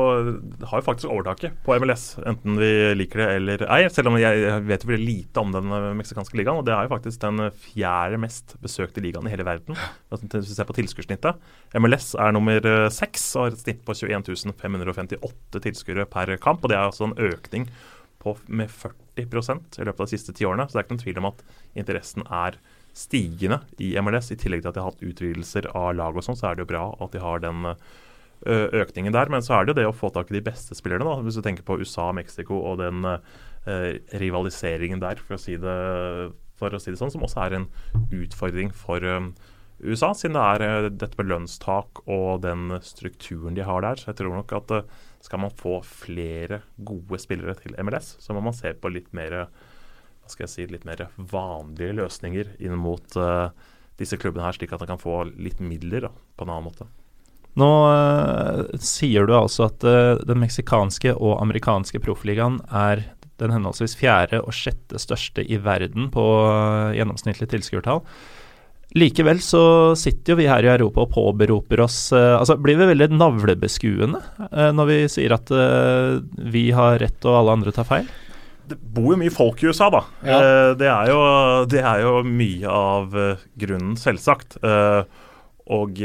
har 0.71 0.81
jo, 0.81 0.87
faktisk 0.87 1.12
overtaket 1.12 1.59
på 1.67 1.77
MLS, 1.83 2.14
enten 2.25 2.57
vi 2.57 2.71
liker 2.97 3.21
det 3.21 3.29
eller 3.37 3.67
ei. 3.77 3.83
Selv 3.93 4.09
om 4.09 4.17
jeg 4.21 4.62
vet 4.71 4.87
jo 4.87 4.93
veldig 4.95 5.05
lite 5.05 5.43
om 5.43 5.53
den 5.53 5.75
meksikanske 6.01 6.40
ligaen. 6.40 6.62
Og 6.62 6.64
det 6.64 6.73
er 6.73 6.88
jo 6.88 6.95
faktisk 6.95 7.21
den 7.27 7.51
fjerde 7.67 8.21
mest 8.23 8.57
besøkte 8.64 9.05
ligaen 9.05 9.29
i 9.29 9.35
hele 9.35 9.45
verden, 9.45 9.77
hvis 10.14 10.49
vi 10.49 10.57
ser 10.57 10.69
på 10.69 10.79
tilskuddssnittet. 10.81 11.45
MLS 11.77 12.14
er 12.17 12.33
nummer 12.33 12.73
seks 12.95 13.27
og 13.37 13.51
har 13.51 13.53
et 13.53 13.67
snitt 13.67 13.85
på 13.85 13.97
21 14.01 14.57
558 14.64 15.64
tilskuere 15.69 16.09
per 16.09 16.38
kamp, 16.40 16.64
og 16.64 16.73
det 16.73 16.81
er 16.81 16.88
altså 16.88 17.11
en 17.11 17.19
økning 17.35 17.69
på 18.25 18.37
med 18.49 18.73
40% 18.73 19.79
i 19.79 19.87
løpet 19.87 20.01
av 20.01 20.09
de 20.09 20.17
siste 20.17 20.35
ti 20.37 20.49
årene. 20.49 20.67
Så 20.67 20.77
det 20.77 20.83
er 20.83 20.87
ikke 20.89 20.97
noen 20.97 21.05
tvil 21.05 21.21
om 21.23 21.31
at 21.31 21.45
interessen 21.85 22.27
er 22.27 22.59
stigende 22.95 23.61
i 23.83 23.93
MLS. 24.01 24.33
I 24.33 24.41
tillegg 24.41 24.65
til 24.65 24.73
at 24.73 24.79
de 24.79 24.83
har 24.83 24.93
hatt 24.93 25.05
utvidelser 25.05 25.71
av 25.77 25.93
lag 25.99 26.17
og 26.17 26.25
sånn, 26.25 26.39
så 26.39 26.51
er 26.51 26.57
det 26.57 26.65
jo 26.65 26.73
bra 26.73 26.89
at 27.05 27.15
de 27.15 27.23
har 27.23 27.45
den 27.45 27.71
økningen 28.45 29.15
der. 29.15 29.31
Men 29.33 29.45
så 29.45 29.57
er 29.57 29.65
det 29.65 29.75
jo 29.75 29.81
det 29.81 29.89
å 29.89 29.97
få 29.97 30.11
tak 30.15 30.31
i 30.31 30.39
de 30.39 30.45
beste 30.45 30.77
spillerne, 30.77 31.07
da, 31.07 31.17
hvis 31.25 31.39
du 31.39 31.45
tenker 31.45 31.67
på 31.67 31.79
USA, 31.81 32.11
Mexico 32.17 32.61
og 32.61 32.79
den 32.83 33.05
uh, 33.07 33.19
rivaliseringen 34.21 35.03
der, 35.03 35.21
for 35.23 35.37
å, 35.37 35.41
si 35.41 35.57
det, 35.61 35.79
for 36.61 36.75
å 36.75 36.81
si 36.83 36.93
det 36.93 37.01
sånn, 37.01 37.13
som 37.15 37.25
også 37.25 37.45
er 37.47 37.59
en 37.61 37.69
utfordring 38.15 38.73
for 38.77 39.05
um, 39.05 39.33
USA, 39.85 40.13
siden 40.17 40.37
det 40.37 40.45
er 40.45 40.87
uh, 40.87 40.93
dette 40.93 41.19
med 41.21 41.31
lønnstak 41.33 42.05
og 42.05 42.45
den 42.45 42.77
strukturen 42.85 43.57
de 43.57 43.67
har 43.67 43.85
der. 43.87 44.01
Så 44.01 44.13
jeg 44.13 44.23
tror 44.23 44.37
nok 44.37 44.55
at 44.61 44.79
skal 45.25 45.41
man 45.41 45.55
få 45.57 45.79
flere 45.89 46.61
gode 46.77 47.19
spillere 47.23 47.57
til 47.57 47.77
MLS, 47.81 48.17
så 48.21 48.37
må 48.37 48.43
man 48.45 48.57
se 48.57 48.75
på 48.77 48.93
litt 48.93 49.09
mer 49.17 49.45
hva 50.25 50.33
skal 50.33 50.47
jeg 50.47 50.53
si, 50.53 50.67
litt 50.73 50.87
mer 50.89 51.07
vanlige 51.17 51.97
løsninger 51.99 52.55
inn 52.65 52.77
mot 52.81 53.17
uh, 53.21 53.51
disse 54.01 54.17
klubbene 54.21 54.47
her, 54.47 54.57
slik 54.57 54.73
at 54.73 54.81
man 54.81 54.95
kan 54.95 55.01
få 55.01 55.23
litt 55.37 55.61
midler 55.61 56.09
da, 56.09 56.13
på 56.37 56.47
en 56.47 56.53
annen 56.55 56.69
måte. 56.71 56.87
Nå 57.61 57.69
uh, 57.87 58.63
sier 58.81 59.29
du 59.29 59.35
altså 59.37 59.69
at 59.69 59.85
uh, 59.85 60.17
den 60.25 60.41
meksikanske 60.41 61.13
og 61.15 61.37
amerikanske 61.43 62.01
proffligaen 62.05 62.63
er 62.73 63.05
den 63.43 63.53
henholdsvis 63.53 63.99
fjerde 63.99 64.41
og 64.41 64.57
sjette 64.57 65.01
største 65.03 65.45
i 65.45 65.59
verden 65.61 66.09
på 66.15 66.25
gjennomsnittlig 66.95 67.51
tilskuertall. 67.51 68.05
Likevel 68.94 69.40
så 69.42 69.62
sitter 69.98 70.35
jo 70.35 70.38
vi 70.38 70.46
her 70.46 70.62
i 70.62 70.70
Europa 70.70 71.02
og 71.02 71.14
påberoper 71.16 71.80
oss 71.83 71.96
uh, 72.14 72.37
Altså 72.38 72.54
blir 72.62 72.78
vi 72.78 72.87
veldig 72.92 73.09
navlebeskuende 73.16 74.20
uh, 74.44 74.70
når 74.76 74.90
vi 74.90 74.98
sier 75.11 75.35
at 75.35 75.50
uh, 75.50 76.20
vi 76.38 76.68
har 76.74 77.00
rett 77.02 77.26
og 77.26 77.40
alle 77.40 77.57
andre 77.59 77.74
tar 77.74 77.88
feil? 77.88 78.07
Det 78.70 78.78
bor 78.78 79.11
jo 79.12 79.18
mye 79.20 79.35
folk 79.35 79.61
i 79.61 79.68
USA, 79.68 79.90
da. 79.92 80.00
Ja. 80.24 80.37
Det 80.80 80.87
er, 80.88 81.11
jo, 81.11 81.18
det, 81.68 81.83
er 81.85 81.98
jo, 82.00 82.12
mye 82.24 82.70
av 82.72 83.12
grunnen, 83.61 83.90
selvsagt. 84.00 84.57
og 84.64 86.00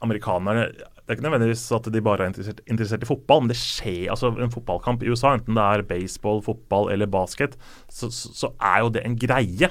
amerikanerne 0.00 0.64
det 1.08 1.14
er 1.14 1.16
ikke 1.18 1.24
nødvendigvis 1.24 1.66
at 1.72 1.86
de 1.88 2.00
bare 2.04 2.24
er 2.24 2.28
interessert, 2.28 2.58
interessert, 2.68 3.04
i 3.04 3.08
fotball, 3.08 3.38
men 3.40 3.48
det 3.48 3.56
skjer 3.56 4.10
altså 4.12 4.28
en 4.44 4.50
fotballkamp 4.52 5.00
i 5.04 5.08
USA, 5.08 5.30
enten 5.38 5.56
det 5.56 5.62
er 5.64 5.84
baseball, 5.88 6.42
fotball 6.44 6.90
eller 6.92 7.08
basket, 7.08 7.54
så, 7.88 8.10
så, 8.12 8.32
så 8.36 8.50
er 8.60 8.82
jo 8.84 8.90
det 8.92 9.04
en 9.08 9.14
greie. 9.16 9.70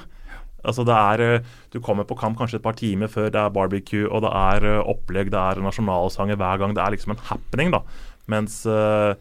Altså 0.66 0.86
det 0.88 0.96
er, 0.96 1.22
eh, 1.22 1.56
Du 1.72 1.80
kommer 1.80 2.08
på 2.08 2.18
kamp 2.18 2.38
kanskje 2.38 2.58
et 2.58 2.64
par 2.64 2.78
timer 2.78 3.08
før 3.08 3.30
det 3.30 3.42
er 3.42 3.54
barbecue, 3.54 4.08
og 4.10 4.24
det 4.24 4.32
er 4.34 4.66
eh, 4.66 4.86
opplegg, 4.86 5.30
det 5.30 5.40
er 5.40 5.62
nasjonalsanger 5.62 6.40
hver 6.40 6.62
gang. 6.62 6.74
Det 6.74 6.84
er 6.84 6.96
liksom 6.96 7.14
en 7.14 7.26
happening, 7.30 7.72
da. 7.72 7.82
Mens, 8.28 8.66
eh, 8.66 9.14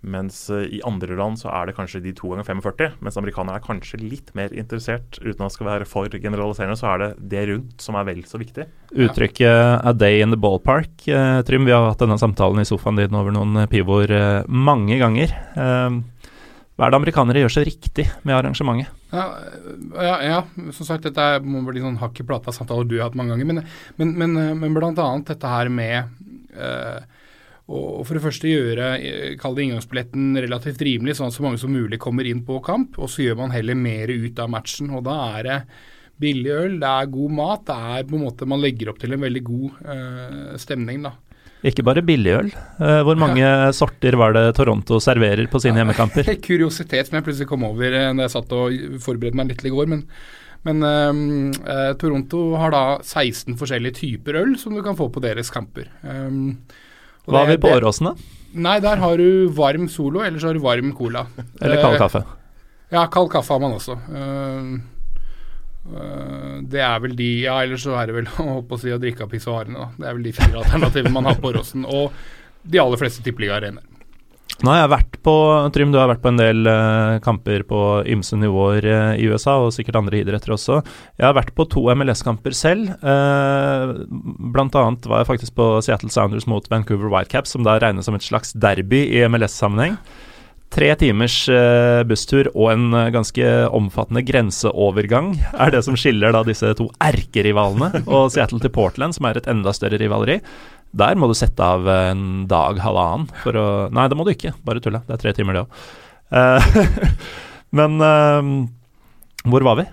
mens 0.00 0.48
i 0.48 0.80
andre 0.86 1.16
land 1.18 1.36
så 1.40 1.50
er 1.50 1.66
det 1.66 1.74
kanskje 1.74 2.00
de 2.02 2.12
to 2.14 2.30
ganger 2.30 2.46
45. 2.46 2.92
Mens 3.02 3.18
amerikanere 3.18 3.58
er 3.58 3.66
kanskje 3.66 3.98
litt 4.00 4.30
mer 4.38 4.54
interessert, 4.54 5.18
uten 5.18 5.42
at 5.42 5.50
det 5.50 5.56
skal 5.56 5.66
være 5.66 5.88
for 5.90 6.08
generaliserende, 6.08 6.78
så 6.78 6.94
er 6.94 6.98
det 7.02 7.28
det 7.34 7.48
rundt 7.50 7.82
som 7.82 7.98
er 7.98 8.06
vel 8.06 8.22
så 8.22 8.38
viktig. 8.38 8.68
Uttrykket 8.94 9.84
'a 9.84 9.92
day 9.92 10.22
in 10.22 10.30
the 10.30 10.38
ballpark', 10.38 11.02
Trym, 11.44 11.66
vi 11.66 11.72
har 11.72 11.90
hatt 11.90 11.98
denne 11.98 12.18
samtalen 12.18 12.62
i 12.62 12.68
sofaen 12.68 12.96
din 12.96 13.14
over 13.14 13.32
noen 13.32 13.66
pivoer 13.66 14.46
mange 14.46 14.98
ganger. 14.98 15.34
Hva 15.54 16.86
er 16.86 16.90
det 16.90 17.00
amerikanere 17.02 17.42
gjør 17.42 17.58
så 17.58 17.66
riktig 17.66 18.06
med 18.22 18.38
arrangementet? 18.38 18.97
Ja, 19.10 19.24
ja, 19.94 20.16
ja 20.22 20.72
som 20.76 20.86
sagt, 20.86 21.06
dette 21.06 21.28
må 21.44 21.62
bli 21.66 21.80
sånn 21.80 22.00
hakk 22.02 22.20
i 22.20 22.26
plata 22.28 22.52
samtaler 22.52 22.88
du 22.88 22.98
har 22.98 23.08
hatt 23.08 23.18
mange 23.18 23.34
ganger. 23.34 23.48
Men, 23.48 23.62
men, 23.96 24.16
men, 24.20 24.40
men 24.60 24.76
bl.a. 24.76 25.08
dette 25.28 25.52
her 25.52 25.70
med 25.72 26.10
øh, 26.52 26.98
å 27.68 27.78
for 28.00 28.16
det 28.16 28.24
første 28.24 28.48
gjøre 28.48 28.86
kall 29.40 29.56
det 29.56 29.66
inngangsbilletten 29.66 30.40
relativt 30.40 30.82
rimelig, 30.86 31.18
sånn 31.18 31.28
at 31.28 31.36
så 31.36 31.44
mange 31.44 31.60
som 31.60 31.72
mulig 31.72 32.00
kommer 32.00 32.28
inn 32.28 32.40
på 32.46 32.62
kamp. 32.64 32.96
Og 33.00 33.12
så 33.12 33.26
gjør 33.26 33.42
man 33.42 33.52
heller 33.52 33.76
mer 33.76 34.12
ut 34.12 34.40
av 34.40 34.52
matchen. 34.52 34.92
Og 34.96 35.04
da 35.08 35.16
er 35.38 35.48
det 35.48 35.58
billig 36.18 36.54
øl, 36.54 36.78
det 36.82 36.90
er 36.90 37.12
god 37.12 37.34
mat. 37.40 37.64
Det 37.68 37.78
er 37.98 38.08
på 38.08 38.16
en 38.16 38.24
måte 38.24 38.48
Man 38.48 38.62
legger 38.64 38.92
opp 38.92 39.00
til 39.02 39.14
en 39.14 39.24
veldig 39.24 39.44
god 39.46 39.82
øh, 39.94 40.54
stemning, 40.60 41.04
da. 41.04 41.14
Ikke 41.66 41.82
bare 41.86 42.04
billigøl. 42.06 42.50
Uh, 42.78 43.00
hvor 43.06 43.18
mange 43.18 43.42
ja. 43.42 43.70
sorter 43.74 44.14
var 44.20 44.34
det 44.36 44.44
Toronto 44.58 45.00
serverer 45.02 45.48
på 45.50 45.60
sine 45.62 45.80
hjemmekamper? 45.80 46.28
Kuriositet 46.46 47.08
som 47.08 47.18
jeg 47.18 47.26
plutselig 47.26 47.48
kom 47.50 47.66
over 47.66 47.94
da 47.94 48.10
når 48.12 48.28
jeg 48.28 48.34
satt 48.36 48.54
og 48.54 49.00
forberedte 49.02 49.40
meg 49.40 49.50
litt 49.50 49.64
i 49.66 49.72
går. 49.74 49.90
Men, 49.90 50.04
men 50.68 50.84
uh, 50.86 51.94
Toronto 51.98 52.42
har 52.60 52.74
da 52.74 52.82
16 53.02 53.58
forskjellige 53.58 53.98
typer 54.02 54.38
øl 54.44 54.54
som 54.60 54.76
du 54.76 54.84
kan 54.86 54.98
få 54.98 55.10
på 55.14 55.22
deres 55.24 55.50
kamper. 55.54 55.90
Um, 56.02 56.60
Hva 57.26 57.42
har 57.42 57.50
vi 57.50 57.62
på 57.62 57.72
Åråsen, 57.74 58.12
da? 58.12 58.34
Nei, 58.58 58.78
der 58.80 59.02
har 59.02 59.18
du 59.20 59.50
varm 59.52 59.90
Solo, 59.92 60.22
eller 60.24 60.40
så 60.40 60.52
har 60.52 60.56
du 60.56 60.62
varm 60.64 60.94
Cola. 60.96 61.26
Eller 61.60 61.82
kald 61.82 61.98
kaffe. 62.00 62.22
Ja, 62.94 63.02
kald 63.12 63.28
kaffe 63.34 63.52
har 63.52 63.60
man 63.60 63.74
også. 63.76 63.98
Uh, 64.08 64.78
Uh, 64.78 64.97
det 66.68 66.82
er 66.84 66.98
vel 67.00 67.14
de 67.16 67.28
Ja, 67.44 67.58
ellers 67.64 67.84
så 67.86 67.94
er 67.96 68.10
det 68.10 68.16
vel 68.18 68.32
å, 68.44 68.58
å, 68.60 68.80
si, 68.80 68.92
å 68.92 69.00
drikke 69.00 69.24
av 69.24 69.32
pissoarene, 69.32 69.78
da. 69.78 69.88
Det 69.96 70.08
er 70.08 70.18
vel 70.18 70.26
de 70.26 70.34
fire 70.36 70.62
alternativene 70.64 71.14
man 71.14 71.30
har 71.30 71.38
på 71.40 71.52
Åråsen. 71.52 71.86
Og 71.88 72.12
de 72.68 72.82
aller 72.82 73.00
fleste 73.00 73.24
tippeliga-arenaer. 73.24 73.86
Nå 74.58 74.72
har 74.72 74.80
jeg 74.80 74.90
vært 74.90 75.16
på 75.22 75.32
Trym, 75.70 75.92
du 75.94 76.00
har 76.00 76.08
vært 76.10 76.22
på 76.24 76.32
en 76.32 76.38
del 76.40 76.66
uh, 76.66 77.20
kamper 77.22 77.62
på 77.68 77.82
ymse 78.10 78.34
nivåer 78.40 78.86
uh, 78.90 79.12
i 79.14 79.28
USA, 79.30 79.54
og 79.62 79.70
sikkert 79.76 80.00
andre 80.00 80.18
idretter 80.18 80.54
også. 80.56 80.80
Jeg 81.14 81.26
har 81.28 81.36
vært 81.36 81.52
på 81.54 81.68
to 81.70 81.84
MLS-kamper 81.94 82.56
selv. 82.58 82.90
Uh, 82.98 84.02
blant 84.50 84.74
annet 84.80 85.06
var 85.06 85.22
jeg 85.22 85.30
faktisk 85.30 85.54
på 85.60 85.68
Seattle 85.86 86.10
Sounders 86.10 86.48
mot 86.50 86.66
Vancouver 86.72 87.12
Whitecaps, 87.12 87.54
som 87.54 87.62
da 87.66 87.76
regnes 87.78 88.10
som 88.10 88.18
et 88.18 88.26
slags 88.26 88.50
derby 88.58 89.04
i 89.06 89.22
MLS-sammenheng. 89.30 89.94
Tre 90.74 90.88
timers 91.00 91.36
uh, 91.48 92.04
busstur 92.08 92.50
og 92.52 92.72
en 92.74 92.88
uh, 92.92 93.06
ganske 93.14 93.44
omfattende 93.74 94.20
grenseovergang 94.28 95.30
er 95.56 95.72
det 95.72 95.80
som 95.86 95.96
skiller 95.96 96.34
da 96.36 96.42
disse 96.44 96.74
to 96.76 96.90
erkerivalene 97.00 98.02
og 98.04 98.28
Seattle 98.34 98.60
til 98.60 98.72
Portland, 98.74 99.16
som 99.16 99.28
er 99.28 99.40
et 99.40 99.48
enda 99.48 99.72
større 99.76 100.00
rivaleri. 100.00 100.38
Der 100.98 101.16
må 101.20 101.28
du 101.28 101.34
sette 101.36 101.64
av 101.64 101.88
en 101.92 102.44
dag, 102.48 102.80
halvannen, 102.84 103.28
for 103.42 103.56
å 103.56 103.68
Nei, 103.92 104.06
det 104.08 104.16
må 104.16 104.24
du 104.24 104.32
ikke. 104.32 104.54
Bare 104.64 104.80
tulla. 104.84 105.02
Det 105.08 105.16
er 105.16 105.24
tre 105.24 105.34
timer, 105.36 105.56
det 105.56 105.64
òg. 105.64 105.80
Uh, 106.28 107.16
men 107.78 107.96
hvor 109.48 109.64
var 109.64 109.80
vi? 109.80 109.88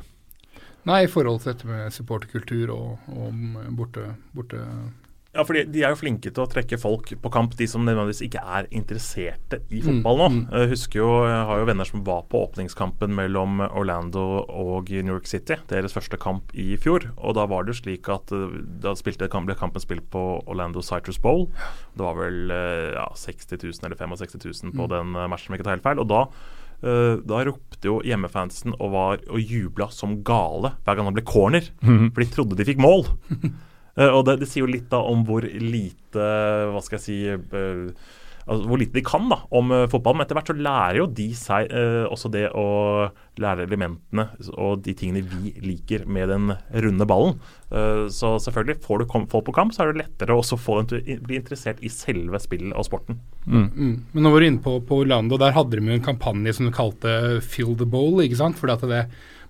Nei, 0.86 1.06
i 1.06 1.10
forhold 1.10 1.42
til 1.42 1.54
dette 1.54 1.68
med 1.70 1.94
supporterkultur 1.96 2.72
og, 2.76 3.08
og 3.16 3.72
borte, 3.78 4.10
borte 4.36 4.60
ja, 5.36 5.44
for 5.44 5.58
de 5.58 5.82
er 5.84 5.92
jo 5.92 6.00
flinke 6.00 6.32
til 6.32 6.44
å 6.44 6.48
trekke 6.50 6.78
folk 6.80 7.12
på 7.22 7.32
kamp, 7.34 7.56
de 7.60 7.68
som 7.68 7.84
nødvendigvis 7.84 8.24
ikke 8.26 8.44
er 8.58 8.70
interesserte 8.76 9.60
i 9.68 9.82
fotball 9.84 10.22
nå. 10.22 10.30
Mm, 10.32 10.38
mm. 10.38 10.56
Jeg 10.62 10.72
husker 10.72 11.02
jo, 11.02 11.10
jeg 11.28 11.44
har 11.50 11.62
jo 11.62 11.68
venner 11.70 11.90
som 11.90 12.06
var 12.08 12.24
på 12.32 12.42
åpningskampen 12.48 13.14
mellom 13.18 13.64
Orlando 13.68 14.24
og 14.48 14.94
New 14.96 15.14
York 15.18 15.28
City. 15.30 15.60
Deres 15.72 15.96
første 15.96 16.20
kamp 16.22 16.56
i 16.56 16.78
fjor. 16.82 17.10
Og 17.18 17.36
da 17.38 17.48
var 17.52 17.66
det 17.66 17.76
jo 17.76 17.82
slik 17.84 18.10
at 18.12 18.32
eh, 18.36 18.60
da 18.84 18.96
spilte, 18.98 19.28
ble 19.28 19.60
kampen 19.60 19.84
spilt 19.84 20.08
på 20.14 20.26
Orlando 20.46 20.84
Citrus 20.86 21.20
Bowl. 21.22 21.50
Det 21.96 22.06
var 22.06 22.20
vel 22.22 22.56
eh, 22.56 22.96
ja, 22.96 23.10
60 23.20 23.60
000 23.60 23.90
eller 23.90 24.00
65 24.00 24.40
000 24.40 24.76
på 24.76 24.88
mm. 24.88 24.94
den 24.96 25.16
eh, 25.20 25.28
matchen, 25.32 25.52
om 25.52 25.58
jeg 25.58 25.62
ikke 25.62 25.70
tar 25.70 25.80
helt 25.80 25.90
feil. 25.90 26.06
Og 26.06 26.12
da 26.12 26.28
da 26.86 27.38
ropte 27.48 27.88
jo 27.88 27.96
hjemmefansen 28.06 28.76
og 28.76 28.90
var 28.94 29.22
og 29.32 29.40
jubla 29.40 29.88
som 29.96 30.18
gale 30.28 30.74
hver 30.84 31.00
gang 31.00 31.08
han 31.08 31.16
ble 31.16 31.24
corner. 31.26 31.70
Mm. 31.82 32.12
For 32.12 32.22
de 32.22 32.28
trodde 32.30 32.58
de 32.60 32.68
fikk 32.68 32.84
mål. 32.84 33.08
Uh, 33.96 34.12
og 34.12 34.28
det, 34.28 34.42
det, 34.44 34.52
sier 34.52 34.66
jo 34.66 34.74
litt 34.74 34.92
da 34.92 35.00
om 35.08 35.24
hvor 35.28 35.46
lite 35.46 36.30
Hva 36.72 36.82
skal 36.84 36.98
jeg 37.00 37.06
si 37.06 37.18
uh, 37.32 37.88
altså 38.46 38.68
hvor 38.70 38.78
lite 38.78 38.94
de 38.94 39.02
kan 39.06 39.30
da 39.32 39.40
om 39.56 39.72
uh, 39.74 39.86
fotball. 39.90 40.18
Men 40.18 40.26
etter 40.26 40.38
hvert 40.38 40.52
så 40.52 40.58
lærer 40.58 41.00
jo 41.00 41.08
de 41.18 41.30
seg 41.38 41.72
også 42.12 42.30
det 42.34 42.44
å 42.54 42.66
lære 43.42 43.66
elementene 43.66 44.28
og 44.54 44.84
de 44.86 44.94
tingene 44.96 45.24
vi 45.26 45.56
liker 45.64 46.06
med 46.06 46.30
den 46.30 46.54
runde 46.86 47.08
ballen. 47.10 47.40
så 48.14 48.36
selvfølgelig, 48.40 48.78
får 48.86 49.02
du 49.02 49.16
folk 49.32 49.48
på 49.50 49.56
kamp, 49.58 49.74
så 49.74 49.84
er 49.84 49.92
det 49.92 50.06
lettere 50.06 50.38
å 50.38 50.46
få 50.46 50.78
dem 50.78 50.88
til 50.92 51.02
å 51.02 51.18
bli 51.26 51.40
interessert 51.42 51.82
i 51.84 51.92
selve 51.92 52.40
spillet 52.40 52.78
og 52.78 52.86
sporten. 52.88 53.18
Mm. 53.44 53.66
Mm. 53.66 53.96
Men 54.14 54.24
nå 54.24 54.32
var 54.32 54.40
du 54.40 54.48
inne 54.48 54.64
på, 54.64 54.78
på 54.88 55.02
Orlando, 55.04 55.42
der 55.42 55.58
hadde 55.58 55.76
de 55.76 55.90
jo 55.90 55.98
en 55.98 56.06
kampanje 56.06 56.56
som 56.56 56.70
du 56.70 56.76
kalte 56.76 57.42
Fill 57.44 57.74
the 57.76 57.90
Bowl. 57.90 58.22
ikke 58.24 58.40
sant? 58.40 58.62
Fordi 58.62 58.78
at 58.78 58.88
det 58.94 59.04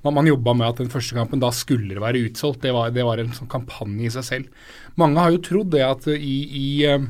man, 0.05 0.15
man 0.19 0.29
jobba 0.29 0.53
med 0.53 0.67
at 0.69 0.81
den 0.83 0.91
første 0.93 1.17
kampen 1.17 1.41
da 1.41 1.51
skulle 1.55 1.99
være 2.01 2.23
utsolgt. 2.29 2.61
Det 2.63 2.73
var, 2.75 2.93
det 2.93 3.05
var 3.07 3.21
en 3.21 3.33
sånn 3.35 3.51
kampanje 3.51 4.07
i 4.07 4.13
seg 4.13 4.27
selv. 4.27 4.65
Mange 5.01 5.21
har 5.21 5.33
jo 5.33 5.43
trodd 5.43 5.71
det 5.73 5.81
at 5.85 6.05
i, 6.13 6.35
i 6.45 6.67
uh, 6.87 7.07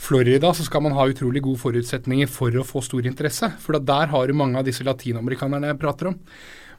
Florida 0.00 0.52
så 0.54 0.66
skal 0.66 0.84
man 0.86 0.94
ha 0.96 1.08
utrolig 1.10 1.42
gode 1.44 1.60
forutsetninger 1.60 2.30
for 2.30 2.54
å 2.54 2.66
få 2.66 2.84
stor 2.86 3.08
interesse. 3.08 3.50
For 3.62 3.78
der 3.80 4.12
har 4.12 4.28
du 4.28 4.38
mange 4.38 4.60
av 4.60 4.68
disse 4.68 4.86
latinamerikanerne 4.86 5.74
jeg 5.74 5.82
prater 5.82 6.12
om. 6.12 6.20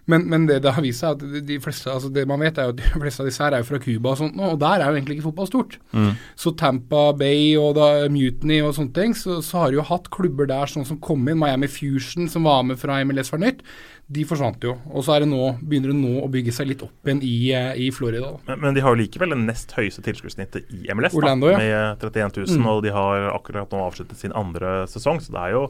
Men, 0.08 0.24
men, 0.32 0.48
det 0.48 0.62
det 0.64 0.74
har 0.76 0.84
vist 0.86 1.04
seg, 1.04 1.18
at 1.18 1.48
de 1.48 1.60
fleste, 1.64 1.90
altså 1.92 2.12
det 2.14 2.24
man 2.30 2.40
vet 2.44 2.58
er 2.58 2.70
jo 2.70 2.76
at 2.76 2.80
de 2.84 3.02
fleste 3.04 3.24
av 3.24 3.30
disse 3.30 3.44
her 3.44 3.56
er 3.56 3.64
jo 3.64 3.70
fra 3.70 3.82
Cuba 3.84 4.14
og 4.14 4.22
sånt, 4.22 4.40
og 4.40 4.60
der 4.64 4.80
er 4.80 4.88
jo 4.90 5.00
egentlig 5.00 5.20
ikke 5.20 5.28
fotball 5.30 5.52
stort. 5.52 5.78
Mm. 5.92 6.14
Så 6.40 6.56
Tampa 6.60 7.04
Bay 7.18 7.52
og 7.60 7.76
da 7.80 7.90
Mutiny 8.12 8.62
og 8.64 8.74
sånne 8.78 8.96
ting, 8.96 9.18
så, 9.18 9.42
så 9.46 9.64
har 9.64 9.72
de 9.72 9.82
jo 9.82 9.88
hatt 9.90 10.10
klubber 10.14 10.50
der 10.50 10.72
sånn 10.72 10.88
som 10.88 11.02
kom 11.04 11.28
inn, 11.28 11.40
Miami 11.42 11.70
Fusion 11.72 12.32
som 12.32 12.48
var 12.48 12.64
med 12.68 12.80
fra 12.82 13.02
MLS 13.06 13.34
for 13.34 13.44
nytt 13.44 13.64
de 14.08 14.24
forsvant 14.28 14.64
jo. 14.64 14.74
Og 14.96 15.04
så 15.04 15.18
nå, 15.28 15.42
begynner 15.60 15.92
det 15.92 16.00
nå 16.00 16.22
å 16.24 16.30
bygge 16.32 16.54
seg 16.56 16.70
litt 16.70 16.84
opp 16.86 17.10
igjen 17.10 17.20
i, 17.28 17.36
eh, 17.56 17.74
i 17.84 17.90
Florida. 17.92 18.32
Men, 18.48 18.62
men, 18.64 18.78
de 18.78 18.84
har 18.86 18.96
jo 18.96 19.02
likevel 19.02 19.36
det 19.36 19.42
nest 19.42 19.76
høyeste 19.76 20.04
tilskuddssnittet 20.06 20.72
i 20.72 20.88
MLS, 20.96 21.18
Orlando, 21.18 21.52
da, 21.52 21.60
med 21.60 22.06
31 22.06 22.40
000. 22.46 22.62
Mm. 22.62 22.70
Og 22.72 22.82
de 22.86 22.96
har 22.96 23.28
akkurat 23.34 23.76
nå 23.76 23.84
avsluttet 23.84 24.20
sin 24.22 24.36
andre 24.38 24.80
sesong, 24.92 25.20
så 25.24 25.36
det 25.36 25.44
er 25.44 25.58
jo 25.58 25.66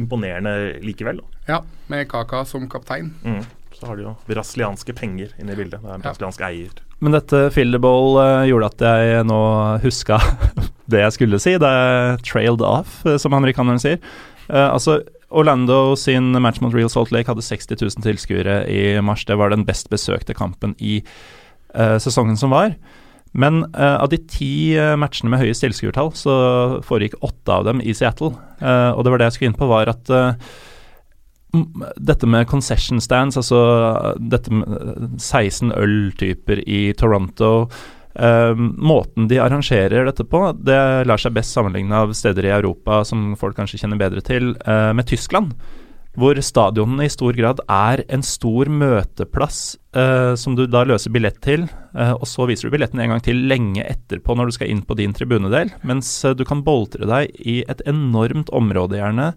imponerende 0.00 0.54
likevel. 0.82 1.20
Da. 1.20 1.42
Ja, 1.52 1.60
med 1.92 2.08
Kaka 2.10 2.42
som 2.48 2.64
kaptein. 2.72 3.12
Mm. 3.22 3.44
Så 3.84 3.90
har 3.90 3.98
de 4.00 4.06
jo 4.06 4.14
brasilianske 4.24 4.94
penger 4.96 5.32
inne 5.36 5.52
i 5.52 5.58
bildet. 5.58 5.82
Det 5.82 5.90
er 5.90 5.98
en 5.98 6.04
brasiliansk 6.04 6.40
ja. 6.40 6.48
eier. 6.48 6.78
Men 7.04 7.12
dette 7.12 7.40
Filleball 7.52 8.14
uh, 8.16 8.22
eh, 8.24 8.46
gjorde 8.48 8.70
at 8.70 8.84
jeg 8.86 9.26
nå 9.28 9.40
huska 9.82 10.16
det 10.92 11.02
jeg 11.02 11.16
skulle 11.18 11.40
si. 11.42 11.58
Det 11.60 11.68
er 11.68 12.16
'trailed 12.24 12.64
off', 12.64 13.02
eh, 13.04 13.18
som 13.20 13.36
amerikaneren 13.36 13.82
sier. 13.82 14.00
Uh, 14.48 14.72
altså 14.72 15.02
Orlando 15.28 15.96
sin 16.00 16.32
match 16.40 16.62
mot 16.64 16.72
Real 16.72 16.88
Salt 16.88 17.12
Lake 17.12 17.28
hadde 17.28 17.44
60 17.44 17.76
000 17.76 18.04
tilskuere 18.06 18.62
i 18.70 19.00
mars. 19.04 19.26
Det 19.28 19.36
var 19.36 19.52
den 19.52 19.66
best 19.68 19.90
besøkte 19.92 20.32
kampen 20.32 20.72
i 20.78 21.02
uh, 21.76 21.98
sesongen 22.00 22.40
som 22.40 22.54
var. 22.54 22.72
Men 23.36 23.66
uh, 23.74 24.00
av 24.00 24.08
de 24.08 24.20
ti 24.30 24.78
uh, 24.78 24.94
matchene 24.96 25.28
med 25.28 25.42
høyest 25.42 25.60
tilskuertall, 25.66 26.14
så 26.16 26.34
foregikk 26.86 27.18
åtte 27.20 27.52
av 27.52 27.66
dem 27.68 27.82
i 27.84 27.92
Seattle. 27.92 28.32
og 28.64 29.04
det 29.04 29.10
var 29.10 29.18
det 29.18 29.26
jeg 29.28 29.36
skulle 29.36 29.52
inn 29.52 29.58
på, 29.60 29.68
var 29.68 29.90
at 29.90 30.08
dette 31.96 32.28
med 32.28 32.48
concession 32.50 33.00
stands, 33.02 33.38
altså 33.40 33.60
dette 34.18 34.52
med 34.52 35.20
16 35.20 35.74
øltyper 35.78 36.62
i 36.66 36.86
Toronto 36.98 37.68
Uh, 38.14 38.54
måten 38.54 39.26
de 39.26 39.40
arrangerer 39.42 40.06
dette 40.06 40.22
på, 40.30 40.40
det 40.62 40.78
lar 41.08 41.18
seg 41.18 41.34
best 41.34 41.54
sammenligne 41.56 42.04
av 42.04 42.12
steder 42.14 42.46
i 42.46 42.52
Europa 42.54 43.00
som 43.06 43.32
folk 43.38 43.56
kanskje 43.58 43.80
kjenner 43.82 43.98
bedre 43.98 44.22
til, 44.22 44.52
uh, 44.68 44.92
med 44.94 45.08
Tyskland. 45.10 45.56
Hvor 46.14 46.38
stadionene 46.38 47.08
i 47.08 47.10
stor 47.10 47.34
grad 47.34 47.58
er 47.66 48.04
en 48.06 48.22
stor 48.22 48.70
møteplass 48.70 49.80
uh, 49.98 50.38
som 50.38 50.54
du 50.54 50.62
da 50.70 50.84
løser 50.86 51.10
billett 51.10 51.40
til, 51.42 51.66
og 51.94 52.22
så 52.26 52.46
viser 52.46 52.66
du 52.66 52.74
billetten 52.74 53.02
en 53.02 53.12
gang 53.12 53.20
til 53.22 53.42
lenge 53.50 53.82
etterpå 53.82 54.34
når 54.34 54.50
du 54.50 54.54
skal 54.56 54.70
inn 54.70 54.80
på 54.86 54.94
din 54.98 55.14
tribunedel, 55.14 55.74
mens 55.86 56.08
du 56.38 56.42
kan 56.46 56.62
boltre 56.66 57.06
deg 57.06 57.34
i 57.38 57.60
et 57.70 57.82
enormt 57.90 58.50
område, 58.54 58.98
gjerne, 58.98 59.28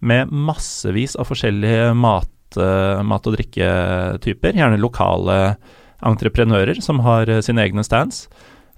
med 0.00 0.32
massevis 0.32 1.16
av 1.20 1.28
forskjellige 1.28 1.92
mat, 1.98 2.30
mat 3.06 3.28
og 3.28 3.36
drikketyper, 3.36 4.56
gjerne 4.58 4.80
lokale 4.80 5.36
entreprenører 6.06 6.80
som 6.82 7.02
har 7.04 7.28
eh, 7.28 7.42
sine 7.44 7.64
egne 7.66 7.84
stands. 7.86 8.28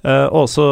Uh, 0.03 0.27
og 0.35 0.49
også 0.49 0.65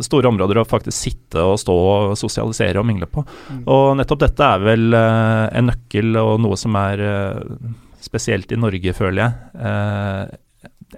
store 0.00 0.30
områder 0.30 0.62
å 0.62 0.64
faktisk 0.64 0.96
sitte 0.96 1.42
og 1.44 1.58
stå 1.60 1.74
og 1.76 2.14
sosialisere 2.16 2.80
og 2.80 2.86
mingle 2.88 3.04
på. 3.12 3.20
Mm. 3.52 3.58
Og 3.68 3.90
nettopp 4.00 4.22
dette 4.22 4.46
er 4.48 4.62
vel 4.64 4.96
en 4.96 5.68
nøkkel 5.68 6.16
og 6.16 6.38
noe 6.40 6.56
som 6.56 6.78
er 6.80 7.02
spesielt 8.00 8.48
i 8.48 8.56
Norge, 8.56 8.94
føler 8.96 9.20
jeg. 9.20 10.38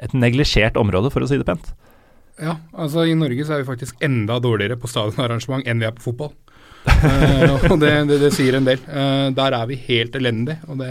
et 0.06 0.14
neglisjert 0.14 0.78
område, 0.78 1.10
for 1.10 1.26
å 1.26 1.26
si 1.26 1.40
det 1.40 1.48
pent. 1.48 1.72
Ja, 2.38 2.54
altså 2.78 3.04
i 3.10 3.16
Norge 3.18 3.42
så 3.42 3.56
er 3.56 3.64
vi 3.64 3.72
faktisk 3.72 3.98
enda 4.06 4.38
dårligere 4.38 4.78
på 4.80 4.88
stadionarrangement 4.88 5.66
enn 5.66 5.82
vi 5.82 5.88
er 5.88 5.96
på 5.96 6.06
fotball. 6.06 6.30
Og 7.70 7.74
det, 7.82 7.90
det, 8.08 8.20
det, 8.22 8.30
sier 8.32 8.56
en 8.56 8.64
del. 8.66 8.80
der 9.36 9.56
er 9.56 9.66
vi 9.68 9.76
helt 9.88 10.14
elendige. 10.16 10.62
og 10.68 10.80
det 10.80 10.90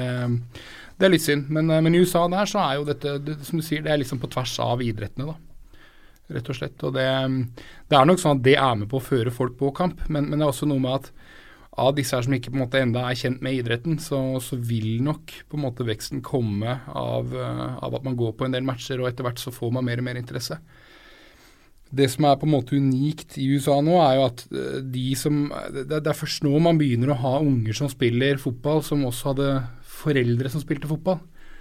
det 0.99 1.07
er 1.07 1.13
litt 1.13 1.23
synd. 1.23 1.47
Men, 1.53 1.71
eh, 1.71 1.81
men, 1.83 1.95
i 1.95 2.03
USA 2.03 2.25
der 2.31 2.49
så 2.49 2.63
er 2.63 2.79
jo 2.79 2.87
dette, 2.89 3.15
det, 3.23 3.39
som 3.47 3.59
du 3.59 3.65
sier, 3.65 3.83
det 3.85 3.93
er 3.93 4.01
liksom 4.01 4.19
på 4.21 4.31
tvers 4.31 4.57
av 4.63 4.83
idrettene, 4.83 5.31
da. 5.31 5.85
Rett 6.35 6.51
og 6.51 6.57
slett. 6.59 6.83
Og 6.85 6.93
det, 6.93 7.07
det 7.89 7.97
er 7.97 8.05
nok 8.05 8.19
sånn 8.21 8.37
at 8.37 8.45
det 8.45 8.57
er 8.59 8.75
med 8.77 8.89
på 8.91 8.99
å 8.99 9.05
føre 9.05 9.33
folk 9.33 9.55
på 9.57 9.71
kamp, 9.77 10.03
men, 10.11 10.27
men 10.27 10.37
det 10.37 10.45
er 10.45 10.51
også 10.51 10.67
noe 10.69 10.83
med 10.83 10.99
at 10.99 11.11
av 11.79 11.93
disse 11.95 12.11
her 12.11 12.25
som 12.25 12.33
ikke 12.35 12.51
på 12.51 12.57
en 12.57 12.63
måte 12.65 12.81
enda 12.83 13.05
er 13.07 13.17
kjent 13.17 13.39
med 13.45 13.55
idretten, 13.55 13.95
så, 14.03 14.19
så 14.43 14.57
vil 14.59 14.99
nok 15.05 15.31
på 15.47 15.55
en 15.55 15.63
måte 15.63 15.85
veksten 15.87 16.19
komme 16.25 16.75
av, 16.91 17.31
av, 17.31 17.95
at 17.95 18.03
man 18.03 18.17
går 18.19 18.33
på 18.35 18.45
en 18.45 18.57
del 18.57 18.67
matcher, 18.67 18.99
og 18.99 19.07
etter 19.07 19.23
hvert 19.23 19.39
så 19.39 19.53
får 19.55 19.71
man 19.77 19.87
mer 19.87 20.01
og 20.01 20.09
mer 20.09 20.19
interesse. 20.19 20.59
Det 21.89 22.05
som 22.13 22.27
er 22.29 22.37
på 22.37 22.45
en 22.45 22.53
måte 22.53 22.77
unikt 22.77 23.39
i 23.41 23.47
USA 23.55 23.79
nå, 23.81 23.95
er 24.03 24.19
jo 24.19 24.27
at 24.27 24.45
uh, 24.53 24.77
de 24.85 25.07
som 25.17 25.47
det, 25.73 26.03
er 26.03 26.17
først 26.17 26.45
nå 26.45 26.53
man 26.61 26.77
begynner 26.77 27.15
å 27.15 27.21
ha 27.23 27.33
unger 27.41 27.77
som 27.77 27.89
spiller 27.89 28.41
fotball, 28.41 28.83
som 28.85 29.07
også 29.09 29.31
hadde 29.31 29.49
foreldre 29.99 30.51
som 30.53 30.61
spilte 30.61 30.89
fotball. 30.89 31.19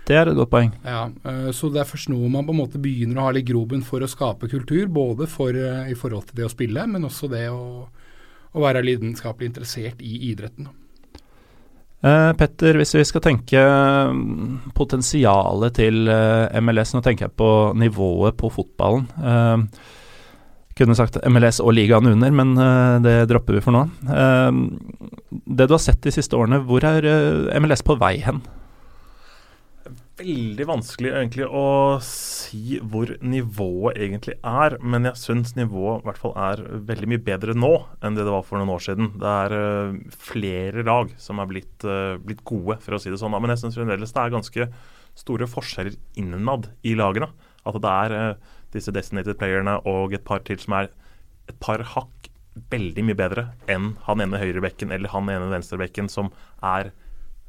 Det 0.09 0.17
er 0.17 0.31
et 0.31 0.39
godt 0.39 0.53
poeng. 0.53 0.73
Ja, 0.87 1.07
uh, 1.29 1.51
Så 1.53 1.69
det 1.73 1.83
er 1.83 1.89
først 1.89 2.09
nå 2.13 2.19
man 2.33 2.47
på 2.49 2.55
en 2.55 2.63
måte 2.63 2.81
begynner 2.81 3.21
å 3.21 3.29
ha 3.29 3.37
litt 3.37 3.49
grobunn 3.49 3.85
for 3.85 4.05
å 4.05 4.09
skape 4.09 4.49
kultur, 4.49 4.87
både 4.89 5.29
for, 5.29 5.53
uh, 5.53 5.89
i 5.89 5.97
forhold 5.99 6.31
til 6.31 6.41
det 6.41 6.49
å 6.49 6.53
spille, 6.53 6.87
men 6.89 7.09
også 7.09 7.29
det 7.33 7.47
å, 7.53 7.87
å 8.53 8.65
være 8.65 8.85
lidenskapelig 8.87 9.53
interessert 9.53 10.01
i 10.01 10.31
idretten. 10.31 10.71
Uh, 11.99 12.31
Petter, 12.39 12.79
hvis 12.79 12.95
vi 12.95 13.05
skal 13.05 13.25
tenke 13.25 13.61
mm, 13.61 14.73
potensialet 14.77 15.81
til 15.81 16.09
MLS, 16.63 16.95
nå 16.95 17.03
tenker 17.05 17.27
jeg 17.27 17.37
på 17.37 17.53
nivået 17.77 18.39
på 18.39 18.53
fotballen. 18.55 19.09
Kunne 20.79 20.97
sagt 20.99 21.19
MLS 21.29 21.59
og 21.65 21.75
ligaen 21.77 22.09
under, 22.13 22.31
men 22.35 22.55
det 23.05 23.17
dropper 23.31 23.59
vi 23.59 23.65
for 23.65 23.75
nå. 23.75 23.83
det 25.29 25.67
du 25.67 25.75
har 25.75 25.83
sett 25.83 26.01
de 26.07 26.13
siste 26.15 26.39
årene, 26.39 26.63
hvor 26.67 26.87
er 26.87 27.05
MLS 27.61 27.85
på 27.87 27.99
vei 28.01 28.17
hen? 28.25 28.41
veldig 30.19 30.67
vanskelig 30.67 31.13
egentlig 31.13 31.47
å 31.47 31.99
si 32.05 32.79
hvor 32.83 33.11
nivået 33.23 33.99
egentlig 34.03 34.37
er. 34.43 34.77
Men 34.83 35.07
jeg 35.09 35.21
syns 35.21 35.55
nivået 35.59 36.03
i 36.03 36.09
hvert 36.09 36.21
fall 36.21 36.35
er 36.43 36.63
veldig 36.89 37.11
mye 37.13 37.25
bedre 37.25 37.57
nå 37.57 37.73
enn 38.03 38.19
det 38.19 38.27
det 38.27 38.35
var 38.35 38.47
for 38.47 38.59
noen 38.59 38.75
år 38.75 38.85
siden. 38.89 39.13
Det 39.19 39.35
er 39.45 39.57
uh, 39.57 39.99
flere 40.29 40.85
lag 40.87 41.13
som 41.23 41.43
er 41.43 41.51
blitt, 41.51 41.77
uh, 41.87 42.19
blitt, 42.23 42.45
gode, 42.49 42.79
for 42.85 42.97
å 42.97 43.03
si 43.03 43.13
det 43.13 43.21
sånn. 43.21 43.37
Men 43.37 43.55
jeg 43.55 43.63
syns 43.65 43.79
fremdeles 43.79 44.15
det 44.15 44.25
er 44.25 44.35
ganske 44.35 44.71
store 45.19 45.51
forskjeller 45.51 45.99
innad 46.21 46.71
i 46.87 46.95
lagene. 46.99 47.31
At 47.69 47.79
det 47.83 47.95
er 48.07 48.17
uh, 48.19 48.57
disse 48.75 48.93
designated 48.95 49.39
playerne 49.41 49.79
og 49.89 50.15
et 50.17 50.25
par 50.27 50.45
til 50.47 50.61
som 50.63 50.77
er 50.81 50.91
et 51.49 51.57
par 51.65 51.83
hakk 51.95 52.29
veldig 52.73 53.05
mye 53.07 53.19
bedre 53.19 53.49
enn 53.71 53.93
han 54.07 54.23
ene 54.25 54.41
høyrebekken 54.41 54.93
eller 54.95 55.13
han 55.13 55.31
ene 55.33 55.51
venstrebekken 55.53 56.11
som 56.13 56.33
er 56.65 56.93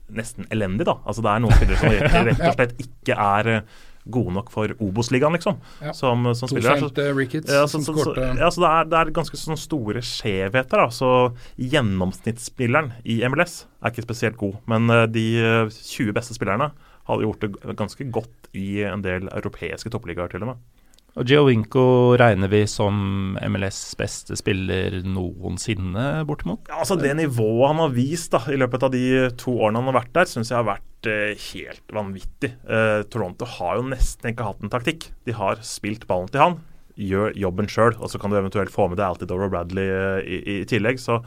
nesten 0.09 0.47
elendig, 0.53 0.87
da. 0.89 0.97
Altså 1.05 1.23
Det 1.25 1.31
er 1.31 1.43
noen 1.43 1.55
spillere 1.57 1.79
som 1.81 2.25
rett 2.29 2.41
og 2.41 2.55
slett 2.57 2.81
ikke 2.81 3.15
er 3.15 3.49
eh, 3.51 3.77
gode 4.09 4.33
nok 4.33 4.47
for 4.49 4.71
Obos-ligaen, 4.81 5.35
liksom. 5.37 5.59
Ja. 5.83 5.93
Som, 5.93 6.25
som 6.37 6.49
spiller. 6.49 6.79
Så, 6.81 6.89
uh, 6.89 7.11
Ricketts, 7.17 7.51
ja, 7.53 7.67
så, 7.69 7.81
så, 7.85 7.93
så, 7.93 8.15
ja, 8.17 8.49
så 8.49 8.63
det, 8.63 8.69
er, 8.71 8.89
det 8.89 8.99
er 8.99 9.13
ganske 9.19 9.37
sånne 9.37 9.59
store 9.61 10.01
skjevheter. 10.05 10.81
da, 10.81 10.87
Så 10.93 11.11
gjennomsnittsspilleren 11.61 12.95
i 13.05 13.19
MLS 13.29 13.63
er 13.83 13.93
ikke 13.93 14.07
spesielt 14.07 14.39
god. 14.41 14.57
Men 14.71 14.89
uh, 14.89 15.03
de 15.09 15.27
20 15.69 16.15
beste 16.17 16.37
spillerne 16.37 16.71
hadde 17.09 17.25
gjort 17.25 17.45
det 17.45 17.77
ganske 17.77 18.09
godt 18.13 18.49
i 18.57 18.81
en 18.87 19.05
del 19.05 19.29
europeiske 19.29 19.93
toppligaer, 19.93 20.31
til 20.31 20.45
og 20.45 20.53
med. 20.53 20.65
Og 21.17 21.25
Giovinco 21.27 21.83
regner 22.19 22.51
vi 22.51 22.61
som 22.69 23.35
MLS 23.41 23.81
beste 23.99 24.37
spiller 24.39 24.99
noensinne, 25.03 26.23
bortimot? 26.29 26.69
Ja, 26.69 26.81
altså 26.83 26.99
Det 26.99 27.15
nivået 27.17 27.71
han 27.71 27.81
har 27.81 27.95
vist 27.95 28.31
da, 28.35 28.43
i 28.51 28.59
løpet 28.59 28.85
av 28.85 28.93
de 28.93 29.03
to 29.39 29.55
årene 29.57 29.81
han 29.81 29.89
har 29.91 29.99
vært 30.01 30.15
der, 30.15 30.29
syns 30.29 30.53
jeg 30.53 30.59
har 30.59 30.69
vært 30.69 31.09
eh, 31.09 31.45
helt 31.49 31.95
vanvittig. 31.95 32.53
Eh, 32.69 33.01
Toronto 33.09 33.47
har 33.57 33.79
jo 33.79 33.87
nesten 33.89 34.31
ikke 34.31 34.47
hatt 34.47 34.63
en 34.63 34.73
taktikk. 34.73 35.09
De 35.27 35.35
har 35.35 35.63
spilt 35.65 36.05
ballen 36.09 36.29
til 36.31 36.45
han, 36.45 36.59
gjør 36.99 37.33
jobben 37.39 37.69
sjøl, 37.71 37.95
og 37.97 38.11
så 38.11 38.21
kan 38.21 38.31
du 38.31 38.37
eventuelt 38.39 38.73
få 38.73 38.89
med 38.91 38.99
deg 39.01 39.09
Altidore 39.09 39.49
Bradley 39.51 39.89
eh, 39.89 40.19
i, 40.23 40.41
i, 40.59 40.59
tillegg. 40.69 41.01
så 41.01 41.23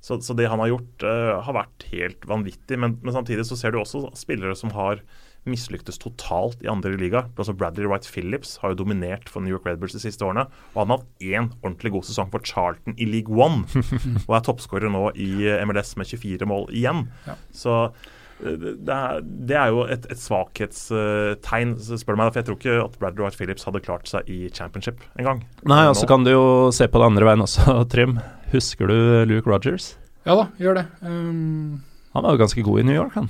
så, 0.00 0.20
så, 0.22 0.34
det 0.38 0.46
han 0.46 0.60
har 0.62 0.70
gjort, 0.70 1.02
uh, 1.02 1.40
har 1.42 1.56
vært 1.56 1.84
helt 1.90 2.26
vanvittig. 2.30 2.76
Men, 2.78 2.92
men, 3.02 3.14
samtidig 3.14 3.42
så 3.48 3.56
ser 3.58 3.74
du 3.74 3.80
også 3.80 4.04
spillere 4.14 4.54
som 4.54 4.70
har 4.76 5.02
mislyktes 5.48 6.00
totalt 6.00 6.62
i 6.64 6.70
andre 6.70 6.94
liga. 6.98 7.24
Altså 7.36 7.54
Bradley 7.56 7.88
Wright 7.88 8.06
Phillips 8.08 8.56
har 8.62 8.72
jo 8.72 8.82
dominert 8.82 9.28
for 9.30 9.44
New 9.44 9.54
York 9.54 9.66
Red 9.66 9.80
Bulls 9.80 9.96
de 9.96 10.02
siste 10.02 10.24
årene. 10.24 10.46
Og 10.74 10.82
han 10.82 10.92
har 10.92 11.00
hatt 11.00 11.24
én 11.24 11.50
ordentlig 11.62 11.94
god 11.96 12.08
sesong 12.08 12.30
for 12.32 12.44
Charlton 12.44 12.96
i 12.98 13.08
league 13.08 13.32
one. 13.32 13.64
og 14.28 14.36
er 14.36 14.46
toppskårer 14.46 14.92
nå 14.92 15.08
i 15.16 15.48
MLS 15.68 15.96
med 16.00 16.10
24 16.10 16.48
mål 16.48 16.68
igjen. 16.74 17.06
Ja. 17.28 17.36
Så 17.54 17.76
eh, 17.86 18.58
det 18.58 18.98
er, 18.98 19.22
det 19.24 19.58
er, 19.60 19.72
jo 19.74 19.86
et, 19.88 20.08
et 20.12 20.22
svakhetstegn, 20.22 21.76
spør 21.78 22.18
du 22.18 22.22
meg. 22.22 22.32
For 22.32 22.42
jeg 22.42 22.50
tror 22.50 22.60
ikke 22.60 22.78
at 22.84 22.98
Bradley 23.00 23.24
Wright 23.24 23.38
Phillips 23.38 23.68
hadde 23.68 23.84
klart 23.84 24.10
seg 24.10 24.28
i 24.30 24.46
championship 24.54 25.02
engang. 25.18 25.44
Nei, 25.68 25.84
og 25.90 25.96
så 25.98 26.08
kan 26.10 26.26
du 26.26 26.34
jo 26.34 26.46
se 26.74 26.90
på 26.90 27.00
det 27.00 27.10
andre 27.12 27.30
veien 27.30 27.46
også, 27.46 27.80
Trym. 27.92 28.18
Husker 28.52 28.88
du 28.90 28.98
Luke 29.28 29.48
Rogers? 29.48 29.94
Ja 30.28 30.36
da, 30.36 30.48
gjør 30.60 30.82
det. 30.82 30.88
Um... 31.04 31.84
Han 32.16 32.24
var 32.24 32.34
jo 32.34 32.40
ganske 32.40 32.64
god 32.64 32.80
i 32.80 32.88
New 32.88 32.96
York, 32.96 33.14
han. 33.14 33.28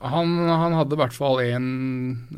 Han, 0.00 0.32
han 0.48 0.74
hadde 0.78 0.96
i 0.96 1.00
hvert 1.00 1.16
fall 1.16 1.42
én 1.44 1.66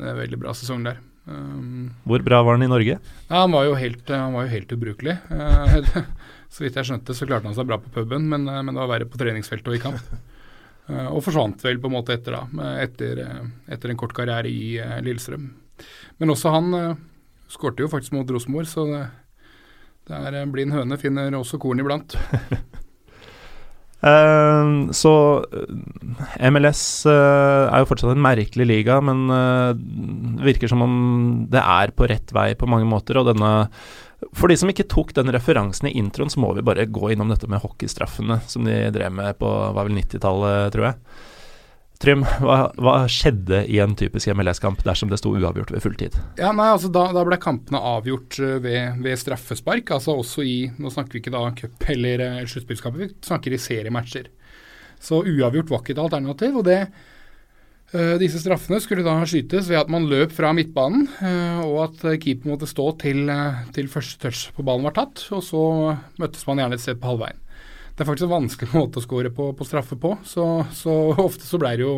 eh, 0.01 0.15
veldig 0.17 0.39
bra 0.41 0.53
sesong 0.57 0.83
der. 0.83 0.99
Um, 1.23 1.93
Hvor 2.03 2.19
bra 2.25 2.41
var 2.43 2.57
han 2.57 2.65
i 2.65 2.71
Norge? 2.71 2.97
Ja, 3.29 3.37
han, 3.37 3.53
var 3.55 3.69
jo 3.69 3.77
helt, 3.79 4.03
han 4.11 4.35
var 4.35 4.49
jo 4.49 4.51
helt 4.51 4.73
ubrukelig. 4.75 5.15
Uh, 5.31 6.03
så 6.53 6.65
vidt 6.65 6.75
jeg 6.79 6.89
skjønte, 6.89 7.15
så 7.15 7.27
klarte 7.29 7.47
han 7.47 7.55
seg 7.55 7.69
bra 7.69 7.79
på 7.79 7.93
puben, 7.95 8.27
men, 8.31 8.43
men 8.49 8.73
det 8.73 8.81
var 8.81 8.91
verre 8.91 9.07
på 9.07 9.21
treningsfeltet 9.21 9.71
og 9.71 9.79
i 9.79 9.83
kamp. 9.83 10.03
Og 10.83 11.21
forsvant 11.23 11.61
vel 11.63 11.77
på 11.79 11.87
en 11.87 11.93
måte 11.93 12.11
etter, 12.11 12.35
da, 12.35 12.71
etter, 12.83 13.21
etter 13.71 13.93
en 13.93 13.99
kort 14.01 14.11
karriere 14.17 14.49
i 14.51 14.75
Lillestrøm. 15.05 15.45
Men 16.19 16.33
også 16.33 16.51
han 16.51 16.75
skårte 17.47 17.85
jo 17.85 17.87
faktisk 17.87 18.11
mot 18.17 18.27
Rosenborg, 18.27 18.67
så 18.67 18.83
det, 18.89 19.05
det 20.11 20.19
er 20.19 20.51
blind 20.51 20.75
høne 20.75 20.99
finner 20.99 21.39
også 21.39 21.61
korn 21.63 21.79
iblant. 21.79 22.17
Uh, 24.03 24.91
så 24.91 25.11
eh, 25.55 26.49
MLS 26.51 26.81
uh, 27.07 27.69
er 27.71 27.79
jo 27.79 27.87
fortsatt 27.87 28.11
en 28.11 28.25
merkelig 28.25 28.67
liga, 28.67 28.97
men 28.99 29.25
det 29.31 30.47
virker 30.49 30.71
som 30.71 30.83
om 30.83 30.95
det 31.51 31.61
er 31.63 31.93
på 31.95 32.09
rett 32.11 32.33
vei 32.35 32.51
på 32.59 32.67
mange 32.69 32.89
måter. 32.89 33.21
Og 33.21 33.29
denne 33.31 33.53
For 34.35 34.51
de 34.51 34.59
som 34.59 34.71
ikke 34.71 34.89
tok 34.91 35.13
den 35.15 35.31
referansen 35.35 35.87
i 35.89 35.95
introen, 35.99 36.31
så 36.31 36.43
må 36.43 36.53
vi 36.57 36.65
bare 36.65 36.87
gå 36.87 37.13
innom 37.13 37.31
dette 37.31 37.47
med 37.51 37.63
hockeystraffene 37.63 38.41
som 38.47 38.67
de 38.67 38.85
drev 38.95 39.13
med 39.15 39.39
på 39.39 39.47
var 39.47 39.87
vel 39.87 39.95
90-tallet, 39.99 40.73
tror 40.75 40.91
jeg. 40.91 40.99
Trym, 42.03 42.25
hva, 42.43 42.57
hva, 42.83 42.93
skjedde 43.07 43.61
i 43.71 43.77
en 43.79 43.93
typisk 43.95 44.27
MLS-kamp 44.35 44.81
dersom 44.83 45.07
det 45.07 45.21
sto 45.21 45.31
uavgjort 45.31 45.69
ved 45.71 45.83
fulltid? 45.85 46.17
Ja, 46.35 46.49
nei, 46.51 46.67
altså 46.73 46.89
Da, 46.91 47.05
da 47.15 47.23
ble 47.23 47.37
kampene 47.39 47.79
avgjort 47.79 48.41
eh, 48.43 48.57
ved, 48.63 48.99
ved, 49.05 49.15
straffespark. 49.21 49.93
altså 49.95 50.17
også 50.19 50.43
i, 50.43 50.57
Nå 50.83 50.91
snakker 50.91 51.15
vi 51.15 51.21
ikke 51.23 51.31
da 51.31 51.45
cup 51.55 51.87
eller 51.93 52.25
uh, 52.25 52.41
sluttspillskamper, 52.43 53.05
vi 53.05 53.09
snakker 53.23 53.55
i 53.55 53.61
seriematcher. 53.61 54.27
Så 54.99 55.21
uavgjort 55.23 55.71
var 55.71 55.83
ikke 55.83 55.95
et 55.95 56.03
alternativ. 56.03 56.59
og 56.59 56.67
det 56.67 56.81
uh, 57.93 58.17
Disse 58.19 58.43
straffene 58.43 58.81
skulle 58.83 59.07
da 59.07 59.15
skytes 59.23 59.71
ved 59.71 59.79
at 59.85 59.95
man 59.95 60.09
løp 60.11 60.35
fra 60.35 60.51
midtbanen, 60.51 61.07
uh, 61.21 61.63
og 61.69 61.79
at 61.85 62.03
keeper 62.25 62.51
måtte 62.51 62.67
stå 62.67 62.89
til, 63.05 63.31
til 63.71 63.87
første 63.87 64.19
touch 64.25 64.51
på 64.57 64.67
ballen 64.67 64.83
var 64.91 64.99
tatt. 64.99 65.23
Og 65.31 65.39
så 65.47 65.63
møttes 66.19 66.43
man 66.51 66.65
gjerne 66.65 66.81
et 66.81 66.83
sted 66.83 66.99
på 66.99 67.13
halvveien 67.13 67.42
det 67.93 68.01
er 68.01 68.09
faktisk 68.09 68.27
en 68.27 68.37
vanskelig 68.37 68.71
måte 68.81 69.01
å 69.01 69.05
score 69.05 69.31
på, 69.33 69.51
på 69.57 69.67
straffe 69.67 69.97
på. 69.99 70.15
Så, 70.27 70.47
så, 70.73 70.93
ofte 71.21 71.45
så 71.45 71.59
ble 71.61 71.75
det 71.77 71.85
jo 71.85 71.97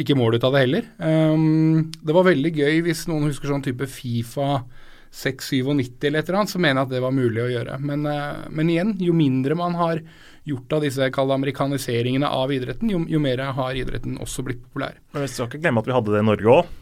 ikke 0.00 0.16
mål 0.18 0.38
ut 0.38 0.46
av 0.46 0.54
det 0.56 0.64
heller. 0.64 0.86
Um, 0.98 1.90
det 2.02 2.16
var 2.16 2.26
veldig 2.30 2.54
gøy 2.56 2.80
hvis 2.86 3.06
noen 3.10 3.28
husker 3.28 3.52
sånn 3.52 3.64
type 3.64 3.88
Fifa 3.90 4.62
697 5.10 6.06
eller 6.06 6.22
et 6.22 6.28
eller 6.28 6.38
annet, 6.40 6.52
så 6.52 6.60
mener 6.62 6.78
jeg 6.78 6.86
at 6.86 6.92
det 6.94 7.04
var 7.04 7.14
mulig 7.14 7.42
å 7.42 7.50
gjøre. 7.50 7.78
Men, 7.82 8.06
uh, 8.06 8.44
men 8.54 8.72
igjen, 8.72 8.92
jo 9.02 9.14
mindre 9.16 9.58
man 9.58 9.78
har 9.78 10.02
gjort 10.48 10.72
av 10.72 10.84
disse 10.86 11.10
amerikaniseringene 11.10 12.26
av 12.26 12.52
idretten, 12.54 12.90
jo, 12.90 13.02
jo 13.10 13.20
mer 13.22 13.42
har 13.54 13.76
idretten 13.76 14.18
også 14.22 14.46
blitt 14.46 14.62
populær. 14.64 14.98
Men 15.12 15.26
Vi 15.26 15.32
skal 15.34 15.50
ikke 15.50 15.62
glemme 15.62 15.82
at 15.82 15.90
vi 15.90 15.94
hadde 15.94 16.14
det 16.14 16.22
i 16.22 16.30
Norge 16.30 16.54
òg. 16.54 16.78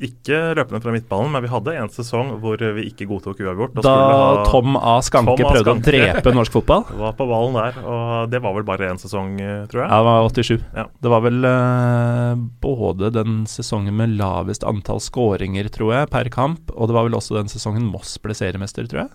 Ikke 0.00 0.36
løpende 0.56 0.80
fra 0.80 0.92
midtbanen, 0.94 1.28
men 1.34 1.44
vi 1.44 1.50
hadde 1.52 1.74
en 1.76 1.90
sesong 1.92 2.30
hvor 2.40 2.62
vi 2.76 2.86
ikke 2.88 3.04
godtok 3.10 3.42
uavgjort. 3.44 3.74
Da, 3.76 3.82
da 3.84 4.44
Tom 4.48 4.78
A. 4.78 4.94
Skanke 5.04 5.34
Tom 5.36 5.50
prøvde 5.52 5.66
Skanke. 5.66 5.82
å 5.82 5.90
drepe 5.90 6.32
norsk 6.36 6.56
fotball? 6.56 6.86
var 7.02 7.16
på 7.18 7.26
ballen 7.28 7.58
der, 7.58 7.80
og 7.84 8.32
det 8.32 8.40
var 8.40 8.56
vel 8.56 8.66
bare 8.68 8.88
én 8.94 9.00
sesong, 9.00 9.34
eh, 9.44 9.66
tror 9.68 9.84
jeg. 9.84 9.90
Ja, 9.90 10.00
det 10.00 10.08
var 10.08 10.30
87. 10.32 10.68
Ja. 10.78 10.86
Det 11.04 11.12
var 11.12 11.24
vel 11.26 11.44
uh, 11.44 12.44
både 12.64 13.12
den 13.12 13.42
sesongen 13.50 13.98
med 14.00 14.16
lavest 14.16 14.64
antall 14.64 15.04
skåringer, 15.04 15.68
tror 15.72 15.92
jeg, 15.98 16.12
per 16.14 16.32
kamp, 16.32 16.72
og 16.72 16.88
det 16.88 16.96
var 16.96 17.10
vel 17.10 17.20
også 17.20 17.36
den 17.36 17.52
sesongen 17.52 17.84
Moss 17.90 18.16
ble 18.24 18.36
seriemester, 18.36 18.88
tror 18.88 19.04
jeg. 19.04 19.12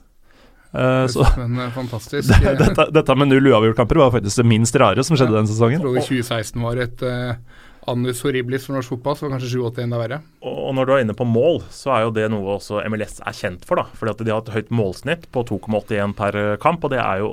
Uh, 0.75 1.07
så, 1.09 1.25
Men 1.39 1.71
fantastisk. 1.71 2.29
dette, 2.61 2.89
dette, 2.91 3.15
med 3.17 3.31
null 3.31 3.47
uavgjort-kamper 3.49 4.05
var 4.05 4.13
faktisk 4.13 4.41
det 4.43 4.49
minst 4.53 4.75
rare 4.77 5.01
som 5.07 5.17
skjedde 5.17 5.33
ja, 5.33 5.41
den 5.41 5.49
sesongen. 5.49 5.79
Jeg 5.79 5.85
tror 5.85 6.09
2016 6.13 6.65
var 6.65 6.81
et 6.83 7.05
uh, 7.05 7.54
annus 7.91 8.23
horribilis 8.25 8.65
for 8.67 8.77
norsk 8.77 8.95
fotball, 8.95 9.17
så 9.17 9.25
var 9.25 9.35
kanskje 9.35 9.51
7-8 9.57 9.83
enda 9.85 9.99
verre. 10.01 10.21
Og 10.45 10.71
når 10.77 10.87
du 10.87 10.93
er 10.95 11.03
inne 11.05 11.17
på 11.17 11.27
mål, 11.29 11.61
så 11.73 11.93
er 11.95 12.05
jo 12.05 12.15
det 12.15 12.29
noe 12.33 12.57
også 12.57 12.81
MLS 12.91 13.19
er 13.21 13.37
kjent 13.37 13.67
for. 13.67 13.81
da, 13.81 13.85
fordi 13.97 14.13
at 14.13 14.25
De 14.25 14.33
har 14.33 14.41
et 14.43 14.55
høyt 14.55 14.73
målsnitt 14.73 15.29
på 15.33 15.45
2,81 15.47 16.15
per 16.17 16.39
kamp, 16.63 16.83
og 16.83 16.95
det 16.95 17.01
er 17.03 17.21
jo 17.21 17.31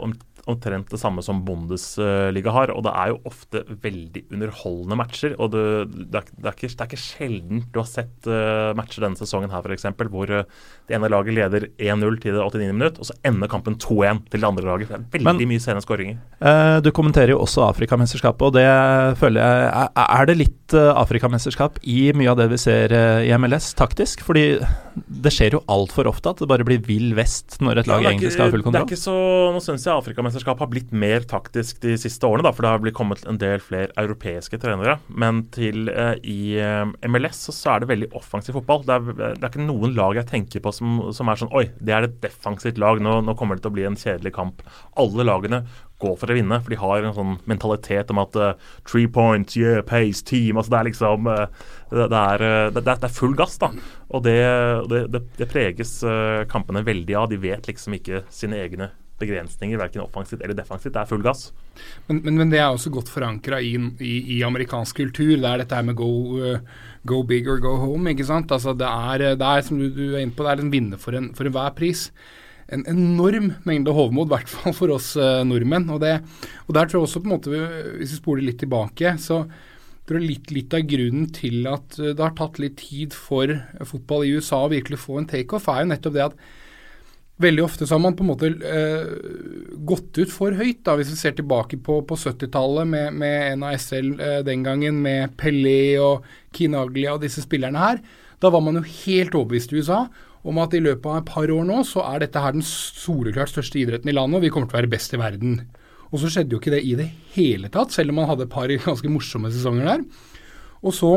omtrent 0.50 0.90
det 0.90 0.98
samme 0.98 1.22
som 1.22 1.42
Bundesliga 1.46 2.52
har. 2.54 2.72
Og 2.74 2.84
det 2.86 2.92
er 2.98 3.12
jo 3.12 3.20
ofte 3.28 3.62
veldig 3.82 4.24
underholdende 4.32 4.98
matcher. 4.98 5.36
og 5.38 5.52
Det, 5.54 5.64
det, 5.92 6.22
er, 6.22 6.30
det, 6.32 6.46
er, 6.46 6.56
ikke, 6.56 6.70
det 6.70 6.80
er, 6.80 6.88
ikke, 6.90 7.02
sjelden 7.02 7.64
du 7.72 7.80
har 7.80 7.88
sett 7.88 8.28
uh, 8.30 8.72
matcher 8.78 9.06
denne 9.06 9.18
sesongen 9.18 9.52
her 9.52 9.66
f.eks. 9.66 9.86
hvor 10.12 10.32
uh, 10.32 10.42
det 10.88 10.98
ene 10.98 11.10
laget 11.12 11.36
leder 11.38 11.68
1-0 11.78 12.18
til 12.22 12.36
det 12.36 12.42
89. 12.42 12.72
minutt, 12.72 12.98
og 12.98 13.10
så 13.10 13.16
ender 13.28 13.50
kampen 13.52 13.78
2-1 13.78 14.24
til 14.32 14.42
det 14.42 14.50
andre 14.50 14.66
laget. 14.66 14.90
Det 14.90 14.98
er 14.98 15.06
veldig 15.18 15.38
Men, 15.44 15.52
mye 15.54 15.62
sene 15.62 15.84
skåringer. 15.84 16.18
Uh, 16.42 16.78
du 16.82 16.90
kommenterer 16.94 17.34
jo 17.34 17.42
også 17.44 17.66
Afrikamesterskapet, 17.68 18.50
og 18.50 18.58
det 18.58 18.66
føler 19.20 19.42
jeg 19.42 19.70
Er, 19.72 19.88
er 20.02 20.26
det 20.28 20.38
litt 20.38 20.61
Afrikamesterskap 20.76 21.80
i 21.82 22.12
mye 22.16 22.32
av 22.32 22.40
det 22.40 22.48
vi 22.52 22.60
ser 22.60 22.92
i 22.92 23.32
MLS, 23.38 23.72
taktisk? 23.78 24.22
Fordi 24.26 24.58
det 24.92 25.32
skjer 25.32 25.56
jo 25.56 25.62
altfor 25.72 26.08
ofte 26.10 26.32
at 26.32 26.40
det 26.42 26.48
bare 26.50 26.64
blir 26.66 26.80
vill 26.84 27.12
vest 27.16 27.58
når 27.64 27.82
et 27.82 27.90
lag 27.90 28.04
ja, 28.04 28.10
egentlig 28.12 28.32
skal 28.34 28.48
ha 28.48 28.54
full 28.54 28.64
kontroll. 28.64 28.86
Det 28.88 28.94
er 28.94 28.96
ikke 28.96 29.02
så, 29.02 29.16
Nå 29.54 29.62
syns 29.64 29.86
jeg 29.86 29.94
Afrikamesterskapet 29.94 30.64
har 30.64 30.70
blitt 30.72 30.92
mer 30.94 31.26
taktisk 31.28 31.80
de 31.84 31.96
siste 32.00 32.28
årene, 32.28 32.44
da, 32.46 32.52
for 32.54 32.64
det 32.64 32.72
har 32.72 32.82
blitt 32.82 32.96
kommet 32.96 33.24
en 33.28 33.40
del 33.40 33.62
flere 33.62 33.92
europeiske 34.00 34.60
trenere. 34.62 34.98
Men 35.08 35.44
til 35.54 35.90
eh, 35.92 36.14
i 36.22 36.40
eh, 36.60 36.84
MLS 37.08 37.46
så, 37.48 37.56
så, 37.56 37.74
er 37.74 37.82
det 37.82 37.92
veldig 37.92 38.10
offensiv 38.18 38.58
fotball. 38.58 38.84
Det 38.88 38.96
er, 38.96 39.06
det 39.20 39.30
er, 39.30 39.48
ikke 39.50 39.64
noen 39.64 39.96
lag 39.96 40.18
jeg 40.20 40.30
tenker 40.30 40.64
på 40.64 40.74
som, 40.74 41.00
som 41.14 41.30
er 41.30 41.40
sånn 41.40 41.54
Oi, 41.56 41.66
det 41.80 41.96
er 41.96 42.08
et 42.08 42.20
defensivt 42.24 42.80
lag. 42.82 43.00
Nå, 43.02 43.20
nå, 43.26 43.36
kommer 43.38 43.58
det 43.58 43.66
til 43.66 43.72
å 43.72 43.78
bli 43.78 43.88
en 43.88 43.98
kjedelig 43.98 44.34
kamp. 44.36 44.64
Alle 45.00 45.26
lagene 45.28 45.64
går 46.02 46.16
for 46.20 46.32
å 46.32 46.36
vinne, 46.36 46.60
for 46.62 46.74
de 46.74 46.80
har 46.80 47.06
en 47.06 47.16
sånn 47.16 47.36
mentalitet 47.50 48.10
om 48.14 48.22
at 48.22 48.38
uh, 48.38 48.72
three 48.88 49.08
points, 49.10 49.56
yeah, 49.58 49.82
pace, 49.86 50.24
team 50.26 50.58
altså 50.58 50.74
Det 50.74 50.80
er 50.80 50.88
liksom 50.90 51.28
det, 51.28 52.08
det, 52.10 52.22
er, 52.22 52.46
det, 52.74 52.82
det, 52.82 52.96
er, 52.96 53.14
full 53.14 53.36
gass, 53.38 53.58
da. 53.62 53.70
Og 54.12 54.24
det, 54.26 55.46
preges 55.52 55.98
kampene 56.50 56.84
veldig 56.86 57.16
av. 57.18 57.30
De 57.30 57.38
vet 57.40 57.68
liksom 57.68 57.98
ikke 57.98 58.24
sine 58.32 58.60
egne 58.64 58.92
begrensninger, 59.22 59.78
verken 59.80 60.02
offensivt 60.04 60.42
eller 60.42 60.56
defensivt. 60.58 60.94
Det 60.94 61.02
er 61.02 61.10
full 61.10 61.24
gass. 61.24 61.50
Men, 62.08 62.22
men, 62.24 62.38
men 62.40 62.52
det 62.52 62.60
er 62.60 62.70
også 62.70 62.92
godt 62.94 63.10
forankra 63.12 63.60
i, 63.62 63.74
i, 64.02 64.14
i, 64.36 64.40
amerikansk 64.46 65.02
kultur. 65.02 65.34
Det 65.36 65.48
er 65.48 65.62
dette 65.62 65.78
her 65.78 65.86
med 65.86 65.98
go, 65.98 66.10
uh, 66.42 66.86
go 67.08 67.22
big 67.26 67.48
or 67.50 67.62
go 67.62 67.76
home. 67.80 68.10
ikke 68.12 68.28
sant? 68.28 68.52
Altså 68.54 68.74
det 68.78 68.88
er, 68.88 69.26
er 69.36 69.66
som 69.66 69.80
du, 69.80 69.88
du, 69.94 70.06
er 70.14 70.24
inne 70.24 70.36
på, 70.36 70.46
det 70.46 70.54
er 70.54 70.64
en 70.64 70.72
vinner 70.74 71.02
for, 71.02 71.18
en, 71.18 71.32
for 71.36 71.48
enhver 71.48 71.74
pris. 71.78 72.08
En 72.72 72.86
enorm 72.88 73.52
mengde 73.68 73.94
hovmod, 73.94 74.30
i 74.30 74.34
hvert 74.36 74.52
fall 74.52 74.76
for 74.76 74.94
oss 74.94 75.12
uh, 75.18 75.42
nordmenn. 75.48 75.90
Og, 75.92 76.00
det, 76.04 76.16
og 76.68 76.76
der 76.76 76.88
tror 76.88 77.00
jeg 77.00 77.08
også, 77.08 77.22
på 77.22 77.30
en 77.30 77.34
måte, 77.34 77.66
hvis 77.98 78.14
vi 78.14 78.22
spoler 78.22 78.48
litt 78.48 78.60
tilbake, 78.62 79.16
så 79.20 79.42
tror 80.06 80.18
jeg 80.18 80.28
litt, 80.28 80.50
litt 80.54 80.74
av 80.74 80.86
grunnen 80.88 81.28
til 81.34 81.68
at 81.70 81.98
uh, 82.00 82.10
det 82.12 82.22
har 82.22 82.34
tatt 82.38 82.62
litt 82.62 82.80
tid 82.80 83.16
for 83.16 83.52
fotball 83.88 84.26
i 84.26 84.34
USA 84.38 84.64
å 84.64 84.72
virkelig 84.72 85.02
få 85.04 85.20
en 85.20 85.30
takeoff, 85.30 85.70
er 85.70 85.84
jo 85.84 85.92
nettopp 85.92 86.18
det 86.18 86.28
at 86.30 86.44
Veldig 87.42 87.62
ofte 87.64 87.86
så 87.88 87.96
har 87.96 88.02
man 88.04 88.14
på 88.14 88.22
en 88.22 88.28
måte 88.28 88.48
eh, 88.68 89.12
gått 89.88 90.18
ut 90.20 90.30
for 90.30 90.54
høyt, 90.54 90.82
da, 90.86 90.94
hvis 90.98 91.14
vi 91.14 91.18
ser 91.18 91.32
tilbake 91.38 91.78
på, 91.82 92.02
på 92.06 92.18
70-tallet 92.18 92.86
med, 92.86 93.16
med, 93.18 93.56
NASL 93.62 94.12
eh, 94.20 94.40
den 94.46 94.62
gangen, 94.66 95.00
med 95.02 95.32
Pelé 95.40 95.96
og 96.02 96.28
Kinaglia 96.54 97.16
og 97.16 97.24
disse 97.24 97.42
spillerne 97.42 97.80
her. 97.82 98.02
Da 98.42 98.50
var 98.52 98.62
man 98.62 98.78
jo 98.78 98.84
helt 98.84 99.34
overbevist 99.38 99.72
i 99.72 99.80
USA 99.80 100.04
om 100.42 100.58
at 100.58 100.74
i 100.74 100.82
løpet 100.82 101.06
av 101.06 101.20
et 101.20 101.30
par 101.30 101.52
år 101.54 101.68
nå 101.68 101.82
så 101.86 102.02
er 102.08 102.24
dette 102.24 102.42
her 102.42 102.56
den 102.56 102.66
soleklart 102.66 103.52
største 103.52 103.78
idretten 103.78 104.10
i 104.10 104.16
landet, 104.16 104.40
og 104.40 104.44
vi 104.46 104.50
kommer 104.54 104.70
til 104.70 104.76
å 104.76 104.80
være 104.80 104.92
best 104.94 105.14
i 105.14 105.20
verden. 105.20 105.60
Og 106.12 106.20
så 106.20 106.32
skjedde 106.32 106.56
jo 106.56 106.60
ikke 106.60 106.74
det 106.74 106.82
i 106.84 106.96
det 106.98 107.08
hele 107.36 107.70
tatt, 107.72 107.94
selv 107.94 108.12
om 108.12 108.20
man 108.20 108.28
hadde 108.30 108.48
et 108.48 108.52
par 108.52 108.72
ganske 108.88 109.12
morsomme 109.12 109.52
sesonger 109.54 109.94
der. 109.94 110.04
Og 110.82 110.94
så 110.96 111.16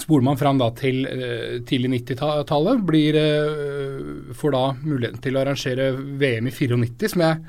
Spoler 0.00 0.24
man 0.24 0.38
fram 0.38 0.56
da 0.56 0.70
til 0.72 1.02
uh, 1.04 1.58
tidlig 1.66 1.90
90-tallet, 2.06 2.78
uh, 3.20 4.30
får 4.38 4.54
da 4.54 4.62
muligheten 4.78 5.20
til 5.20 5.36
å 5.36 5.42
arrangere 5.42 5.90
VM 5.92 6.48
i 6.48 6.52
94, 6.54 7.10
som 7.12 7.24
jeg 7.26 7.40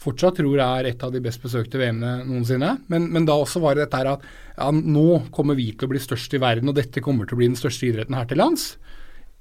fortsatt 0.00 0.38
tror 0.40 0.62
er 0.64 0.88
et 0.88 1.02
av 1.04 1.12
de 1.12 1.20
best 1.20 1.42
besøkte 1.42 1.80
VM-ene 1.80 2.24
noensinne. 2.24 2.70
Men, 2.92 3.10
men, 3.12 3.26
da 3.28 3.36
også 3.36 3.60
var 3.60 3.76
det 3.76 3.84
dette 3.84 4.00
her 4.00 4.14
at 4.14 4.24
ja, 4.24 4.70
nå 4.70 5.26
kommer 5.34 5.58
vi 5.58 5.70
til 5.74 5.90
å 5.90 5.92
bli 5.92 6.00
størst 6.00 6.38
i 6.38 6.40
verden, 6.40 6.70
og 6.72 6.78
dette 6.78 7.04
kommer 7.04 7.28
til 7.28 7.36
å 7.36 7.42
bli 7.42 7.50
den 7.50 7.60
største 7.60 7.90
idretten 7.90 8.16
her 8.16 8.30
til 8.30 8.40
lands. 8.40 8.70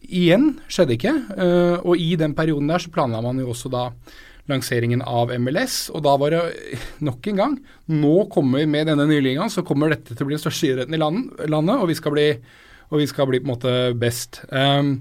Igjen 0.07 0.53
skjedde 0.71 0.95
ikke, 0.95 1.13
uh, 1.35 1.77
og 1.83 1.99
i 1.99 2.13
den 2.19 2.33
perioden 2.37 2.69
der 2.71 2.81
så 2.81 2.91
planla 2.93 3.21
man 3.25 3.41
jo 3.41 3.51
også 3.51 3.71
da 3.73 3.89
lanseringen 4.49 5.03
av 5.05 5.33
MLS. 5.41 5.89
Og 5.93 6.03
da 6.05 6.15
var 6.19 6.33
det 6.33 6.79
nok 7.05 7.27
en 7.29 7.41
gang 7.41 7.55
Nå 7.91 8.15
kommer 8.33 8.63
vi 8.63 8.69
med 8.71 8.89
denne 8.89 9.05
nye 9.09 9.23
ligaen, 9.23 9.51
så 9.53 9.65
kommer 9.65 9.93
dette 9.93 10.15
til 10.15 10.25
å 10.25 10.29
bli 10.29 10.37
den 10.37 10.43
største 10.43 10.71
idretten 10.71 10.97
i 10.97 11.01
landet, 11.01 11.75
og 11.75 11.89
vi 11.89 11.97
skal 11.97 12.15
bli, 12.15 12.27
vi 12.93 13.09
skal 13.09 13.29
bli 13.29 13.41
på 13.41 13.47
en 13.47 13.53
måte 13.53 13.73
best. 13.97 14.43
Um, 14.49 14.99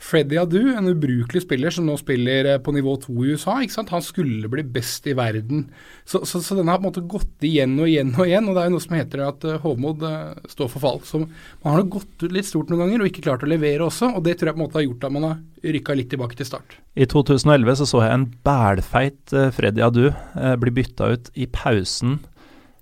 Freddy 0.00 0.38
Adu, 0.40 0.72
en 0.72 0.88
ubrukelig 0.88 1.42
spiller 1.44 1.74
som 1.74 1.84
nå 1.84 1.94
spiller 2.00 2.46
eh, 2.48 2.58
på 2.64 2.72
nivå 2.72 2.94
to 3.02 3.12
i 3.20 3.34
USA, 3.34 3.58
han 3.60 4.04
skulle 4.04 4.48
bli 4.48 4.64
best 4.64 5.04
i 5.10 5.12
verden. 5.16 5.66
Så, 6.08 6.22
så, 6.24 6.40
så 6.40 6.56
den 6.56 6.70
har 6.72 6.80
på 6.80 6.86
en 6.86 6.88
måte 6.88 7.04
gått 7.04 7.44
igjen 7.44 7.76
og 7.76 7.90
igjen 7.90 8.14
og 8.16 8.24
igjen. 8.24 8.48
og 8.48 8.56
Det 8.56 8.62
er 8.62 8.70
jo 8.70 8.74
noe 8.78 8.84
som 8.86 8.96
heter 8.96 9.24
at 9.26 9.44
uh, 9.44 9.58
Hovmod 9.60 10.00
uh, 10.06 10.32
står 10.48 10.70
for 10.72 10.82
fall. 10.82 11.02
Så 11.04 11.20
Man 11.20 11.76
har 11.76 11.84
gått 11.92 12.24
ut 12.24 12.32
litt 12.32 12.48
stort 12.48 12.72
noen 12.72 12.86
ganger 12.86 13.04
og 13.04 13.10
ikke 13.10 13.26
klart 13.28 13.44
å 13.44 13.50
levere 13.50 13.84
også. 13.90 14.14
og 14.16 14.24
Det 14.24 14.38
tror 14.40 14.50
jeg 14.50 14.56
på 14.56 14.62
en 14.62 14.64
måte 14.64 14.80
har 14.80 14.86
gjort 14.88 15.06
at 15.10 15.14
man 15.18 15.28
har 15.28 15.68
rykka 15.76 15.98
litt 16.00 16.10
tilbake 16.14 16.40
til 16.40 16.48
start. 16.48 16.78
I 16.96 17.04
2011 17.04 17.82
så, 17.82 17.90
så 17.92 18.02
jeg 18.06 18.16
en 18.16 18.28
bælfeit 18.48 19.36
Freddy 19.54 19.84
Adu 19.84 20.06
bli 20.64 20.74
bytta 20.80 21.12
ut 21.12 21.28
i 21.36 21.44
pausen 21.52 22.18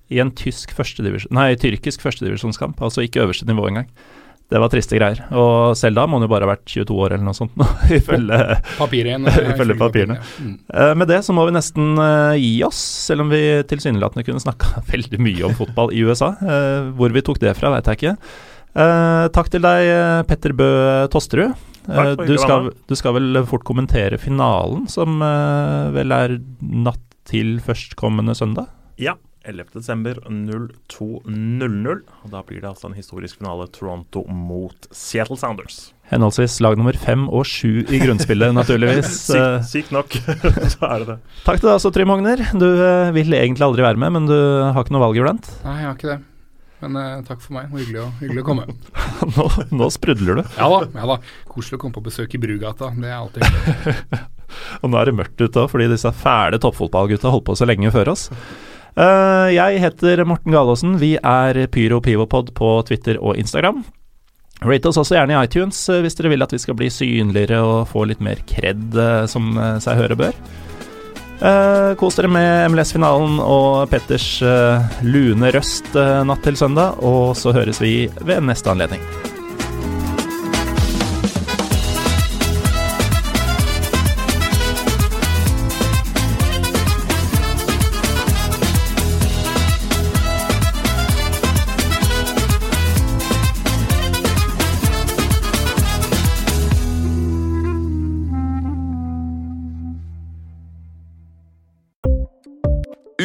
i 0.08 0.22
en 0.22 0.30
tysk 0.32 0.70
førstedivisjon, 0.76 1.34
nei, 1.36 1.50
tyrkisk 1.60 2.00
førstedivisjonskamp, 2.04 2.78
altså 2.80 3.04
ikke 3.04 3.26
øverste 3.26 3.48
nivå 3.48 3.66
engang. 3.68 3.90
Det 4.48 4.60
var 4.62 4.70
triste 4.72 4.96
greier. 4.96 5.18
Og 5.36 5.76
selv 5.76 5.98
da 5.98 6.06
må 6.08 6.16
han 6.16 6.24
jo 6.24 6.30
bare 6.32 6.46
ha 6.46 6.54
vært 6.54 6.64
22 6.72 6.94
år 7.04 7.14
eller 7.14 7.26
noe 7.26 7.36
sånt, 7.36 7.52
ifølge, 7.98 8.38
papirene. 8.78 9.32
ifølge 9.52 9.76
papirene. 9.76 10.16
Mm. 10.40 10.54
Uh, 10.72 10.92
med 10.96 11.10
det 11.12 11.18
så 11.26 11.36
må 11.36 11.44
vi 11.48 11.56
nesten 11.58 11.90
uh, 12.00 12.32
gi 12.32 12.54
oss, 12.64 12.80
selv 13.10 13.26
om 13.26 13.32
vi 13.34 13.42
tilsynelatende 13.68 14.24
kunne 14.24 14.40
snakka 14.40 14.80
veldig 14.92 15.20
mye 15.20 15.50
om 15.50 15.56
fotball 15.58 15.92
i 15.92 16.00
USA. 16.00 16.32
Uh, 16.40 16.88
hvor 16.96 17.12
vi 17.12 17.24
tok 17.26 17.42
det 17.44 17.52
fra, 17.60 17.74
veit 17.76 17.92
jeg 17.92 18.00
ikke. 18.00 18.16
takk 19.34 19.48
til 19.52 19.64
deg, 19.64 19.90
Petter 20.28 20.52
Bø 20.56 20.70
Tosterud. 21.12 21.52
Du 21.88 22.34
skal, 22.40 22.68
du, 22.88 22.94
skal, 22.96 23.16
vel 23.16 23.42
fort 23.48 23.64
kommentere 23.68 24.18
finalen, 24.20 24.84
som 24.92 25.20
vel 25.94 26.12
er 26.12 26.36
natt 26.60 27.00
til 27.28 27.56
førstkommende 27.64 28.36
søndag? 28.36 28.68
Ja, 29.00 29.16
11.12.02.00. 29.48 32.02
og 32.22 32.28
Da 32.32 32.40
blir 32.46 32.60
det 32.62 32.70
altså 32.70 32.86
en 32.90 32.98
historisk 32.98 33.34
finale 33.40 33.64
Toronto 33.72 34.20
mot 34.28 34.78
Seattle 34.92 35.38
Sounders. 35.40 35.76
Henholdsvis 36.08 36.56
lag 36.64 36.78
nummer 36.80 36.96
fem 36.96 37.26
og 37.28 37.44
sju 37.48 37.82
i 37.84 37.98
grunnspillet, 38.00 38.54
naturligvis. 38.56 39.10
Sykt 39.28 39.68
syk 39.68 39.90
nok, 39.94 40.16
så 40.72 40.88
er 40.88 41.02
det 41.02 41.08
det. 41.10 41.18
Takk 41.44 41.60
til 41.60 41.68
deg 41.68 41.74
også, 41.74 41.92
Trym 41.94 42.12
Hogner. 42.12 42.40
Du 42.56 42.68
uh, 42.68 43.12
vil 43.16 43.36
egentlig 43.36 43.66
aldri 43.66 43.84
være 43.84 44.00
med, 44.00 44.16
men 44.16 44.30
du 44.30 44.38
har 44.38 44.80
ikke 44.80 44.96
noe 44.96 45.04
valg 45.04 45.20
iblant? 45.20 45.50
Nei, 45.66 45.76
jeg 45.82 45.90
har 45.90 45.98
ikke 45.98 46.12
det. 46.14 46.18
Men 46.78 46.94
uh, 46.94 47.20
takk 47.26 47.42
for 47.42 47.56
meg. 47.56 47.68
Hyggelig 47.74 48.04
å, 48.04 48.08
hyggelig 48.22 48.44
å 48.44 48.46
komme. 48.46 48.66
nå, 49.36 49.46
nå, 49.74 49.90
sprudler 49.92 50.40
du. 50.40 50.44
Ja 50.56 50.68
da. 50.72 50.80
ja 50.94 51.08
da. 51.12 51.18
Koselig 51.50 51.80
å 51.80 51.82
komme 51.82 51.98
på 51.98 52.06
besøk 52.06 52.38
i 52.38 52.40
Brugata. 52.40 52.92
Det 52.94 53.10
er 53.10 53.18
alltid 53.18 53.44
hyggelig. 53.44 54.22
og 54.82 54.92
nå 54.92 55.00
er 55.00 55.10
det 55.10 55.16
mørkt 55.18 55.42
ute 55.42 55.64
òg, 55.64 55.72
fordi 55.74 55.90
disse 55.90 56.12
fæle 56.22 56.60
toppfotballgutta 56.62 57.34
holdt 57.34 57.48
på 57.50 57.58
så 57.58 57.68
lenge 57.68 57.92
før 57.94 58.14
oss. 58.14 58.28
Uh, 58.98 59.46
jeg 59.54 59.78
heter 59.78 60.24
Morten 60.26 60.50
Galaasen. 60.50 60.96
Vi 60.98 61.12
er 61.22 61.60
Pyro 61.70 62.00
Pivopod 62.02 62.50
på 62.58 62.70
Twitter 62.88 63.20
og 63.22 63.38
Instagram. 63.38 63.84
Rate 64.66 64.90
oss 64.90 64.98
også 64.98 65.14
gjerne 65.14 65.36
i 65.36 65.46
iTunes 65.46 65.78
uh, 65.86 66.00
hvis 66.02 66.18
dere 66.18 66.32
vil 66.32 66.42
at 66.42 66.54
vi 66.54 66.58
skal 66.58 66.74
bli 66.80 66.88
synligere 66.90 67.60
og 67.62 67.92
få 67.92 68.08
litt 68.10 68.24
mer 68.24 68.42
kred, 68.50 68.88
uh, 68.98 69.22
som 69.30 69.54
seg 69.84 70.02
høre 70.02 70.18
bør. 70.18 70.42
kos 71.94 72.16
dere 72.18 72.26
med 72.34 72.72
MLS-finalen 72.72 73.38
og 73.38 73.86
Petters 73.92 74.40
lune 75.06 75.54
røst 75.54 75.94
natt 75.94 76.42
til 76.42 76.58
søndag, 76.58 76.98
og 76.98 77.36
så 77.38 77.54
høres 77.54 77.78
vi 77.78 78.08
ved 78.18 78.42
neste 78.42 78.74
anledning. 78.74 79.04